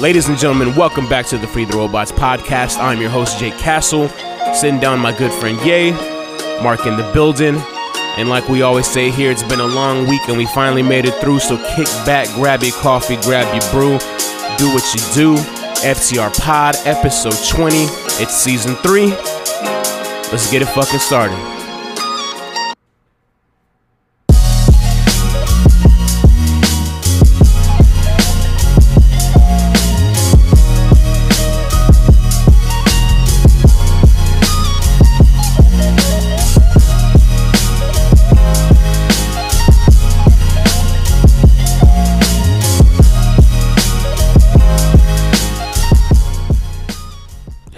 [0.00, 2.78] Ladies and gentlemen, welcome back to the Free the Robots podcast.
[2.78, 4.08] I'm your host, Jake Castle,
[4.52, 5.92] sitting down my good friend Ye,
[6.62, 7.54] Mark in the building.
[8.16, 11.04] And like we always say here, it's been a long week and we finally made
[11.04, 11.38] it through.
[11.38, 13.98] So kick back, grab your coffee, grab your brew,
[14.58, 15.36] do what you do.
[15.84, 17.76] FTR Pod, episode 20.
[18.20, 19.10] It's season three.
[20.32, 21.38] Let's get it fucking started.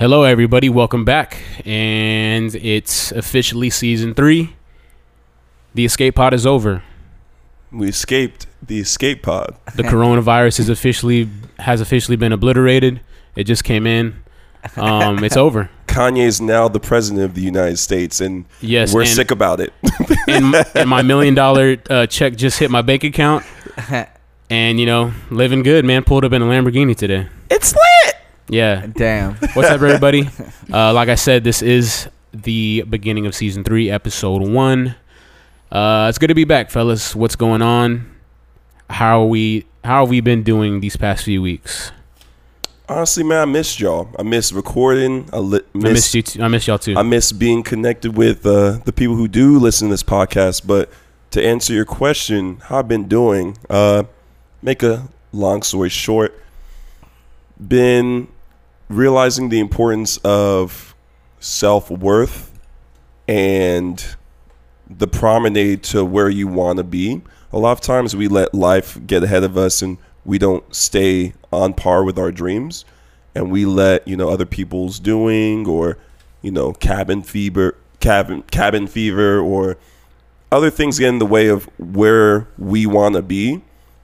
[0.07, 0.69] Hello, everybody.
[0.69, 1.43] Welcome back.
[1.65, 4.55] And it's officially season three.
[5.75, 6.85] The escape pod is over.
[7.73, 9.57] We escaped the escape pod.
[9.75, 13.01] The coronavirus is officially has officially been obliterated.
[13.35, 14.23] It just came in.
[14.77, 15.71] Um, it's over.
[15.89, 19.59] Kanye is now the president of the United States, and Yes, we're and- sick about
[19.59, 19.73] it.
[20.29, 23.45] And, and my million dollar uh, check just hit my bank account.
[24.49, 26.05] And you know, living good, man.
[26.05, 27.27] Pulled up in a Lamborghini today.
[27.51, 27.96] it's lit.
[28.49, 28.87] Yeah.
[28.87, 29.35] Damn.
[29.55, 30.29] What's up, everybody?
[30.73, 34.97] Uh, like I said, this is the beginning of season three, episode one.
[35.71, 37.15] Uh, it's good to be back, fellas.
[37.15, 38.13] What's going on?
[38.91, 39.65] How are we?
[39.85, 41.93] How have we been doing these past few weeks?
[42.89, 44.09] Honestly, man, I missed y'all.
[44.19, 45.31] I miss recording.
[45.33, 45.93] I li- I miss.
[45.93, 46.23] missed you.
[46.23, 46.43] Too.
[46.43, 46.97] I miss y'all too.
[46.97, 50.67] I miss being connected with uh, the people who do listen to this podcast.
[50.67, 50.91] But
[51.31, 54.03] to answer your question, how I've been doing, uh,
[54.63, 56.43] make a long story short,
[57.65, 58.27] been
[58.89, 60.95] realizing the importance of
[61.41, 62.59] self worth
[63.29, 64.17] and
[64.89, 67.23] the promenade to where you want to be.
[67.53, 71.35] A lot of times we let life get ahead of us and we don't stay
[71.53, 72.85] on par with our dreams
[73.35, 75.99] and we let, you know, other people's doing or,
[76.43, 79.77] you know, cabin fever, cabin cabin fever or
[80.53, 83.63] other things get in the way of where we want to be.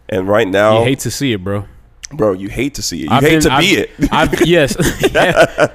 [0.09, 1.65] And right now, you hate to see it, bro.
[2.17, 3.05] Bro, you hate to see it.
[3.05, 3.91] You I've hate been- to be I've- it.
[4.13, 4.77] I've, yes.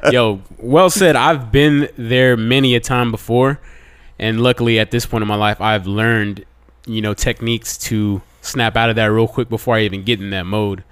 [0.12, 1.16] Yo, well said.
[1.16, 3.60] I've been there many a time before,
[4.20, 6.46] and luckily at this point in my life, I've learned,
[6.86, 10.30] you know, techniques to snap out of that real quick before I even get in
[10.32, 10.84] that mode.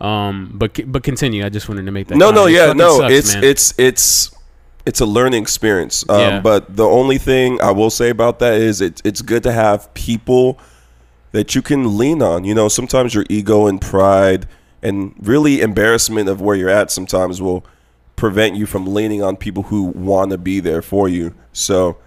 [0.00, 1.44] Um, but but continue.
[1.44, 2.16] I just wanted to make that.
[2.18, 2.50] no, no, comment.
[2.50, 2.98] It yeah, fucking no.
[2.98, 3.44] sucks, it's man.
[3.44, 4.34] it's it's
[4.84, 6.04] it's a learning experience.
[6.08, 6.40] Um, Yeah.
[6.40, 9.92] But the only thing I will say about that is it's it's good to have
[9.94, 10.58] people
[11.30, 12.42] that you can lean on.
[12.44, 14.48] You know, sometimes your ego and pride
[14.82, 17.64] and really embarrassment of where you're at sometimes will
[18.16, 21.34] prevent you from leaning on people who want to be there for you.
[21.52, 21.98] So,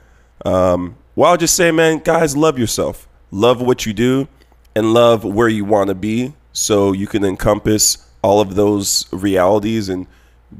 [0.45, 4.27] um, well, I'll just say, man, guys, love yourself, love what you do,
[4.75, 9.87] and love where you want to be, so you can encompass all of those realities
[9.87, 10.07] and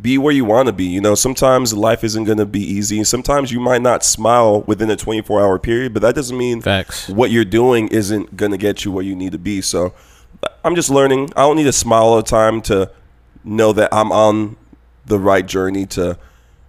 [0.02, 0.86] be where you want to be.
[0.86, 3.04] You know, sometimes life isn't going to be easy.
[3.04, 7.10] Sometimes you might not smile within a 24 hour period, but that doesn't mean Facts.
[7.10, 9.62] what you're doing isn't going to get you where you need to be.
[9.62, 9.94] So
[10.64, 11.32] I'm just learning.
[11.36, 12.92] I don't need to smile all the time to
[13.44, 14.56] know that I'm on
[15.06, 16.18] the right journey to,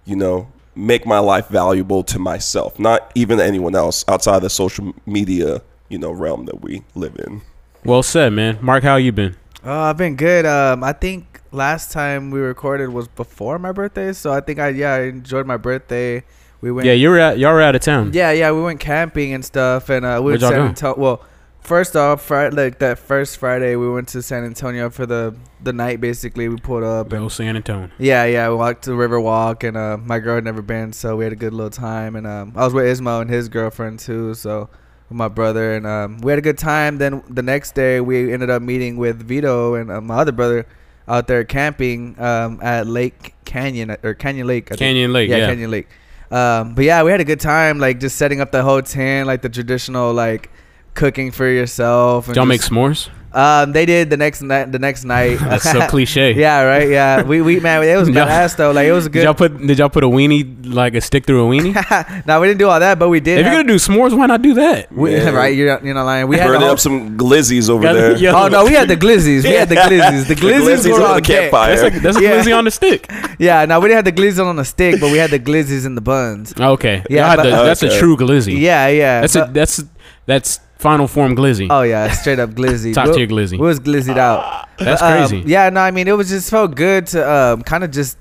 [0.05, 4.93] you know, make my life valuable to myself, not even anyone else outside the social
[5.05, 7.41] media, you know, realm that we live in.
[7.83, 8.59] Well said, man.
[8.61, 9.35] Mark, how you been?
[9.63, 10.45] Oh, I've been good.
[10.45, 14.69] Um, I think last time we recorded was before my birthday, so I think I
[14.69, 16.23] yeah I enjoyed my birthday.
[16.61, 18.11] We went Yeah, you were at y'all were out of town.
[18.13, 20.67] yeah yeah we went camping and stuff, and uh, we Where'd went to San?
[20.67, 20.97] Antonio.
[20.99, 21.25] Well,
[21.67, 25.73] first off, Friday like that first Friday we went to San Antonio for the the
[25.73, 25.99] night.
[26.01, 27.89] Basically, we pulled up and San Antonio.
[27.99, 28.49] Yeah, yeah.
[28.49, 31.25] We walked to the river walk, and uh, my girl had never been, so we
[31.25, 32.15] had a good little time.
[32.15, 34.69] And um, I was with Ismo and his girlfriend too, so
[35.09, 36.97] with my brother, and um, we had a good time.
[36.97, 40.65] Then the next day, we ended up meeting with Vito and uh, my other brother
[41.07, 44.67] out there camping um, at Lake Canyon or Canyon Lake.
[44.67, 44.79] I think.
[44.79, 45.29] Canyon Lake.
[45.29, 45.47] Yeah.
[45.47, 45.87] Canyon Lake.
[46.29, 49.27] Um, but yeah, we had a good time, like just setting up the whole tent,
[49.27, 50.49] like the traditional like
[50.97, 52.25] cooking for yourself.
[52.27, 53.09] And Did y'all make s'mores?
[53.33, 54.71] Um, they did the next night.
[54.71, 55.37] The next night.
[55.41, 56.31] That's so cliche.
[56.45, 56.89] Yeah, right.
[56.89, 58.71] Yeah, we we man, it was Y'all- badass though.
[58.71, 59.23] Like it was a Did good.
[59.25, 62.25] y'all put Did y'all put a weenie like a stick through a weenie?
[62.25, 63.37] no, we didn't do all that, but we did.
[63.39, 64.91] if you're gonna do s'mores, why not do that?
[64.91, 65.35] we, Man.
[65.35, 66.27] right, you're not, you're not lying.
[66.27, 68.17] We had Burning whole, up some glizzies over there.
[68.17, 68.31] yeah.
[68.33, 69.43] Oh no, we had the glizzies.
[69.43, 70.27] We had the glizzies.
[70.27, 71.41] The The glizzies, glizzies were on on the deck.
[71.51, 71.69] campfire.
[71.75, 73.11] That's like that's a glizzy on the stick.
[73.37, 75.85] Yeah, no, we didn't have the glizzies on the stick, but we had the glizzies
[75.85, 76.53] in the buns.
[76.57, 78.57] Okay, Yeah, but- the- that's a true glizzy.
[78.59, 79.21] Yeah, yeah.
[79.21, 79.83] that's a that's
[80.27, 81.67] that's final form glizzy.
[81.71, 82.93] oh yeah, straight up glizzy.
[82.99, 83.53] Top We- tier glizzy.
[83.59, 84.67] We was glizzied out.
[84.77, 85.43] That's But, um, crazy.
[85.49, 88.15] yeah, no, I mean it was just felt good to um, kind of just.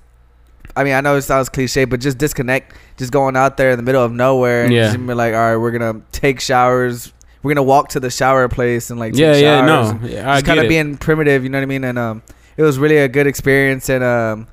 [0.75, 3.77] I mean, I know it sounds cliche, but just disconnect, just going out there in
[3.79, 4.87] the middle of nowhere, and Yeah.
[4.93, 7.13] just be like, all right, we're gonna take showers.
[7.43, 10.37] We're gonna walk to the shower place and like take yeah, yeah, no, yeah, I
[10.37, 11.85] just kind of being primitive, you know what I mean?
[11.85, 12.23] And um,
[12.57, 14.49] it was really a good experience, and um,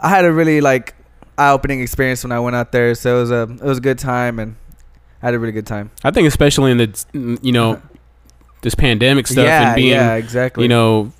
[0.00, 0.94] I had a really like
[1.38, 2.94] eye-opening experience when I went out there.
[2.94, 4.56] So it was a it was a good time, and
[5.22, 5.90] I had a really good time.
[6.04, 7.80] I think especially in the you know
[8.62, 10.64] this pandemic stuff yeah, and being yeah, exactly.
[10.64, 11.12] you know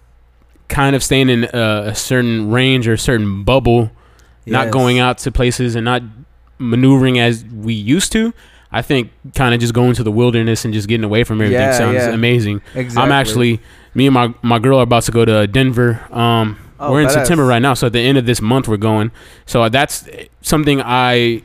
[0.69, 3.91] kind of staying in a, a certain range or a certain bubble,
[4.47, 6.03] not going out to places and not
[6.59, 8.33] maneuvering as we used to.
[8.73, 11.61] I think kind of just going to the wilderness and just getting away from everything
[11.61, 12.11] Yeah, sounds yeah.
[12.11, 12.63] amazing.
[12.77, 13.03] Exactly.
[13.03, 13.61] I'm actually
[13.95, 16.01] me and my my girl are about to go to Denver.
[16.13, 17.13] Um, Oh, we're in badass.
[17.13, 19.11] September right now, so at the end of this month we're going.
[19.45, 20.09] So that's
[20.41, 21.43] something I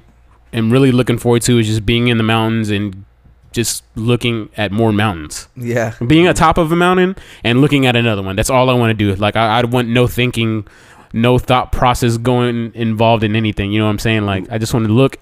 [0.57, 3.05] am really looking forward to is just being in the mountains and
[3.51, 5.47] just looking at more mountains.
[5.55, 5.93] Yeah.
[6.05, 8.35] Being atop of a mountain and looking at another one.
[8.35, 9.15] That's all I want to do.
[9.15, 10.67] Like I, I want no thinking,
[11.13, 13.71] no thought process going involved in anything.
[13.71, 14.25] You know what I'm saying?
[14.25, 15.17] Like I just want to look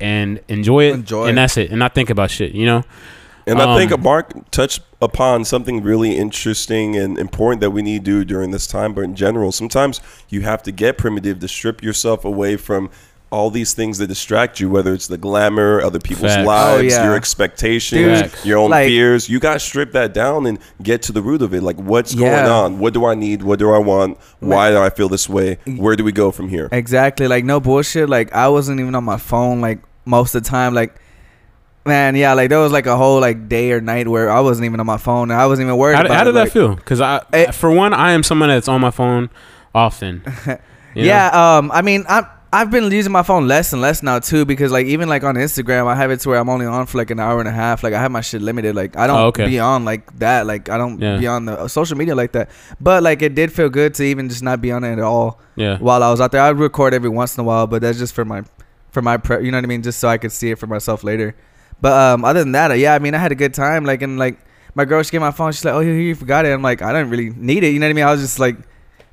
[0.00, 1.34] and enjoy it, Enjoy and it.
[1.34, 2.52] that's it, and not think about shit.
[2.52, 2.84] You know?
[3.46, 8.04] And I think Um, Mark touched upon something really interesting and important that we need
[8.04, 8.94] to do during this time.
[8.94, 12.90] But in general, sometimes you have to get primitive to strip yourself away from
[13.32, 16.46] all these things that distract you, whether it's the glamour, other people's Facts.
[16.46, 17.04] lives, Oh, yeah.
[17.04, 19.28] your expectations, Dude, your own like- fears.
[19.28, 21.62] You got to strip that down and get to the root of it.
[21.62, 22.80] Like, what's going on?
[22.80, 23.42] What do I need?
[23.42, 24.18] What do I want?
[24.40, 25.58] Why do I feel this way?
[25.64, 26.68] Where do we go from here?
[26.72, 27.28] Exactly.
[27.28, 28.08] Like no bullshit.
[28.08, 30.74] Like I wasn't even on my phone like most of the time.
[30.74, 31.00] Like
[31.86, 34.64] man, yeah, like there was like a whole like day or night where I wasn't
[34.66, 36.44] even on my phone and I wasn't even worried How, about how it, did like,
[36.48, 36.74] that feel?
[36.74, 37.50] Because I, Eh.
[37.52, 39.30] for one, I am someone that's on my phone
[39.74, 40.22] often.
[40.92, 41.06] You know?
[41.08, 44.44] Yeah, um I mean I I've been using my phone less and less now too
[44.44, 46.98] because like even like on Instagram I have it to where I'm only on for
[46.98, 47.84] like an hour and a half.
[47.84, 48.74] Like I have my shit limited.
[48.74, 49.46] Like I don't Oh, okay.
[49.46, 50.46] be on like that.
[50.48, 51.16] Like I don't Yeah.
[51.18, 52.50] be on the uh, social media like that.
[52.80, 55.38] But like it did feel good to even just not be on it at all
[55.54, 55.78] yeah.
[55.78, 56.42] while I was out there.
[56.42, 58.42] I'd record every once in a while, but that's just for my
[58.90, 60.66] for my pre- you know what I mean, just so I could see it for
[60.66, 61.36] myself later.
[61.80, 63.84] But um other than that, uh, yeah, I mean I had a good time.
[63.84, 64.40] Like and like
[64.74, 66.48] my girl she gave my phone, she's like, Oh here you forgot it.
[66.52, 68.04] I'm like, I don't really need it, you know what I mean?
[68.06, 68.56] I was just like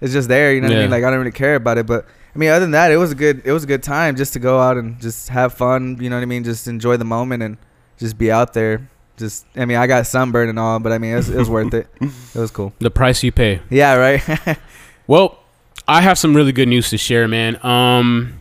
[0.01, 0.90] it's just there, you know what I mean?
[0.90, 1.86] Like I don't really care about it.
[1.86, 2.07] But
[2.38, 4.34] I mean other than that, it was a good it was a good time just
[4.34, 6.44] to go out and just have fun, you know what I mean?
[6.44, 7.57] Just enjoy the moment and
[7.98, 8.88] just be out there.
[9.18, 11.50] Just I mean I got sunburned and all, but I mean it was, it was
[11.50, 11.88] worth it.
[12.36, 12.74] It was cool.
[12.78, 13.62] The price you pay.
[13.72, 14.57] Yeah, right?
[15.07, 15.39] Well,
[15.88, 17.57] I have some really good news to share, man.
[17.66, 18.40] Um,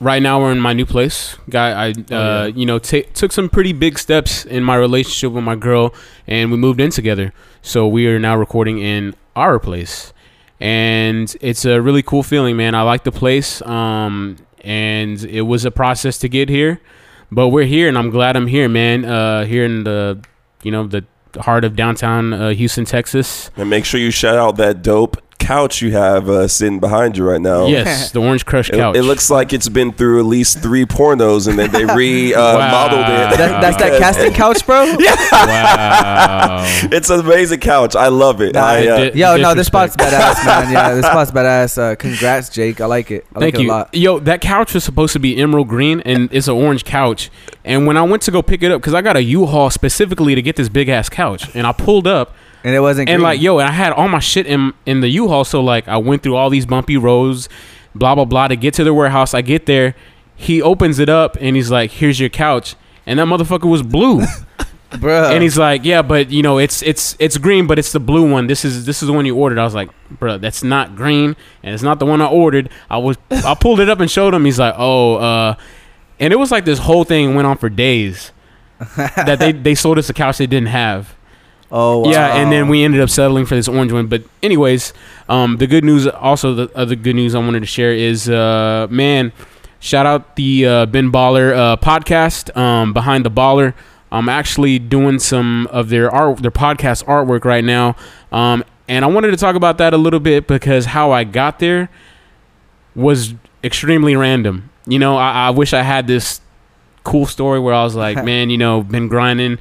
[0.00, 1.36] right now we're in my new place.
[1.50, 2.46] Guy, I, uh, Oh, yeah.
[2.46, 5.92] you know, ta took some pretty big steps in my relationship with my girl,
[6.26, 7.32] and we moved in together.
[7.62, 10.12] So we are now recording in our place,
[10.60, 12.74] and it's a really cool feeling, man.
[12.74, 16.80] I like the place, um, and it was a process to get here,
[17.30, 19.04] but we're here, and I'm glad I'm here, man.
[19.04, 20.20] Uh, here in the,
[20.62, 21.04] you know, the
[21.38, 23.50] heart of downtown uh, Houston, Texas.
[23.56, 25.16] And make sure you shout out that dope
[25.48, 27.66] couch you have uh, sitting behind you right now.
[27.66, 28.94] Yes, the Orange Crush couch.
[28.96, 33.08] it looks like it's been through at least three pornos, and then they remodeled uh,
[33.08, 33.30] Wow.
[33.32, 33.38] it.
[33.38, 34.84] that, that's that Because casting couch, bro?
[34.98, 35.14] yeah.
[35.32, 36.64] wow.
[36.92, 37.96] It's an amazing couch.
[37.96, 38.54] I love it.
[38.54, 40.72] Nah, I, uh, di- Yo, no, this spot's badass, man.
[40.72, 41.78] Yeah, this spot's badass.
[41.78, 42.80] Uh, congrats, Jake.
[42.82, 43.26] I like it.
[43.34, 43.68] I Thank like you.
[43.70, 43.94] it a lot.
[43.94, 47.30] Yo, that couch was supposed to be emerald green, and it's an orange couch.
[47.64, 50.34] And when I went to go pick it up, because I got a U-Haul specifically
[50.34, 52.34] to get this big ass couch, and I pulled up,
[52.64, 53.22] And it wasn't and green.
[53.22, 55.96] like, yo, and I had all my shit in in the U-Haul, so like, I
[55.96, 57.48] went through all these bumpy roads,
[57.94, 59.32] blah blah blah, to get to the warehouse.
[59.34, 59.94] I get there,
[60.34, 62.74] he opens it up, and he's like, "Here's your couch,"
[63.06, 64.22] and that motherfucker was blue.
[65.00, 65.30] bro.
[65.30, 68.30] and he's like, "Yeah, but you know, it's it's it's green, but it's the blue
[68.30, 68.46] one.
[68.46, 71.36] This is this is the one you ordered." I was like, "Bro, that's not green,
[71.62, 74.34] and it's not the one I ordered." I was I pulled it up and showed
[74.34, 74.44] him.
[74.44, 75.54] He's like, "Oh," uh,
[76.20, 78.32] and it was like this whole thing went on for days.
[78.96, 81.16] that they they sold us a couch they didn't have.
[81.70, 82.10] Oh, wow.
[82.10, 84.06] Yeah, and then we ended up settling for this orange one.
[84.06, 84.92] But anyways,
[85.28, 88.86] um, the good news, also the other good news I wanted to share is, uh,
[88.90, 89.32] man,
[89.80, 93.74] shout out the uh, Ben Baller uh, podcast, um, Behind the Baller.
[94.10, 97.94] I'm actually doing some of their art, their podcast artwork right now,
[98.32, 101.58] um, and I wanted to talk about that a little bit because how I got
[101.58, 101.90] there
[102.94, 104.70] was extremely random.
[104.86, 106.40] You know, I, I wish I had this
[107.04, 109.58] cool story where I was like, man, you know, been grinding,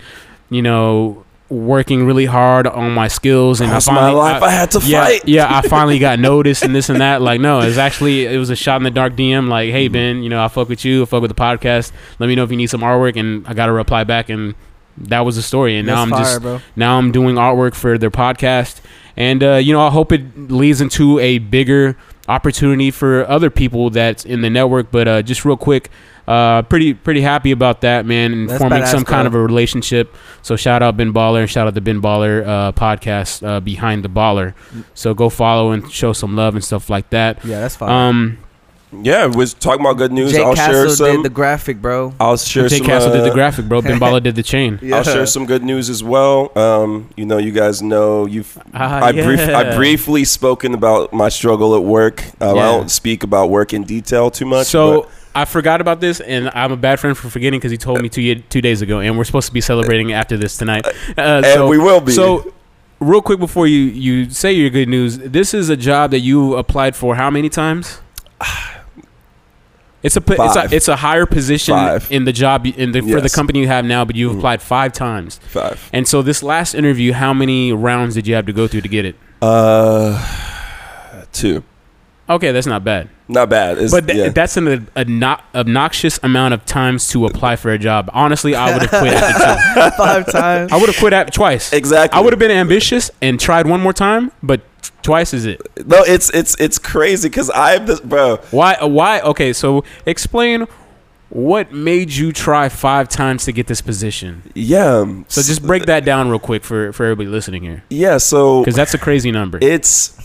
[0.49, 4.43] you know, working really hard on my skills, and That's I my life.
[4.43, 5.27] I, had to yeah, fight.
[5.27, 7.21] yeah, I finally got noticed and this and that.
[7.21, 9.47] Like, no, it's actually it was a shot in the dark DM.
[9.47, 11.91] Like, hey Ben, you know, I fuck with you, I fuck with the podcast.
[12.19, 14.55] Let me know if you need some artwork, and I got a reply back, and
[14.97, 15.77] that was the story.
[15.77, 16.61] And now I'm That's just bro.
[16.75, 18.81] now I'm doing artwork for their podcast,
[19.15, 23.89] and uh, you know, I hope it leads into a bigger opportunity for other people
[23.89, 24.91] that's in the network.
[24.91, 25.89] But uh, just real quick.
[26.27, 29.39] Uh, pretty pretty happy about that, man, and That's forming badass, some kind bro.
[29.39, 30.13] of a relationship.
[30.41, 34.03] So shout out Ben Baller and shout out the Ben Baller uh, podcast uh, behind
[34.03, 34.53] the baller.
[34.93, 37.43] So go follow and show some love and stuff like that.
[37.45, 37.89] Yeah, that's fine.
[37.89, 38.37] Um,
[39.03, 40.31] Yeah, was talking about good news.
[40.31, 41.07] Jake I'll share some.
[41.17, 42.13] did the graphic, bro.
[42.21, 42.87] I'll share Jake some.
[42.87, 43.81] Castle did the uh, graphic, bro.
[43.81, 44.79] Ben Baller did the chain.
[44.81, 44.95] Yeah.
[44.97, 46.57] I'll share some good news as well.
[46.57, 48.57] Um, you know, you guys know you've.
[48.73, 52.23] Ah, I brief, I briefly spoken about my struggle at work.
[52.41, 52.61] Uh, Yeah.
[52.63, 54.67] I don't speak about work in detail too much.
[54.67, 57.77] So but I forgot about this, and I'm a bad friend for forgetting because he
[57.77, 60.85] told me two two days ago, and we're supposed to be celebrating after this tonight.
[61.17, 62.11] Uh, and so, we will be.
[62.11, 62.53] So,
[62.99, 66.55] real quick before you you say your good news, this is a job that you
[66.55, 68.01] applied for how many times?
[70.03, 72.07] It's a po- it's a it's a higher position Five.
[72.11, 74.37] in the job in the for the company you have now, but you've Mhm.
[74.37, 75.39] applied five times.
[75.49, 75.89] five.
[75.91, 78.87] And so this last interview, how many rounds did you have to go through to
[78.87, 79.15] get it?
[79.41, 80.23] Uh,
[81.33, 81.63] two.
[82.29, 83.09] Okay, that's not bad.
[83.29, 83.77] Not bad.
[83.77, 84.29] It's, But th- yeah.
[84.29, 88.09] that's an obno- obnoxious amount of times to apply for a job.
[88.13, 89.97] Honestly, I would have quit after two.
[89.97, 90.71] Five times.
[90.71, 91.73] I would have quit at twice.
[91.73, 92.17] exactly.
[92.17, 94.61] I would have been ambitious and tried one more time, but
[95.01, 95.61] twice is it.
[95.85, 98.37] No, it's it's it's crazy because I'm this bro.
[98.51, 98.77] Why?
[98.83, 99.19] Why?
[99.21, 100.65] Okay, so explain
[101.29, 104.43] what made you try five times to get this position.
[104.55, 105.03] Yeah.
[105.27, 108.17] So just break that down real quick for for everybody listening here, Yeah.
[108.17, 109.59] So because that's a crazy number.
[109.61, 110.17] it's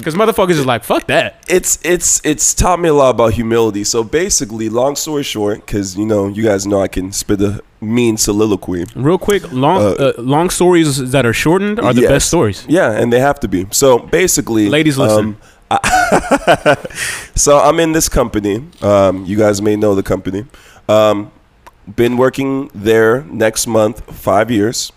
[0.00, 1.44] Because motherfuckers is like, fuck that.
[1.48, 3.84] it's it's it's taught me a lot about humility.
[3.84, 7.62] So basically, long story short, because you know you guys know I can spit a
[7.80, 8.84] mean soliloquy.
[8.94, 12.10] Real quick, long Uh, uh, long stories that are shortened are the Yes.
[12.10, 12.64] best stories.
[12.68, 13.66] Yeah, and they have to be.
[13.70, 15.24] So basically, Ladies, listen.
[15.24, 15.36] um,
[15.70, 16.76] I-
[17.34, 18.64] so I'm in this company.
[18.82, 20.44] Um, you guys may know the company.
[20.88, 21.30] Um,
[21.96, 24.92] been working there next month, five years.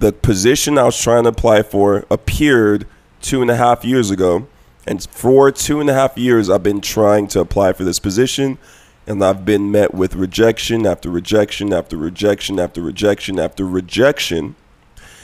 [0.00, 2.86] The position I was trying to apply for appeared
[3.20, 4.46] two and a half years ago,
[4.86, 8.58] and for two and a half years, I've been trying to apply for this position.
[9.06, 14.54] And I've been met with rejection after rejection after rejection after rejection after rejection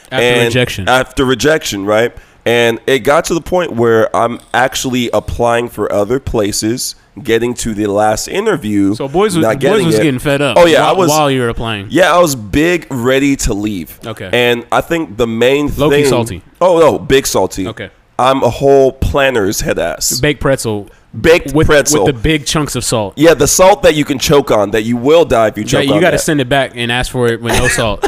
[0.05, 0.89] After and rejection.
[0.89, 2.17] After rejection, right?
[2.47, 7.75] And it got to the point where I'm actually applying for other places, getting to
[7.75, 8.95] the last interview.
[8.95, 10.03] so boys was, not boys getting was it.
[10.03, 10.57] getting fed up.
[10.59, 11.87] Oh, yeah, I was- while you were applying.
[11.91, 13.99] Yeah, I was big, ready to leave.
[14.05, 14.29] Okay.
[14.33, 16.07] And I think the main Low-key thing.
[16.07, 16.43] salty.
[16.61, 17.69] Oh no, big salty.
[17.69, 17.91] Okay.
[18.19, 20.21] I'm a whole Planters head ass.
[20.21, 20.89] Baked pretzel
[21.21, 22.05] Baked with pretzel.
[22.07, 23.15] with the big chunks of salt.
[23.17, 25.69] yeah, the salt that you can choke on, that you will die if you Yeah,
[25.83, 28.05] choke you got to send it back and ask for it with no salt.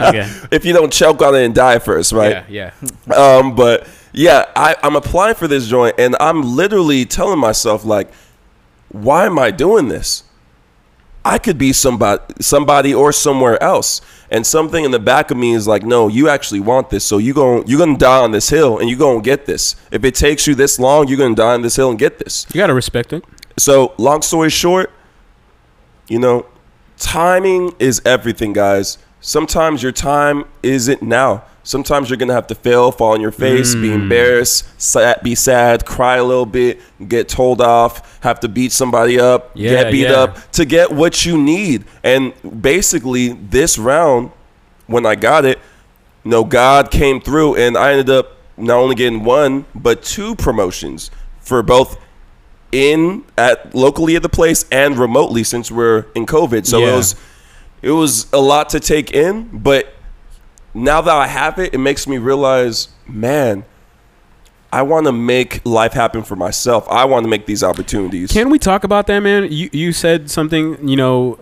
[0.00, 0.26] okay.
[0.50, 2.44] if you don't choke on it and die first, right?
[2.48, 2.72] Yeah,
[3.08, 3.14] yeah.
[3.14, 8.10] Um, but yeah, I, I'm applying for this joint, and I'm literally telling myself like,
[8.90, 10.24] why am I doing this?
[11.24, 15.52] I could be somebody, somebody or somewhere else, and something in the back of me
[15.52, 18.48] is like, no, you actually want this, so you going you're gonna die on this
[18.48, 19.76] hill, and you're gonna get this.
[19.90, 22.46] If it takes you this long, you're gonna die on this hill and get this.
[22.54, 23.24] You got to respect it.
[23.58, 24.90] So, long story short,
[26.08, 26.46] you know,
[26.96, 28.96] timing is everything, guys.
[29.20, 31.44] Sometimes your time isn't now.
[31.70, 33.94] Sometimes you're gonna have to fail, fall on your face, be Mm.
[34.02, 39.20] embarrassed, sad, be sad, cry a little bit, get told off, have to beat somebody
[39.20, 40.22] up, Yeah, get beat yeah.
[40.22, 41.84] up to get what you need.
[42.02, 44.30] And basically, this round,
[44.88, 45.60] when I got it,
[46.24, 50.34] you know, God came through, and I ended up not only getting one but two
[50.34, 51.10] promotions
[51.40, 51.96] for both
[52.72, 56.66] in at locally at the place and remotely since we're in COVID.
[56.66, 56.92] So Yeah.
[56.92, 57.14] it was
[57.82, 59.94] it was a lot to take in, but
[60.74, 63.64] now that I have it, it makes me realize, man,
[64.72, 66.86] I want to make life happen for myself.
[66.88, 68.30] I want to make these opportunities.
[68.30, 69.50] Can we talk about that, man?
[69.50, 70.88] You you said something.
[70.88, 71.38] You know,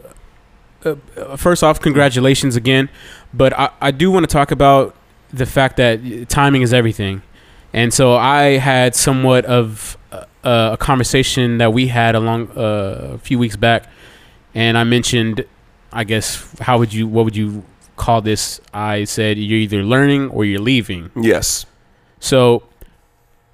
[0.85, 2.89] uh, uh, first off, congratulations again.
[3.35, 4.97] But I, I do want to talk about
[5.31, 7.23] the fact that timing is everything.
[7.75, 10.27] And so I had somewhat of a,
[10.73, 13.85] a conversation that we had along uh, a few weeks back,
[14.55, 15.45] and I mentioned,
[15.93, 17.63] I guess, how would you, what would you
[17.99, 18.61] call this?
[18.73, 21.11] I said you're either learning or you're leaving.
[21.17, 21.67] yes.
[22.21, 22.65] So,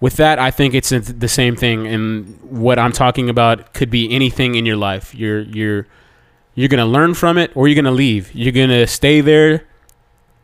[0.00, 1.86] with that, I think it's the same thing.
[1.86, 5.14] And what I'm talking about could be anything in your life.
[5.14, 5.86] You're you're
[6.54, 8.34] you're gonna learn from it, or you're gonna leave.
[8.34, 9.64] You're gonna stay there,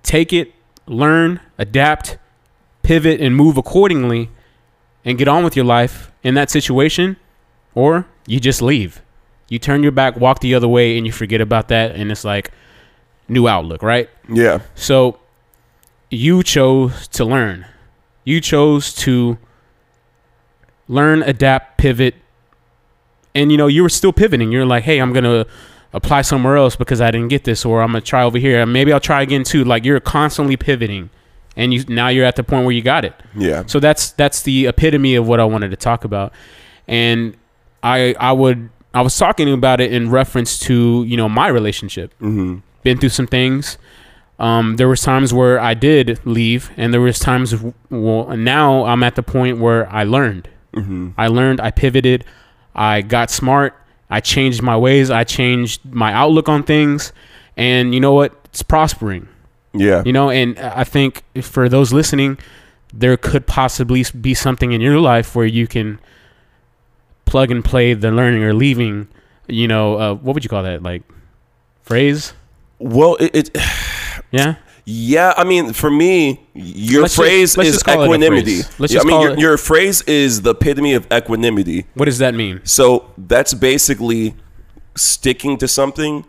[0.02, 0.52] take it,
[0.86, 2.18] learn, adapt,
[2.82, 4.28] pivot, and move accordingly,
[5.04, 7.16] and get on with your life in that situation,
[7.74, 9.02] or you just leave.
[9.48, 12.24] You turn your back, walk the other way, and you forget about that, and it's
[12.24, 12.50] like
[13.30, 14.10] new outlook, right?
[14.28, 14.60] Yeah.
[14.74, 15.18] So
[16.10, 17.66] you chose to learn.
[18.24, 19.38] You chose to
[20.88, 22.14] learn, adapt, pivot.
[23.34, 24.52] And you know, you were still pivoting.
[24.52, 25.46] You're like, "Hey, I'm going to
[25.92, 28.60] apply somewhere else because I didn't get this or I'm going to try over here.
[28.60, 31.10] And maybe I'll try again too." Like you're constantly pivoting.
[31.56, 33.14] And you now you're at the point where you got it.
[33.34, 33.64] Yeah.
[33.66, 36.32] So that's that's the epitome of what I wanted to talk about.
[36.88, 37.36] And
[37.82, 42.14] I I would I was talking about it in reference to, you know, my relationship
[42.18, 43.78] hmm been through some things.
[44.38, 47.54] Um, there was times where I did leave, and there was times.
[47.90, 50.48] Well, now I'm at the point where I learned.
[50.72, 51.60] hmm I learned.
[51.60, 52.24] I pivoted.
[52.74, 53.74] I got smart.
[54.08, 55.10] I changed my ways.
[55.10, 57.12] I changed my outlook on things,
[57.56, 58.32] and you know what?
[58.46, 59.28] It's prospering.
[59.72, 60.02] Yeah.
[60.04, 62.38] You know, and I think for those listening,
[62.92, 66.00] there could possibly be something in your life where you can
[67.24, 69.06] plug and play the learning or leaving.
[69.46, 70.82] You know, uh, what would you call that?
[70.82, 71.02] Like
[71.82, 72.32] phrase?
[72.80, 73.50] Well, it, it
[74.32, 74.56] Yeah.
[74.84, 75.34] yeah.
[75.36, 78.62] I mean, for me, your Let's phrase let's is just call it equanimity.
[78.62, 78.92] phrase.
[78.92, 81.86] Yeah, I mean, your, your phrase is the epitome of equanimity.
[81.94, 82.60] What does that mean?
[82.64, 84.34] So that's basically
[84.96, 86.24] sticking to something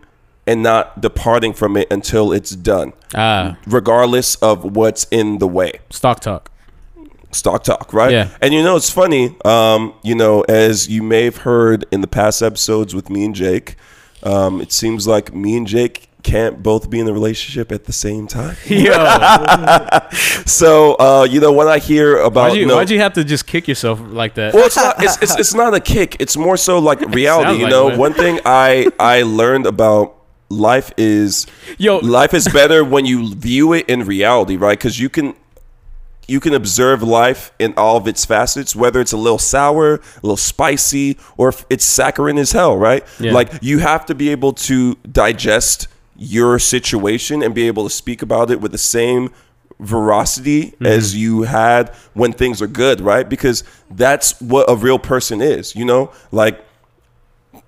[0.46, 5.80] and not departing from it until it's done, Ah, regardless of what's in the way.
[5.90, 6.50] stock talk.
[7.30, 8.10] Stock talk, right?
[8.12, 8.28] Yeah.
[8.42, 9.36] And you know, it's funny.
[9.44, 13.34] Um, you know, as you may have heard in the past episodes with me and
[13.34, 13.76] Jake,
[14.22, 17.92] um, it seems like me and Jake can't both be in a relationship at the
[17.92, 18.56] same time.
[18.66, 18.92] Yo,
[20.46, 23.24] So, uh, you know, when I hear about why'd you, know, why'd you have to
[23.24, 24.54] just kick yourself like that?
[24.54, 25.02] well, it's not.
[25.02, 26.16] It's, it's, it's not a kick.
[26.20, 27.58] It's more so like reality.
[27.58, 27.98] You like know, one.
[27.98, 30.16] one thing I I learned about
[30.48, 31.46] life is
[31.78, 34.78] Yo, life is better when you view it in reality, right?
[34.78, 35.34] Because you can
[36.28, 40.00] you can observe life in all of its facets, whether it's a little sour, a
[40.22, 43.04] little spicy, or if it's saccharine as hell, right?
[43.18, 43.32] Yeah.
[43.32, 45.88] Like you have to be able to digest
[46.22, 49.30] your situation and be able to speak about it with the same
[49.80, 50.86] veracity Mm-hmm.
[50.86, 53.28] as you had when things are good, right?
[53.28, 56.12] Because that's what a real person is, you know?
[56.30, 56.64] Like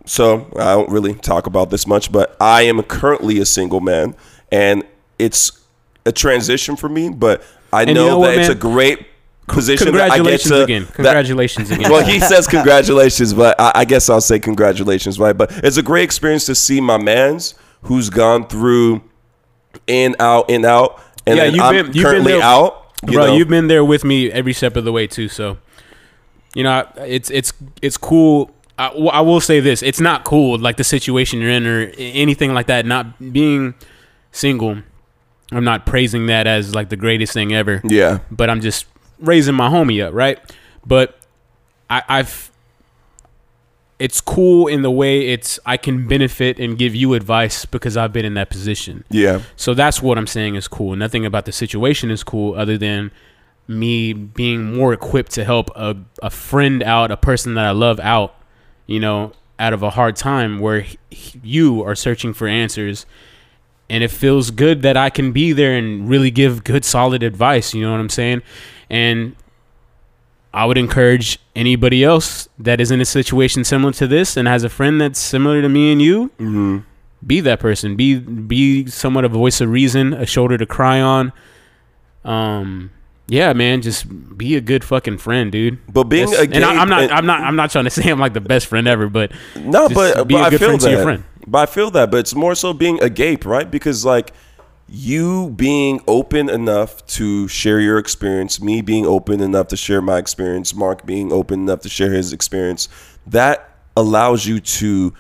[0.07, 4.15] so I don't really talk about this much, but I am currently a single man,
[4.53, 4.85] and
[5.19, 5.53] it's
[6.05, 7.09] a transition for me.
[7.09, 7.43] But
[7.73, 9.07] I And you know, know what, that it's a great
[9.47, 10.63] position that I get congratulations to.
[10.63, 10.83] again.
[10.85, 11.91] that- Congratulations again.
[11.91, 15.37] well, he says congratulations, but I, I guess I'll say congratulations, right?
[15.37, 19.03] But it's a great experience to see my man's who's gone through
[19.87, 22.81] in out in out, and Yeah, you've I'm been- you've been there- out.
[23.07, 23.37] you bro know?
[23.37, 25.59] you've been there with me every step of the way too so
[26.55, 30.79] you know it's it's it's cool I, I will say this it's not cool like
[30.79, 33.75] the situation you're in or anything like that not being
[34.33, 34.79] single
[35.53, 38.87] i'm not praising that as like the greatest thing ever yeah, but i'm just
[39.21, 40.39] raising my homie up right
[40.87, 41.19] but
[41.91, 42.51] I, i've
[43.99, 48.13] it's cool in the way it's i can benefit and give you advice because i've
[48.13, 50.97] been in that position yeah, so that's what I'm saying is cool.
[50.97, 53.11] Nothing about the situation is cool other than
[53.69, 57.99] me being more equipped to help a, a friend out, a person that I love
[58.01, 58.35] out,
[58.87, 63.07] you know, out of a hard time where he- he- you are searching for answers.
[63.89, 67.73] And it feels good that I can be there and really give good, solid advice.
[67.75, 68.43] You know what I'm saying?
[68.91, 69.35] And
[70.55, 74.63] I would encourage anybody else that is in a situation similar to this and has
[74.63, 76.79] a friend that's similar to me and you, hmm
[77.27, 77.97] be that person.
[77.97, 81.33] Be be somewhat a voice of reason, a shoulder to cry on.
[82.25, 82.91] Um,
[83.27, 85.79] yeah, man, just be a good fucking friend, dude.
[85.93, 88.11] But being That's- a and I, I'm not, I'm not, I'm not trying to say
[88.11, 90.69] I'm like the best friend ever, but No, but, be but a I good feel
[90.69, 90.87] friend that.
[90.89, 91.25] to your friend.
[91.47, 92.11] But I feel that.
[92.11, 93.71] But it's more so being a gape, right?
[93.71, 94.33] Because like
[94.89, 100.19] you being open enough to share your experience, me being open enough to share my
[100.19, 102.89] experience, Mark being open enough to share his experience,
[103.27, 105.15] that allows you to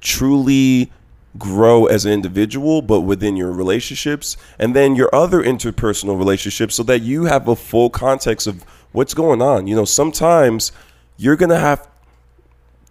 [0.00, 0.90] truly
[1.38, 6.82] grow as an individual but within your relationships and then your other interpersonal relationships so
[6.82, 9.66] that you have a full context of what's going on.
[9.66, 10.72] You know sometimes
[11.16, 11.88] you're gonna have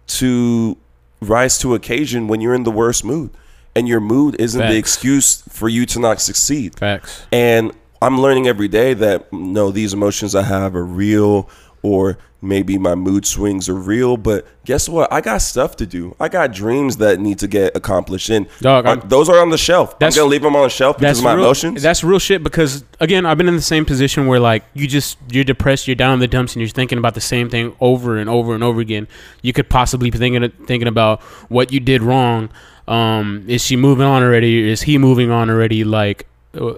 [0.06, 0.76] to
[1.20, 3.30] rise to occasion when you're in the worst mood
[3.74, 7.22] and your mood isn't the excuse for you to not succeed facts.
[7.32, 11.48] and i'm learning every day that no these emotions i have are real
[11.82, 16.14] or maybe my mood swings are real but guess what i got stuff to do
[16.18, 19.56] i got dreams that need to get accomplished and Dog, I'm- those are on the
[19.58, 22.02] shelf i'm That's- gonna leave them on the shelf because of my real, emotions That's
[22.02, 25.44] real shit because again, I've been in the same position where like you just you're
[25.44, 28.28] depressed, you're down in the dumps, and you're thinking about the same thing over and
[28.30, 29.08] over and over again.
[29.42, 32.48] You could possibly be thinking thinking about what you did wrong.
[32.88, 34.68] Um, is she moving on already?
[34.68, 35.84] Is he moving on already?
[35.84, 36.26] Like,
[36.58, 36.74] uh,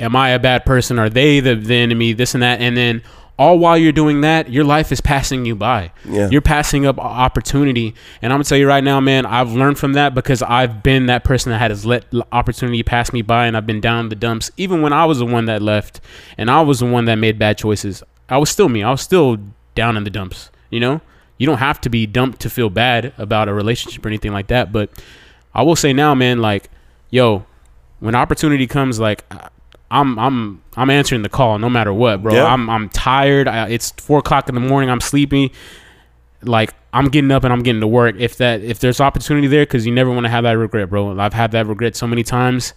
[0.00, 0.98] am I a bad person?
[0.98, 2.12] Are they the, the enemy?
[2.12, 3.02] This and that, and then
[3.38, 5.90] all while you're doing that, your life is passing you by.
[6.04, 6.28] Yeah.
[6.30, 7.94] You're passing up opportunity.
[8.20, 11.06] And I'm gonna tell you right now, man, I've learned from that because I've been
[11.06, 14.08] that person that had has let opportunity pass me by and I've been down in
[14.10, 14.50] the dumps.
[14.56, 16.00] Even when I was the one that left
[16.36, 18.02] and I was the one that made bad choices.
[18.28, 18.82] I was still me.
[18.82, 19.38] I was still
[19.74, 20.50] down in the dumps.
[20.70, 21.00] You know?
[21.38, 24.46] You don't have to be dumped to feel bad about a relationship or anything like
[24.48, 24.70] that.
[24.70, 24.90] But
[25.54, 26.70] I will say now, man, like,
[27.10, 27.44] yo,
[28.00, 29.24] when opportunity comes, like
[29.90, 32.34] I'm I'm I'm answering the call no matter what, bro.
[32.34, 32.46] Yeah.
[32.46, 33.46] I'm I'm tired.
[33.46, 34.88] I, it's four o'clock in the morning.
[34.90, 35.52] I'm sleepy.
[36.42, 38.16] Like I'm getting up and I'm getting to work.
[38.18, 41.18] If that if there's opportunity there, because you never want to have that regret, bro.
[41.20, 42.72] I've had that regret so many times,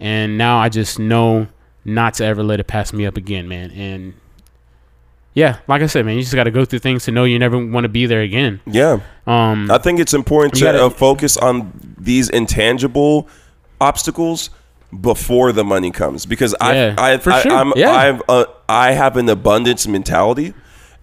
[0.00, 1.48] and now I just know
[1.84, 3.72] not to ever let it pass me up again, man.
[3.72, 4.14] And
[5.34, 7.38] yeah, like I said, man, you just got to go through things to know you
[7.38, 8.60] never want to be there again.
[8.66, 9.00] Yeah.
[9.26, 13.28] Um, I think it's important to gotta- uh, focus on these intangible
[13.80, 14.50] obstacles
[15.00, 17.52] before the money comes because Yeah, I, I, for I, sure.
[17.52, 17.92] I'm, Yeah.
[17.92, 20.52] I've, uh, I have an abundance mentality,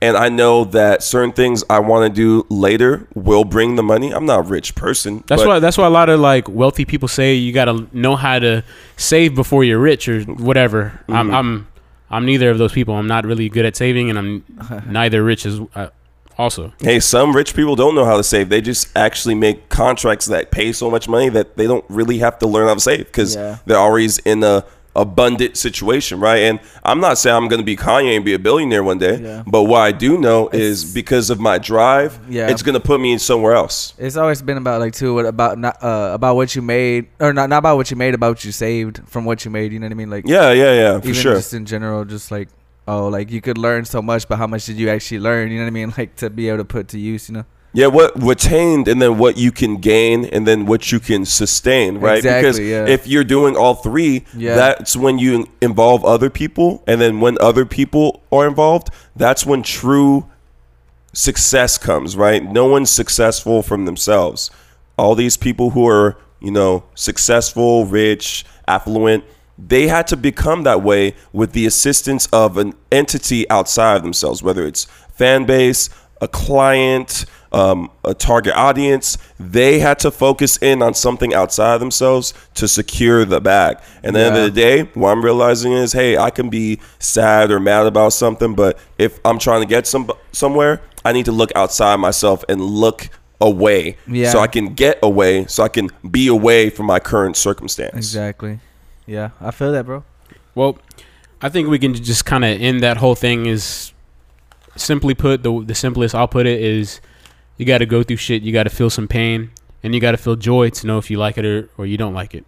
[0.02, 4.14] and I know that certain things I want to do later will bring the money.
[4.14, 5.24] I'm not a rich person.
[5.28, 5.60] That's why.
[5.60, 8.64] That's why a lot of like wealthy people say you got to know how to
[8.96, 11.02] save before you're rich or whatever.
[11.02, 11.14] Mm-hmm.
[11.14, 11.68] I'm, I'm,
[12.12, 12.96] I'm neither of those people.
[12.96, 14.44] I'm not really good at saving, and I'm
[14.92, 15.90] neither rich as uh,
[16.38, 16.74] also.
[16.80, 18.50] Hey, some rich people don't know how to save.
[18.50, 22.40] They just actually make contracts that pay so much money that they don't really have
[22.40, 23.58] to learn how to save because Yeah.
[23.66, 24.64] they're always in a
[25.02, 26.40] abundant situation, right?
[26.44, 29.20] And I'm not saying I'm going to be Kanye and be a billionaire one day,
[29.22, 29.44] Yeah.
[29.48, 32.50] but what I do know is because of my drive, Yeah.
[32.50, 33.94] it's going to put me in somewhere else.
[33.98, 37.34] It's always been about like too what about not uh, about what you made or
[37.34, 39.72] not not about what you made about what you saved from what you made.
[39.74, 40.10] You know what I mean?
[40.10, 41.36] Like Yeah, yeah, yeah, for even sure.
[41.36, 42.50] just in general, just like
[42.88, 45.52] oh, like you could learn so much, but how much did you actually learn?
[45.52, 45.94] You know what I mean?
[45.98, 47.30] Like to be able to put to use.
[47.30, 47.46] You know?
[47.72, 52.00] Yeah, what retained and then what you can gain and then what you can sustain,
[52.00, 52.18] right?
[52.18, 52.86] Exactly, because yeah.
[52.88, 54.56] if you're doing all three, Yeah.
[54.56, 59.62] that's when you involve other people and then when other people are involved, that's when
[59.62, 60.26] true
[61.14, 62.44] success comes, right?
[62.44, 64.50] No one's successful from themselves.
[64.98, 69.24] All these people who are, you know, successful, rich, affluent,
[69.58, 74.42] they had to become that way with the assistance of an entity outside of themselves,
[74.42, 75.90] whether it's fan base,
[76.22, 79.18] a client, um, a target audience.
[79.40, 83.78] They had to focus in on something outside of themselves to secure the bag.
[84.04, 86.80] And at the end of the day, what I'm realizing is, hey, I can be
[87.00, 91.26] sad or mad about something, but if I'm trying to get some somewhere, I need
[91.26, 93.10] to look outside myself and look
[93.42, 94.30] away, Yeah.
[94.32, 97.96] so I can get away, so I can be away from my current circumstance.
[97.96, 98.60] Exactly.
[99.08, 100.04] Yeah, I feel that, bro.
[100.56, 100.78] Well,
[101.42, 103.46] I think we can just kind of end that whole thing.
[103.46, 103.94] Is
[104.80, 107.02] simply put, the the simplest I'll put it is,
[107.58, 108.42] you got to go through shit.
[108.44, 109.52] You got to feel some pain,
[109.84, 111.98] and you got to feel joy to know if you like it or, or you
[111.98, 112.46] don't like it.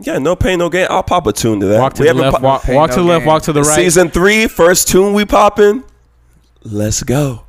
[0.00, 0.86] Yeah, no pain, no gain.
[0.88, 1.80] I'll pop a tune to that.
[1.80, 3.52] Walk to We the left, pop- walk, Pain, walk no to the left, walk to
[3.52, 3.74] the right.
[3.74, 5.82] Season three, first tune we popping.
[6.62, 7.44] Let's go.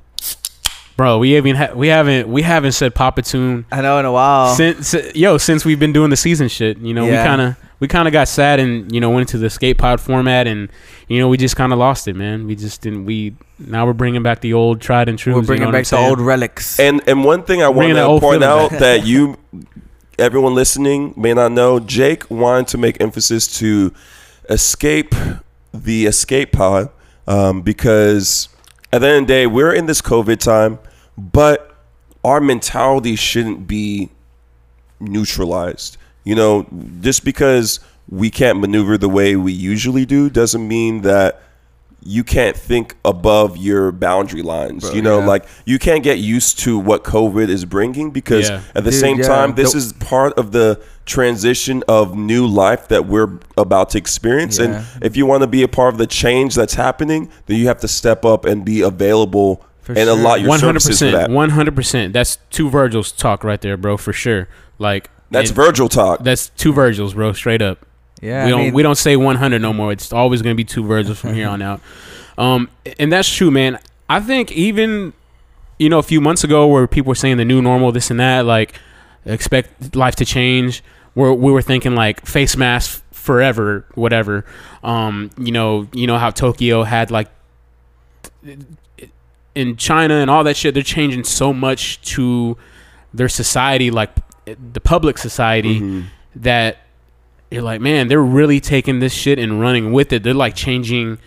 [0.98, 4.12] Bro, we haven't ha- we haven't we haven't said Papa Tune I know in a
[4.12, 4.54] while.
[4.56, 6.78] since yo since we've been doing the season shit.
[6.78, 7.22] You know, Yeah.
[7.24, 9.78] we kind of we kind of got sad and you know went into the skate
[9.80, 10.70] pod format and
[11.08, 12.48] you know we just kind of lost it, man.
[12.48, 13.06] We just didn't.
[13.06, 15.36] We now we're bringing back the old tried and true.
[15.36, 16.80] We're bringing back the old relics.
[16.80, 18.80] And and one thing I want to point out back.
[18.80, 19.38] that you,
[20.20, 21.80] everyone listening, may not know.
[21.80, 23.94] Jake wanted to make emphasis to
[24.50, 25.14] escape
[25.74, 26.90] the escape pod
[27.28, 28.50] um, because
[28.92, 30.80] at the end of the day, we're in this COVID time,
[31.18, 31.76] but
[32.24, 34.10] our mentality shouldn't be
[35.00, 35.98] neutralized.
[36.24, 36.68] You know,
[37.02, 37.80] just because
[38.12, 41.42] we can't maneuver the way we usually do doesn't mean that
[42.04, 44.84] you can't think above your boundary lines.
[44.86, 45.26] Bro, you know, yeah.
[45.28, 48.62] like you can't get used to what COVID is bringing because Yeah.
[48.76, 49.28] at the Dude, same yeah.
[49.28, 53.98] time, this The- is part of the transition of new life that we're about to
[54.00, 54.58] experience.
[54.60, 54.66] Yeah.
[54.66, 57.68] And if you want to be a part of the change that's happening, then you
[57.68, 60.18] have to step up and be available For and sure.
[60.18, 61.30] allot your One hundred services for that.
[61.30, 62.14] one hundred percent.
[62.14, 64.48] That's two Virgils talk right there, bro, for sure.
[64.80, 66.24] Like That's Virgil talk.
[66.24, 67.86] That's two Virgils, bro, straight up.
[68.22, 69.92] Yeah, we I don't mean, we don't say 100 no more.
[69.92, 71.82] It's always going to be two Virgils from here on out.
[72.38, 73.78] Um, and that's true, man.
[74.10, 75.14] I think even
[75.80, 78.20] you know a few months ago where people were saying the new normal, this and
[78.20, 78.74] that, like
[79.26, 80.84] expect life to change.
[81.14, 84.46] Where we were thinking like face masks forever, whatever.
[84.84, 87.28] Um, you know, you know how Tokyo had like
[89.56, 90.74] in China and all that shit.
[90.74, 92.58] They're changing so much to
[93.14, 94.12] their society, like
[94.46, 96.06] the public society, Mhm.
[96.36, 96.78] that
[97.52, 100.24] you're like, man, they're really taking this shit and running with it.
[100.24, 101.20] They're like changing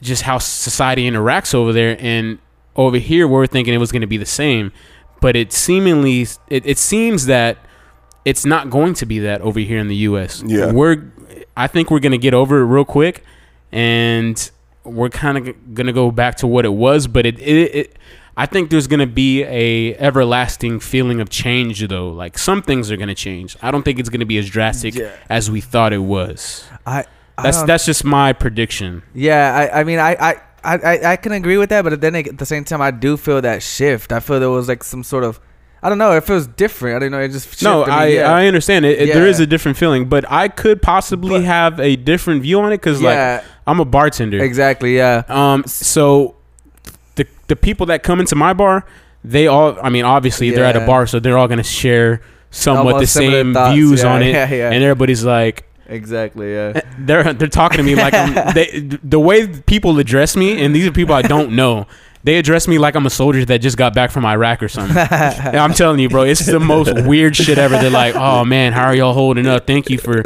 [0.00, 1.96] just how society interacts over there.
[1.98, 2.38] And
[2.76, 4.72] over here, we're thinking it was going to be the same,
[5.22, 7.56] but it seemingly it, it seems that
[8.26, 10.42] it's not going to be that over here in the U.S.
[10.44, 10.72] Yeah.
[10.72, 11.10] we're
[11.56, 13.24] I think we're going to get over it real quick,
[13.72, 14.50] and
[14.84, 17.06] we're kind of going to go back to what it was.
[17.06, 17.96] But it, it, it
[18.36, 22.10] I think there's going to be a everlasting feeling of change, though.
[22.10, 23.56] Like some things are going to change.
[23.62, 25.12] I don't think it's going to be as drastic Yeah.
[25.30, 26.64] as we thought it was.
[26.86, 27.04] I,
[27.38, 29.02] I That's that's just my prediction.
[29.14, 32.38] Yeah, I, I mean, I, I, I, I- can agree with that, but then at
[32.38, 34.12] the same time, I do feel that shift.
[34.12, 35.40] I feel there was like some sort of,
[35.82, 36.96] I don't know, it feels different.
[36.96, 38.32] I don't know, it just No, shifted I yeah.
[38.32, 38.98] I understand it.
[38.98, 39.24] it Yeah.
[39.24, 42.78] is a different feeling, but I could possibly But- have a different view on it
[42.78, 44.42] because yeah, like I'm a bartender.
[44.42, 46.35] exactly, yeah, Um, so
[47.48, 48.84] the people that come into my bar,
[49.24, 50.86] they all, I mean, obviously they're at a Yeah.
[50.86, 54.22] bar, so they're all gonna share somewhat Almost the similar same thoughts, views yeah, on
[54.22, 54.70] it, yeah, yeah.
[54.70, 56.52] and everybody's like, Exactly.
[56.52, 56.72] Yeah.
[56.74, 60.74] Eh, they're they're talking to me like I'm, they, the way people address me, and
[60.74, 61.86] these are people I don't know.
[62.24, 64.96] They address me like I'm a soldier that just got back from Iraq or something.
[64.96, 67.78] And I'm telling you, bro, it's the most weird shit ever.
[67.78, 69.68] They're like, "Oh man, how are y'all holding up?
[69.68, 70.24] Thank you for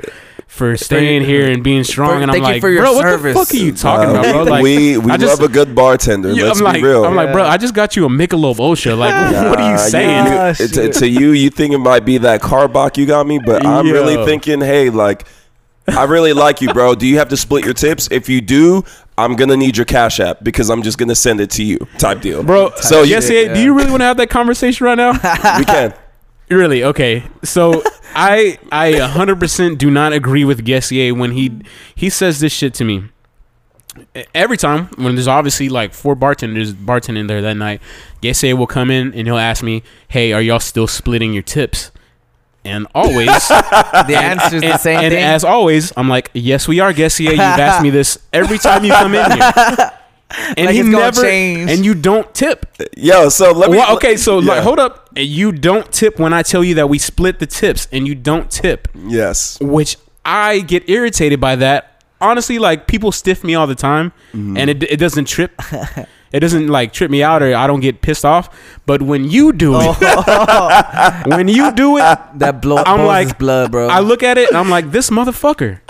[0.50, 3.00] for staying here and being strong." for- and I'm thank you like, for your "Bro,
[3.00, 5.40] service." what the fuck are you talking Uh, about, bro?" Like, we we just- love
[5.48, 6.32] a good bartender.
[6.32, 7.04] yeah, let's I'm like, be real.
[7.04, 8.94] I'm like, bro, I just got you a Michelob Ultra.
[8.94, 9.14] Like,
[9.50, 10.26] what are you saying?
[10.26, 10.92] you- it's- shit.
[10.94, 14.24] to you, you think it might be that carbach you got me, but I'm really
[14.26, 15.24] thinking, hey, like,
[15.88, 16.94] I really like you, bro.
[16.94, 18.08] Do you have to split your tips?
[18.10, 18.84] If you do,
[19.18, 22.20] I'm gonna need your cash app because I'm just gonna send it to you, type
[22.20, 24.94] deal, Bro, So yes, you, yeah, do you really want to have that conversation right
[24.96, 25.12] now?
[25.58, 25.92] we can.
[26.50, 26.82] Really?
[26.84, 27.22] Okay.
[27.44, 27.82] So
[28.14, 31.60] I I 100% do not agree with Gessier when he
[31.94, 33.04] he says this shit to me.
[34.34, 37.80] Every time when there's obviously like four bartenders bartending there that night,
[38.22, 41.90] Gessier will come in and he'll ask me, "Hey, are y'all still splitting your tips?"
[42.64, 45.24] And always The answer's the and, same and thing.
[45.24, 47.30] as always, I'm like, "Yes, we are, Gessier.
[47.30, 49.92] You've asked me this every time you come in here."
[50.56, 51.70] And Like he never change.
[51.70, 52.66] and you don't tip.
[52.96, 53.76] Yo, so let me.
[53.78, 54.52] Well, okay, so yeah.
[54.54, 55.08] like, hold up.
[55.16, 58.48] You don't tip when I tell you that we split the tips, and you don't
[58.50, 59.58] tip, Yes.
[59.60, 62.04] which I get irritated by that.
[62.20, 64.56] Honestly, like people stiff me all the time, Mm-hmm.
[64.56, 65.52] and it, it doesn't trip.
[66.32, 68.48] it doesn't like trip me out, or I don't get pissed off.
[68.86, 69.96] But when you do it,
[71.26, 73.88] when you do it, that blow I'm like- blood, bro.
[73.88, 75.80] I look at it and I'm like, this motherfucker.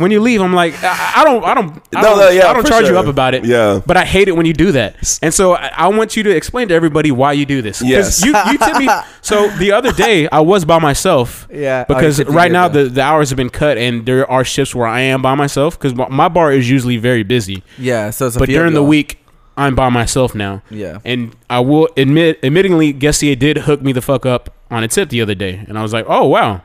[0.00, 2.48] When you leave, I'm like, I, I don't, I don't, I No, don't, no, yeah,
[2.48, 3.44] I don't for charge you up about it.
[3.44, 3.80] Yeah.
[3.86, 5.18] But I hate it when you do that.
[5.22, 7.82] And so I, I want you to explain to everybody why you do this.
[7.82, 8.24] Yes.
[8.24, 8.88] You, you tip me.
[9.22, 11.46] So the other day I was by myself.
[11.52, 11.84] Yeah.
[11.88, 14.44] Oh, Because you tipped right now the, the hours have been cut and there are
[14.44, 17.62] shifts where I am by myself because my bar is usually very busy.
[17.78, 18.10] yeah.
[18.10, 19.18] So it's a But field during the week,
[19.56, 20.62] I'm by myself now.
[20.70, 20.98] Yeah.
[21.04, 25.10] And I will admit, admittingly, Gessier did hook me the fuck up on a tip
[25.10, 26.62] the other day, and I was like, "Oh wow,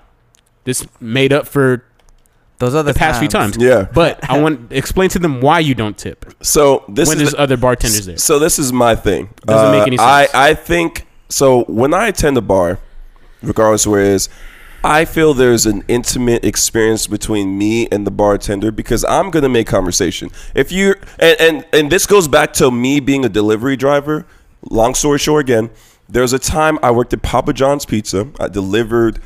[0.64, 1.84] this made up for
[2.60, 3.88] Those other the past few times." Yeah.
[3.94, 7.32] But I want explain to them why you don't tip So this when is there's
[7.34, 8.18] the- other bartenders there.
[8.18, 9.30] So this is my thing.
[9.46, 10.36] Doesn't make uh, any I sense.
[10.36, 11.64] I think so.
[11.66, 12.80] When I attend a bar,
[13.42, 14.30] regardless of where it is,
[14.84, 19.66] I feel there's an intimate experience between me and the bartender because I'm gonna make
[19.68, 20.30] conversation.
[20.54, 24.26] If you and and and this goes back to me being a delivery driver.
[24.72, 25.70] Long story short, again,
[26.10, 28.28] there's a time I worked at Papa John's Pizza.
[28.40, 29.20] I delivered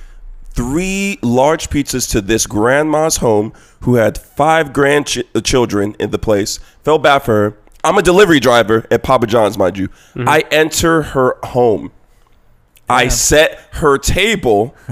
[0.59, 6.59] three large pizzas to this grandma's home who had five grandchildren in the place.
[6.83, 7.57] Felt bad for her.
[7.81, 9.87] I'm a delivery driver at Papa John's, mind you.
[10.17, 11.93] I enter her home.
[12.89, 14.75] I set her table.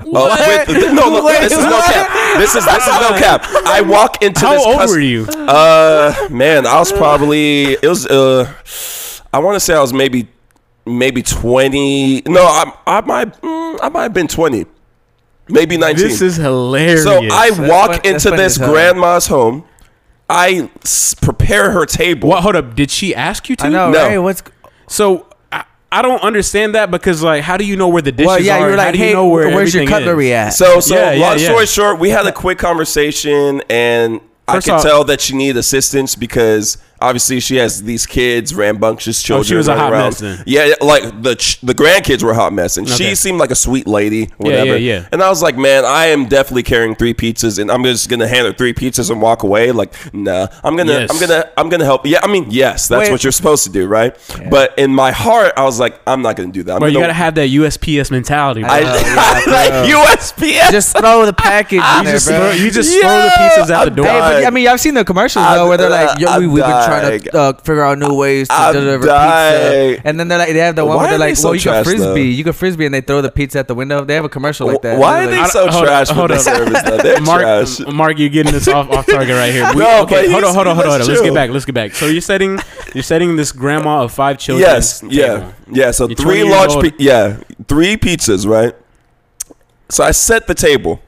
[0.00, 2.38] Up with, no, no, this is no cap.
[2.38, 3.42] This is this is no cap.
[3.66, 4.64] I walk into How this.
[4.64, 5.26] old cus- were you?
[5.28, 8.50] Uh, man, I was probably it was uh,
[9.32, 10.28] I want to say I was maybe
[10.86, 12.22] maybe twenty.
[12.22, 14.64] No, I I might mm, I might have been twenty,
[15.50, 16.08] maybe nineteen.
[16.08, 17.04] This is hilarious.
[17.04, 19.64] so I That's walk fun- into this grandma's home.
[20.28, 22.28] I s- prepare her table.
[22.28, 22.42] what?
[22.42, 22.74] Hold up.
[22.76, 23.64] Did she ask you to?
[23.66, 24.06] I know, No.
[24.06, 24.18] right?
[24.18, 24.42] What's
[24.88, 28.26] So I, I don't understand that because like, how do you know where the dishes
[28.28, 28.40] well?
[28.40, 28.58] Yeah, are?
[28.60, 30.34] you were How like, do you hey, know where where's your everything cutlery is?
[30.34, 30.50] at?
[30.50, 31.48] So, so Yeah, yeah, long yeah.
[31.48, 35.34] story short, we had a quick conversation, and First I could off- tell that she
[35.36, 39.40] needed assistance because obviously she has these kids, rambunctious children.
[39.40, 40.04] Oh, she was a hot around.
[40.10, 40.42] mess then.
[40.46, 42.96] Yeah, yeah, like the ch- the grandkids were a hot mess, and Okay.
[43.10, 44.30] she seemed like a sweet lady.
[44.38, 44.76] Whatever.
[44.76, 45.08] yeah, yeah.
[45.12, 48.28] And I was like, man, I am definitely carrying three pizzas, and I'm just gonna
[48.28, 49.72] hand her three pizzas and walk away.
[49.72, 51.10] Like, nah, I'm gonna, Yes.
[51.10, 52.06] I'm gonna, I'm gonna help.
[52.06, 53.10] Yeah, I mean, yes, that's Wait.
[53.12, 54.16] what you're supposed to do, right?
[54.50, 56.82] But in my heart, I was like, I'm not gonna do that.
[56.82, 58.60] I'm you gotta have that USPS mentality.
[58.62, 58.70] Bro.
[58.70, 60.70] I, oh, yeah, like USPS.
[60.70, 62.36] just throw the package you there, just bro.
[62.38, 63.30] throw, you just Yeah, throw the
[63.62, 64.06] pizzas out the I'm door.
[64.06, 64.44] Hey, but.
[64.46, 66.70] I mean, I've seen the commercials I'm though, where they're like, "Yo, we, we've been
[66.90, 69.94] trying to uh, figure out new ways to I'm deliver dying.
[69.94, 71.36] pizza." And then they're like, they have the one Why where they're are they like,
[71.36, 72.14] so "Well, you can frisbee, though?
[72.16, 74.04] you can frisbee," and they throw the pizza at the window.
[74.04, 74.98] They have a commercial like that.
[74.98, 76.98] Why are They're like, so trash up, with hold the service though?
[76.98, 77.80] They're Mark, trash.
[77.92, 79.68] Mark, you're getting this off, off target right here.
[79.74, 80.98] We, No, okay, hold on, hold on, hold on.
[80.98, 81.50] let's Let's get back.
[81.50, 81.94] Let's get back.
[81.94, 82.58] So you're setting,
[82.94, 84.68] you're setting this grandma of five children.
[84.68, 85.90] Yes, yeah, yeah.
[85.90, 88.74] So three large, yeah, three pizzas, right?
[89.88, 91.00] So I set the table.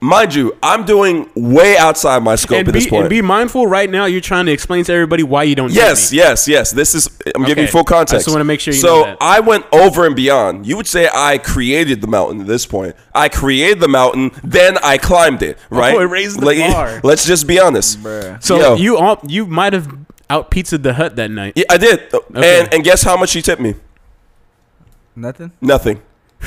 [0.00, 3.02] Mind you, I'm doing way outside my scope And at this be, point.
[3.04, 3.66] and be mindful.
[3.66, 5.72] Right now, you're trying to explain to everybody why you don't.
[5.72, 6.18] Yes, me.
[6.18, 6.70] yes, yes.
[6.70, 7.08] This is.
[7.34, 7.72] I'm giving you Okay.
[7.72, 9.18] full I just wanna make sure you so know that.
[9.20, 10.66] I went over and beyond.
[10.66, 12.94] You would say I created the mountain at this point.
[13.14, 15.56] I created the mountain, then I climbed it.
[15.72, 15.94] Oh, right?
[15.94, 17.00] Oh, it raised the Like, bar.
[17.04, 18.02] Let's just be honest.
[18.02, 18.42] Bruh.
[18.42, 18.74] So Yo.
[18.76, 19.88] you all, you might have
[20.28, 21.54] out pizzaed the hut that night.
[21.56, 22.12] Yeah, I did.
[22.12, 22.60] Okay.
[22.60, 23.74] And and guess how much you tipped me?
[25.14, 25.52] Nothing.
[25.62, 26.02] Nothing.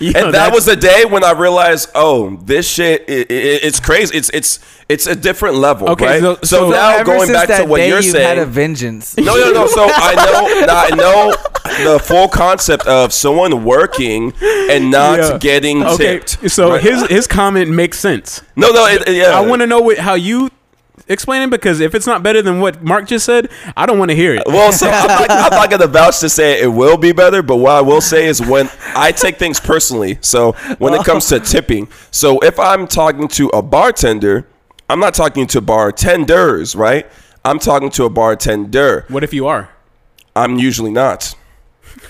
[0.00, 3.80] Yo, and that was the day when I realized, oh, this shit, i i it's
[3.80, 4.16] crazy.
[4.16, 6.20] It's it's it's a different level, Okay, right?
[6.22, 8.50] so- So, so now going back to what day, you're you've had a saying.
[8.52, 9.16] vengeance.
[9.18, 9.66] No, no, no.
[9.66, 11.34] So I know, now I know
[11.92, 15.38] the full concept of someone working and not Yeah.
[15.38, 16.50] getting Okay, tipped.
[16.50, 16.80] so right?
[16.82, 18.42] his his comment makes sense.
[18.56, 19.38] no, no, it, it- yeah.
[19.38, 20.48] I want to know what, how you
[21.08, 24.10] explain it because if it's not better than what Mark just said, I don't want
[24.10, 24.42] to hear it.
[24.46, 27.42] Well, so I'm not, I'm not going to vouch to say it will be better,
[27.42, 30.18] but what I will say is when I take things personally.
[30.20, 34.46] So when it comes to tipping, so if I'm talking to a bartender,
[34.88, 37.06] I'm not talking to bartenders, right?
[37.44, 39.04] I'm talking to a bartender.
[39.08, 39.70] What if you are?
[40.34, 41.34] I'm usually not.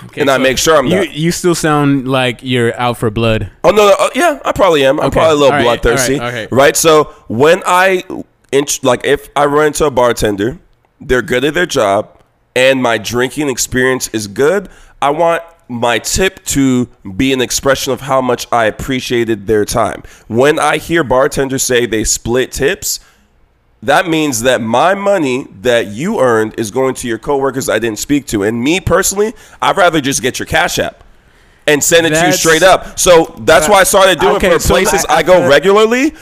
[0.05, 0.97] Okay, And I make sure I'm you.
[0.97, 1.13] not.
[1.13, 3.51] You still sound like you're out for blood.
[3.65, 5.01] Oh no, no uh, yeah, I probably am.
[5.01, 6.49] I'm Okay, probably a little all right, bloodthirsty, all right, okay.
[6.55, 6.77] right?
[6.77, 8.05] So when I,
[8.53, 10.59] int- like, if I run into a bartender,
[11.01, 12.21] they're good at their job,
[12.57, 14.69] and my drinking experience is good.
[15.01, 20.03] I want my tip to be an expression of how much I appreciated their time.
[20.27, 23.01] When I hear bartenders say they split tips,
[23.83, 27.99] that means that my money that you earned is going to your coworkers I didn't
[28.01, 28.43] speak to.
[28.43, 31.05] And me personally, I'd rather just get your cash app
[31.67, 32.99] and send it to you straight up.
[32.99, 36.15] So that's why I started doing Okay, for so places I- I, I go regularly.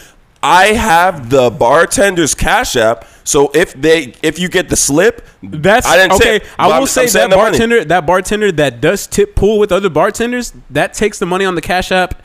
[0.48, 3.04] I have the bartender's cash app.
[3.24, 6.38] So if they if you get the slip, That's I didn't okay.
[6.38, 7.50] tip, I but I'm- will say I'm that sending the money.
[7.50, 11.56] bartender, that bartender that does tip pool with other bartenders, that takes the money on
[11.56, 12.22] the cash app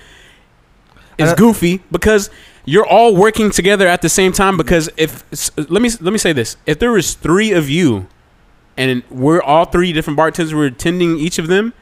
[1.17, 2.29] is goofy because
[2.65, 4.57] you're all working together at the same time.
[4.57, 5.23] Because if
[5.57, 8.07] let me let me say this, if there was three of you,
[8.77, 11.73] and we're all three different bartenders, we're attending each of them,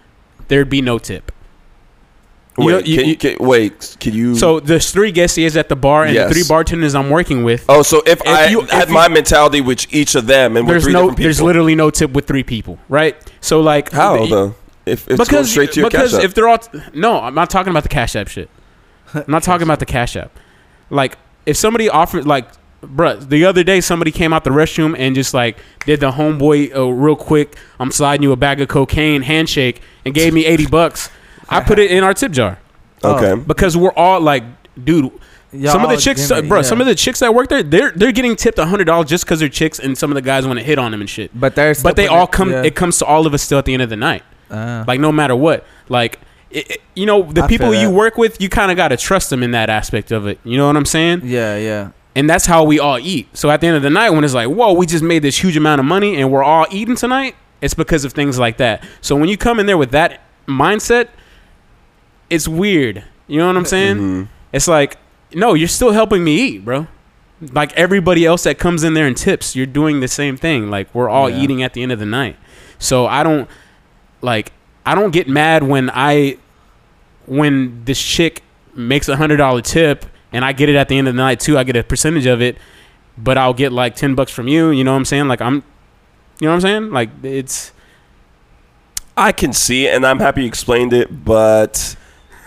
[0.47, 1.32] there'd be no tip.
[2.60, 4.36] You Wait, know, you- can, you- can- wait, can you?
[4.36, 6.28] So there's three guests is at the bar and Yes.
[6.30, 7.65] the three bartenders I'm working with.
[7.69, 10.65] oh, so if, I you- had if you- my mentality with each of them, and
[10.67, 13.15] we're there's three no different people, there's literally no tip with three people, right?
[13.41, 14.56] So like how the- though?
[14.86, 16.26] If it's going because straight to your because cash app.
[16.26, 16.60] if they're all
[16.93, 18.50] no, I'm not talking about the Cash App shit.
[19.13, 20.32] I'm not talking about the Cash App.
[20.89, 22.48] Like if somebody offered like.
[22.82, 26.74] Bruh, the other day somebody came out the restroom and just like did the homeboy
[26.74, 27.58] uh, real quick.
[27.78, 31.10] I'm sliding you a bag of cocaine handshake and gave me 80 bucks.
[31.49, 32.59] I put it in our tip jar
[33.03, 33.41] okay.
[33.41, 34.43] because we're all like,
[34.81, 35.12] dude.
[35.65, 36.62] some of the chicks, bro.
[36.62, 39.39] Some of the chicks that work there, they're they're getting tipped hundred dollars just because
[39.39, 41.38] they're chicks, and some of the guys want to hit on them and shit.
[41.38, 42.51] but there's But they all come.
[42.51, 44.99] It comes to all of us still at the end of the night uh, like
[44.99, 48.49] no matter what like it, it- you know the I people you work with you
[48.49, 50.85] kind of got to trust them in that aspect of it you know what i'm
[50.85, 51.91] saying yeah, yeah.
[52.15, 54.33] and that's how we all eat so at the end of the night when it's
[54.33, 57.35] like whoa we just made this huge amount of money and we're all eating tonight
[57.62, 61.09] it's because of things like that so when you come in there with that mindset
[62.30, 63.04] it's weird.
[63.28, 63.98] You know what i'm saying?
[63.98, 64.28] Mhm.
[64.52, 64.98] it's like
[65.34, 66.88] no you're still helping me eat bro.
[67.54, 70.70] Like everybody else that comes in there and tips you're doing the same thing.
[70.70, 71.39] Like we're all Yeah.
[71.42, 72.36] eating at the end of the night.
[72.80, 73.48] So i don't
[74.22, 74.52] like
[74.86, 76.38] i don't get mad when i
[77.26, 78.42] when this chick
[78.76, 81.39] makes a hundred dollar tip and i get it at the end of the night
[81.39, 81.58] too.
[81.58, 82.58] I get a percentage of it
[83.18, 84.70] but i'll get like 10 bucks from you.
[84.72, 85.28] You know what i'm saying?
[85.28, 85.56] Like i'm
[86.39, 86.92] you know what i'm saying?
[86.92, 87.72] Like it's
[89.18, 91.98] I can see it, and I'm happy you explained it, but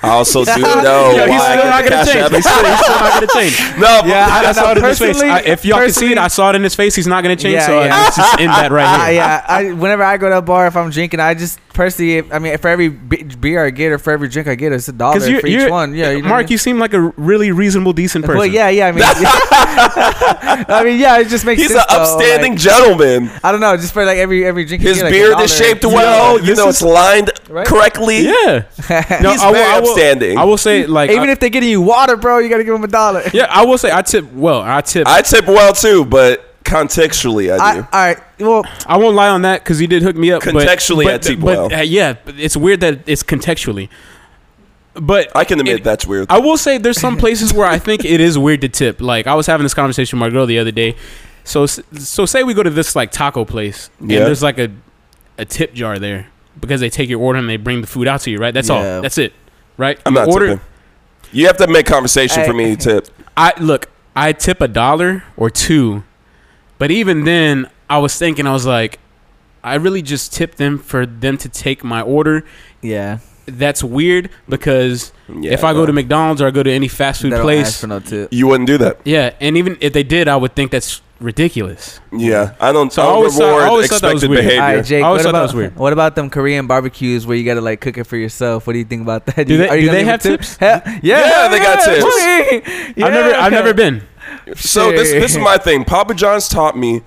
[0.03, 2.31] I also do know Yo, he's still not gonna change.
[2.35, 3.61] He's still, he's still not gonna change.
[3.79, 5.23] No, Yeah, I- I, saw it in his face.
[5.23, 6.95] I, if y'all can see it, I saw it in his face.
[6.95, 7.55] He's not gonna change.
[7.55, 7.95] Yeah, so yeah.
[7.95, 9.15] I just in that right here.
[9.17, 12.39] yeah, I whenever I go to a bar, if I'm drinking, I just personally, I
[12.39, 15.27] mean, for every beer I get or for every drink I get, it's a dollar
[15.27, 15.95] you're, for each you're one.
[15.95, 16.53] Yeah, you know what I Mark, mean?
[16.53, 18.39] you seem like a really reasonable, decent person.
[18.39, 18.87] Well, yeah, yeah.
[18.89, 19.03] I mean,
[20.69, 21.19] I mean, yeah.
[21.19, 21.85] It just makes he's sense.
[21.91, 23.31] an upstanding like, gentleman.
[23.43, 24.83] I don't know, just for like every every drink.
[24.83, 26.39] His get, like, beard is shaped well.
[26.39, 27.67] Yeah, you know, it's lined Right?
[27.67, 28.23] correctly.
[28.23, 28.63] Yeah.
[28.77, 30.39] He's very upstanding.
[30.39, 32.75] I will say, like, Even I- if they're getting you water, bro, you gotta give
[32.75, 33.23] them a dollar.
[33.33, 34.63] yeah, I will say, I tip well.
[34.63, 35.07] I tip.
[35.07, 37.81] I, I tip well too, but contextually, I I, do.
[37.81, 38.19] all right.
[38.39, 40.43] Well, I won't lie on that because he did hook me up.
[40.45, 41.73] but- Contextually, but, I tip but, well.
[41.73, 43.89] uh, yeah, but it's weird that it's contextually.
[44.95, 46.27] But I can admit it- that's weird.
[46.31, 49.01] I will say there's some places where I think it is weird to tip.
[49.01, 50.97] Like I was having this conversation with my girl the other day.
[51.45, 54.19] So so say we go to this like taco place Yeah.
[54.19, 54.71] and there's like a
[55.39, 56.27] a tip jar there
[56.61, 58.53] because they take your order and they bring the food out to you, right?
[58.53, 58.97] That's Yeah.
[58.97, 59.03] all.
[59.03, 59.33] That's it.
[59.79, 59.99] Right?
[60.05, 60.65] I'm You not order tipping.
[61.33, 63.09] You have to make conversation for me to tip.
[63.35, 66.05] I look, I tip a dollar or two.
[66.83, 68.99] But even then, I was thinking I was like
[69.63, 72.45] I really just tipped them for them to take my order.
[72.81, 73.19] yeah.
[73.47, 77.23] That's weird because Yeah, if I go to McDonald's or I go to any fast
[77.23, 78.01] food place, no
[78.33, 78.99] you wouldn't do that.
[79.05, 82.01] Yeah, and even if they did, I would think that's ridiculous.
[82.13, 82.93] Yeah, I don't.
[82.93, 84.43] So I I don't thought- I reward always thought that was expected weird.
[84.45, 84.63] behavior.
[84.63, 85.03] All right, Jake.
[85.05, 85.77] I always What thought that about was weird.
[85.77, 88.67] what about them Korean barbecues where you gotta like cook it for yourself?
[88.67, 89.47] What do you think about that?
[89.47, 90.41] Do they- are you do they have a tip?
[90.41, 90.57] tips?
[90.57, 92.05] Hell- yeah, Yeah, they got tips.
[92.05, 93.03] tips.
[93.03, 94.03] I've never, I've never been.
[94.57, 95.85] So this this is my thing.
[95.85, 97.03] Papa John's taught me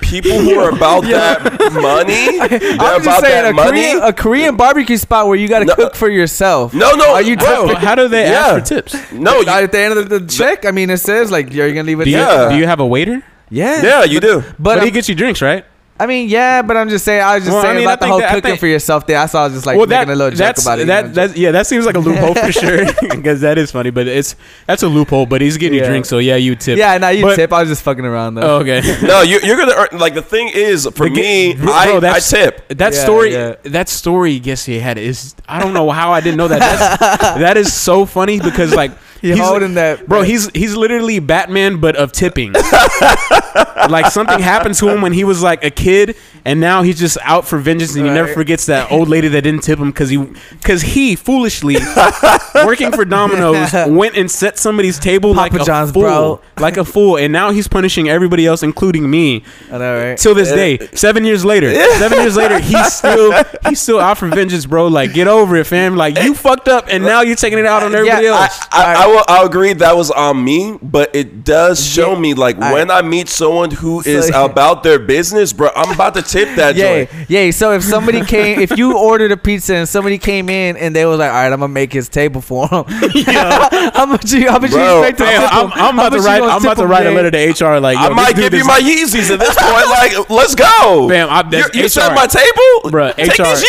[0.00, 2.38] people who are about that money.
[2.78, 3.70] I'm about just saying that a money.
[3.70, 5.74] Korean, a Korean barbecue spot where you gotta No.
[5.74, 6.72] cook for yourself.
[6.74, 7.12] no, no.
[7.14, 8.46] Are you bro, Bro, how do they Yeah.
[8.46, 9.12] ask for tips?
[9.12, 11.66] No, you, at the end of the, the check, I mean, it says like, "Are
[11.66, 12.48] you gonna leave a Do you, tip?" Yeah.
[12.50, 13.22] do you have a waiter?
[13.50, 14.40] Yeah, yeah, you do.
[14.58, 15.64] But But he gets you drinks, right?
[15.98, 17.22] I mean, yeah, but I'm just saying.
[17.22, 18.66] I was just Well, I saying mean, I about the whole that- cooking think- for
[18.66, 19.14] yourself thing.
[19.14, 20.82] That's why I was just like making a little joke that's, about it.
[20.82, 23.70] you That, know, that, yeah, that seems like a loophole for sure because that is
[23.70, 24.36] funny, but it's
[24.66, 25.24] that's a loophole.
[25.24, 25.88] But he's getting you Yeah.
[25.88, 26.76] drinks, so yeah, you tip.
[26.76, 27.50] yeah, now you But- tip.
[27.52, 28.56] I was just fucking around though.
[28.56, 28.82] Oh, okay.
[29.06, 29.98] No, you, you're gonna earn.
[29.98, 32.68] Like the thing is, for The ga- me, bro, I, I that's- tip.
[32.68, 33.54] That Yeah, story, yeah.
[33.64, 35.34] that story, guess he had is.
[35.48, 36.58] I don't know how I didn't know that.
[36.58, 38.90] That's, that is so funny because like
[39.20, 40.22] He holding that, bro.
[40.22, 42.52] He's he's literally Batman, but of tipping.
[43.88, 47.18] like something happened to him when he was like a kid, and now he's just
[47.22, 50.10] out for vengeance, and he never forgets that old lady that didn't tip him because
[50.10, 51.76] he because he foolishly
[52.64, 56.40] working for Domino's went and set somebody's table like a John's, fool, bro.
[56.58, 60.18] like a fool, and now he's punishing everybody else, including me I know, right?
[60.18, 60.78] till this day.
[60.94, 63.32] Seven years later, seven years later, he's still
[63.68, 64.86] he's still out for vengeance, bro.
[64.88, 65.96] Like, get over it, fam.
[65.96, 68.60] Like, you fucked up, and now you're taking it out on everybody Yeah, I, else.
[68.72, 69.24] I, I will.
[69.28, 72.18] I'll agree that was on me, but it does show Yeah.
[72.18, 75.70] me like I- when I meet someone who So- is about their business, bro.
[75.76, 77.10] I'm about to tip that Yeah, joint.
[77.28, 77.50] yeah.
[77.52, 81.06] So if somebody came, if you ordered a pizza and somebody came in and they
[81.06, 84.58] was like, "All right, I'm gonna make his table for him," how much you, how
[84.58, 85.72] much you Bro, expect to Damn, I'm.
[85.74, 86.42] I'm about to write.
[86.42, 87.78] I'm about to write a letter to HR.
[87.80, 89.86] Like, yo, I this might dude give you is- my Yeezys at this point.
[89.88, 91.08] Like, let's go.
[91.08, 93.44] Bam, I- that's you, you set my table, Bruh, Take HR.
[93.54, 93.64] these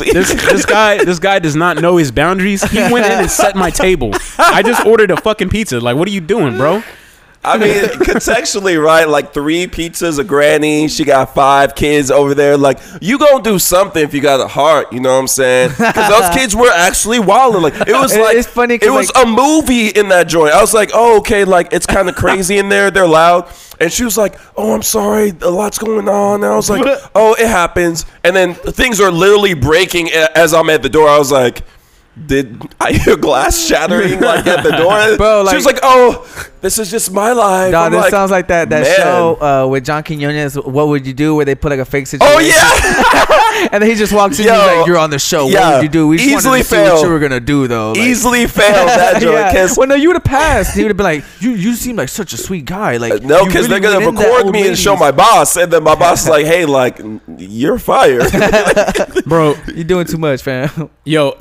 [0.00, 0.12] Yeezys.
[0.12, 2.62] This, this guy, this guy does not know his boundaries.
[2.70, 4.12] He went in and set my table.
[4.38, 5.80] I just ordered a fucking pizza.
[5.80, 6.82] Like, what are you doing, bro?
[7.42, 9.08] I mean, contextually, right?
[9.08, 10.88] Like three pizzas, a granny.
[10.88, 12.58] She got five kids over there.
[12.58, 14.92] Like, you gonna do something if you got a heart.
[14.92, 15.70] You know what I'm saying?
[15.70, 17.62] Because those kids were actually wilding.
[17.62, 20.52] Like, it was like it's funny 'cause, It was like- a movie in that joint.
[20.52, 21.44] I was like, oh, okay.
[21.44, 22.90] Like, it's kind of crazy in there.
[22.90, 23.48] They're loud.
[23.80, 26.84] And she was like, "Oh, I'm sorry, a lot's going on." And I was like,
[27.14, 31.08] "Oh, it happens." And then things are literally breaking as I'm at the door.
[31.08, 31.62] I was like,
[32.26, 36.26] "Did I hear glass shattering like at the door?" Bro, like, she was like, "Oh,
[36.60, 38.96] this is just my life." No, I'm this like, sounds like that that man.
[38.96, 40.54] show uh, with John Quinones.
[40.56, 41.34] What would you do?
[41.34, 42.32] Where they put like a fake situation.
[42.34, 44.46] Oh yeah, and then he just walks in.
[44.46, 45.48] Yo, he's like, "You're on the show.
[45.48, 46.08] yeah, what would you do?
[46.08, 47.02] We just easily wanted to see what fail.
[47.04, 49.34] you were gonna do, though." Like, easily failed that joint.
[49.34, 49.52] yeah.
[49.52, 50.74] 'cause- Well, no, you would have passed.
[50.76, 53.44] He would have been like, "You, you seem like such a sweet guy." Like, no,
[53.44, 55.82] because really they're gonna went in that record me and show my boss, and then
[55.82, 57.00] my boss is like, "Hey, like,
[57.38, 58.30] you're fired."
[59.26, 60.90] Bro, You're doing too much, fam.
[61.04, 61.36] Yo,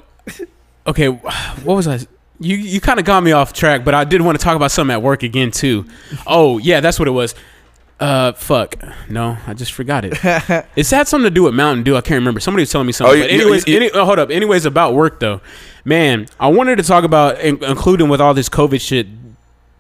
[0.88, 2.00] okay, what was I?
[2.40, 4.72] You you kind of got me off track, but I did want to talk about
[4.72, 5.86] something at work again too.
[6.26, 7.36] Oh yeah, that's what it was.
[8.00, 8.76] Uh, fuck.
[9.10, 10.18] No, I just forgot it.
[10.78, 11.98] It's had something to do with Mountain Dew.
[11.98, 12.40] I can't remember.
[12.40, 13.18] Somebody was telling me something.
[13.18, 14.30] Oh, but you- you- anyways, you- any, oh, hold up.
[14.32, 15.42] Anyways, about work though,
[15.84, 16.28] man.
[16.40, 19.08] I wanted to talk about, in- including with all this COVID shit,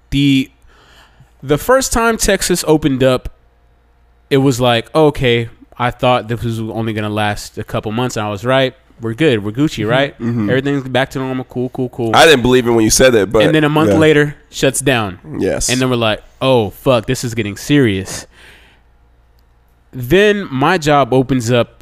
[0.09, 0.51] the
[1.41, 3.29] the first time Texas opened up,
[4.29, 5.49] it was like okay.
[5.77, 8.17] I thought this was only gonna last a couple months.
[8.17, 8.75] And I was right.
[9.01, 9.43] We're good.
[9.43, 10.13] We're Gucci, right?
[10.19, 11.45] Everything's back to normal.
[11.45, 12.07] Cool, cool, cool.
[12.07, 12.15] Mm-hmm.
[12.15, 13.97] I didn't believe it when you said it, but and then a month yeah.
[13.97, 15.37] later, shuts down.
[15.39, 18.27] yes, And then we're like, oh, fuck, this is getting serious.
[19.91, 21.79] Then my job opens up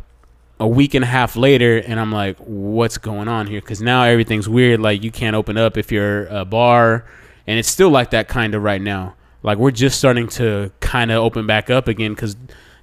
[0.60, 3.62] a week and a half later, and I'm like, what's going on here?
[3.62, 4.80] Because now everything's weird.
[4.80, 7.06] Like, you can't open up if you're a bar.
[7.46, 9.16] And it's still like that kind of right now.
[9.44, 12.36] Like, we're just starting to kind of open back up again because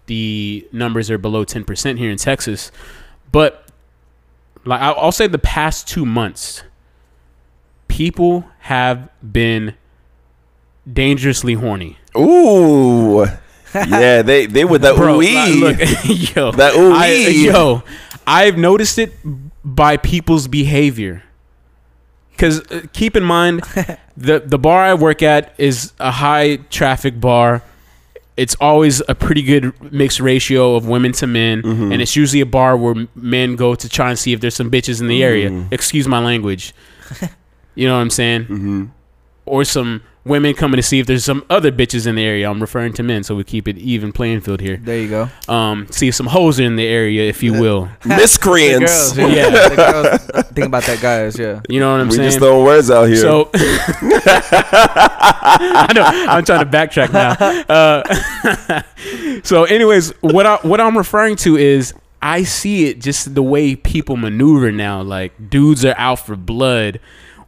[0.07, 2.71] the numbers are below 10% here in Texas.
[3.33, 3.64] But,
[4.65, 6.63] like, I'll I'll say the past two months,
[7.89, 9.75] people have been
[10.91, 11.99] dangerously horny.
[12.17, 13.25] ooh,
[13.75, 15.79] yeah, they they with that Bro, ooh like, look,
[16.37, 17.47] yo, That ooh-wee.
[17.47, 17.83] I, yo,
[18.27, 19.13] I've noticed it
[19.65, 21.23] by people's behavior.
[22.31, 23.61] Because uh, keep in mind,
[24.17, 27.63] the the bar I work at is a high traffic bar.
[28.37, 31.93] It's always a pretty good mixed ratio of women to men, Mm-hmm.
[31.93, 34.71] and it's usually a bar where men go to try and see if there's some
[34.71, 35.51] bitches in the area.
[35.51, 35.73] Mm.
[35.73, 36.75] Excuse my language.
[37.77, 38.43] you know what I'm saying?
[38.45, 38.85] Mm-hmm.
[39.47, 42.49] Or some women coming to see if there's some other bitches in the area.
[42.49, 44.79] I'm referring to men, so we keep it even playing field here.
[44.79, 45.29] There you go.
[45.53, 47.89] Um, see if some hoes are in the area, if you will.
[48.05, 49.13] miscreants.
[49.13, 49.49] The girls, yeah.
[49.49, 49.69] Yeah.
[49.69, 51.39] the girls think about that, guys.
[51.39, 51.61] Yeah.
[51.69, 52.27] You know what I'm we saying?
[52.27, 53.17] We just throwing words out here.
[53.17, 53.51] So
[55.57, 57.33] I know I'm trying to backtrack now.
[57.69, 63.43] Uh, so, anyways, what I what I'm referring to is I see it just the
[63.43, 65.03] way people maneuver now.
[65.03, 67.01] Like dudes are out for blood,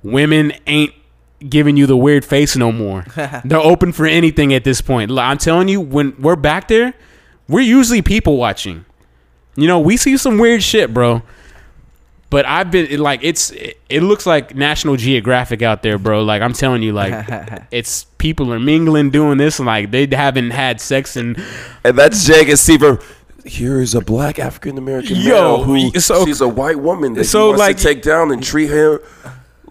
[0.03, 0.93] women ain't
[1.49, 3.05] giving you the weird face no more.
[3.45, 5.11] They're open for anything at this point.
[5.11, 6.95] I'm telling you, when we're back there,
[7.49, 8.85] we're usually people watching.
[9.55, 11.23] You know, we see some weird shit, bro.
[12.29, 16.25] But I've been like it's it, it looks like National Geographic out there, bro.
[16.25, 17.25] Like I'm telling you, like
[17.71, 21.41] it's people are mingling, doing this, and like they haven't had sex and
[21.85, 22.83] and that's Jake and Steve.
[23.45, 27.25] Here is a black African American Yo, male who so- sees a white woman that
[27.27, 29.01] so, he wants like- to take down and treat her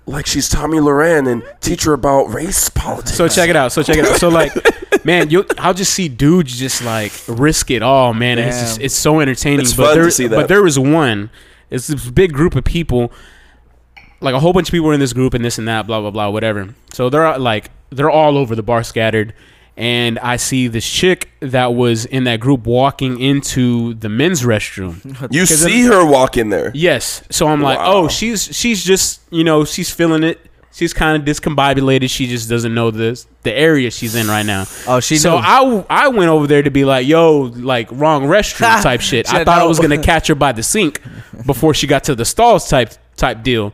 [0.07, 3.15] like she's Tomi Lahren and teach her about race politics.
[3.17, 3.71] So check it out.
[3.71, 4.17] So check it out.
[4.17, 4.51] So like
[5.05, 8.37] man, you I'll just see dudes just like risk it all, man.
[8.37, 9.61] And It's just it's so entertaining.
[9.61, 10.35] It's but fun to there, see that.
[10.35, 11.29] but there was one.
[11.69, 13.11] It's this big group of people,
[14.21, 15.99] like a whole bunch of people were in this group and this and that, blah
[16.01, 16.75] blah blah, whatever.
[16.93, 19.33] So they're like they're all over the bar, scattered.
[19.77, 25.01] And I see this chick that was in that group walking into the men's restroom.
[25.33, 26.71] You see her walk in there.
[26.73, 27.23] Yes.
[27.29, 28.05] So I'm like, oh, Wow.
[28.05, 30.39] oh, she's she's just you know she's feeling it.
[30.71, 32.09] She's kind of discombobulated.
[32.09, 34.65] She just doesn't know the the area she's in right now.
[34.87, 35.43] Oh, she so knew.
[35.45, 39.27] I I went over there to be like, yo, like wrong restroom type shit.
[39.33, 41.01] I Shit, thought I was gonna catch her by the sink
[41.45, 43.73] before she got to the stalls type type deal.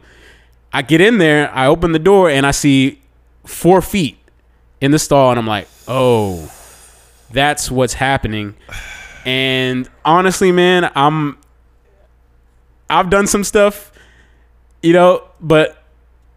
[0.74, 3.02] I get in there, I open the door, and I see
[3.46, 4.18] four feet
[4.80, 6.50] in the stall, and I'm like, oh,
[7.32, 8.56] that's what's happening.
[9.26, 11.38] And honestly, man, I'm
[12.90, 13.92] I've done some stuff,
[14.82, 15.84] you know, but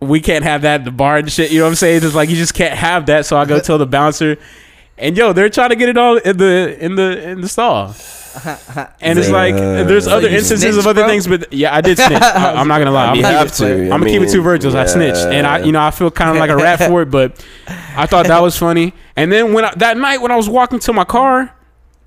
[0.00, 1.50] we can't have that at the bar and shit.
[1.50, 2.02] You know what I'm saying?
[2.04, 3.26] It's like you just can't have that.
[3.26, 4.36] So I go tell the bouncer,
[4.98, 7.94] and yo, they're trying to get it all in the in the in the stall.
[9.00, 11.08] And it's like there's other you instances snitched, of other bro?
[11.08, 12.22] things, but yeah, I did snitch.
[12.22, 13.06] I, am not gonna lie.
[13.06, 13.66] I'm You gonna have keep to.
[13.66, 14.74] it, I I'm gonna keep it mean, two Virgils.
[14.74, 17.10] I snitched, and I, you know, I feel kind of like a rat for it,
[17.10, 17.44] but
[17.96, 18.92] I thought that was funny.
[19.16, 21.54] And then when I, that night when I was walking to my car,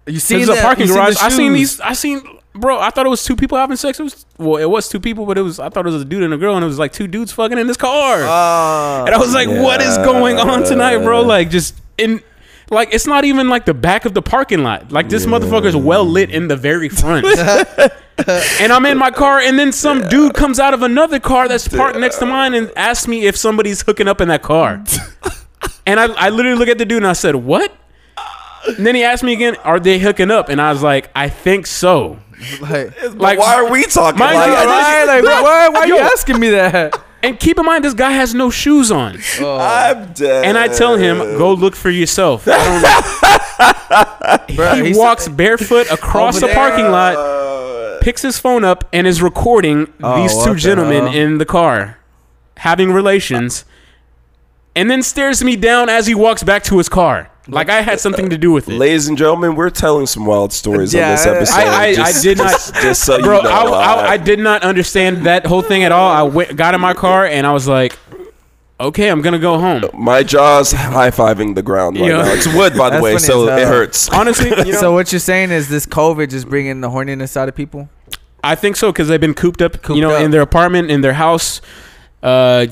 [0.08, 1.16] You See seen a parking You seen garage.
[1.16, 1.80] the I seen these.
[1.82, 2.22] I seen,
[2.54, 2.80] bro.
[2.80, 4.00] I thought it was two people having sex.
[4.00, 5.60] It was well, it was two people, but it was.
[5.60, 7.32] I thought it was a dude and a girl, and it was like two dudes
[7.32, 8.18] fucking in this car.
[8.22, 9.06] Oh.
[9.06, 11.22] and I was like, what is going on tonight, bro?
[11.22, 12.22] Like just in.
[12.70, 14.92] Like it's not even like the back of the parking lot.
[14.92, 17.26] Like this motherfucker's well lit in the very front.
[18.60, 21.68] and I'm in my car, and then some dude comes out of another car that's
[21.78, 24.84] parked next to mine and asks me if somebody's hooking up in that car.
[25.86, 27.72] and I, I literally look at the dude and I said, "What?"
[28.68, 31.30] And then he asked me again, "Are they hooking up?" And I was like, "I
[31.30, 32.20] think so."
[32.62, 34.20] like, Like, why are we talking?
[34.20, 37.02] Mind Like, you, I why, like, why, why are you asking me that?
[37.28, 39.18] And keep in mind, this guy has no shoes on.
[39.42, 40.46] I'm dead.
[40.46, 45.92] And I tell him, "Go look for yourself." I don't- Bruh, he he's- walks barefoot
[45.92, 46.56] across Over the there.
[46.56, 51.16] parking lot, Uh, picks his phone up, and is recording Oh, these two gentlemen hell?
[51.16, 51.98] in the car
[52.58, 53.66] having relations,
[54.76, 58.00] and then stares me down as he walks back to his car, like I had
[58.00, 58.78] something to do with it.
[58.78, 61.56] Ladies and gentlemen, we're telling some wild stories Yeah, on this episode.
[61.56, 63.38] I, I, just, I did not, just, just so bro.
[63.38, 63.50] you know.
[63.50, 66.12] I, I, uh, I did not understand that whole thing at all.
[66.12, 67.98] I went, got in my car and I was like,
[68.80, 69.84] okay, I'm gonna go home.
[69.94, 72.18] my jaw's high fiving the ground right Yeah.
[72.24, 72.34] now.
[72.34, 74.10] It's wood, by the way, so as it hurts.
[74.10, 77.50] Honestly, you know, so what you're saying is this COVID just bringing the horniness out
[77.50, 77.90] of people?
[78.44, 80.22] I think so because they've been cooped up, Cooped you know, up.
[80.22, 81.60] in their apartment, in their house.
[82.22, 82.68] Uh,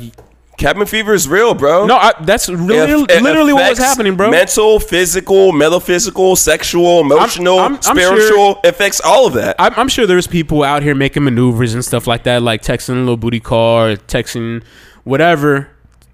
[0.57, 1.85] Cabin fever is real, bro.
[1.85, 4.31] no, I, that's really, It- it literally what was happening, bro.
[4.31, 8.59] Mental, physical, metaphysical, sexual, emotional, I'm- I'm spiritual.
[8.63, 9.55] affects all of that.
[9.59, 12.93] I'm, I'm sure there's people out here making maneuvers and stuff like that, like texting
[12.95, 14.63] a little booty call or texting
[15.03, 15.69] whatever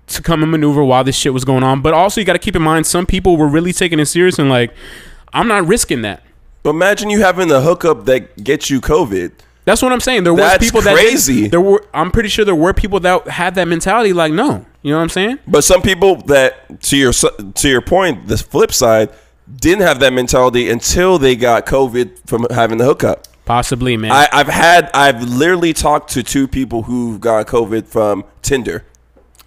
[0.08, 1.82] to come and maneuver while this shit was going on.
[1.82, 4.40] But also, you got to keep in mind, some people were really taking it serious
[4.40, 4.74] and like,
[5.34, 6.24] I'm not risking that.
[6.64, 9.32] But imagine you having the hookup that gets you COVID.
[9.72, 10.26] That's what I'm saying.
[10.26, 11.48] There was That's people that crazy.
[11.48, 11.86] there were.
[11.94, 14.12] I'm pretty sure there were people that had that mentality.
[14.12, 15.40] Like, no, you know what I'm saying?
[15.48, 19.12] But some people that, to your to your point, the flip side,
[19.50, 23.30] didn't have that mentality until they got COVID from having the hookup.
[23.46, 24.12] Possibly, man.
[24.12, 28.84] I, I've had, I've literally talked to two people who got COVID from Tinder.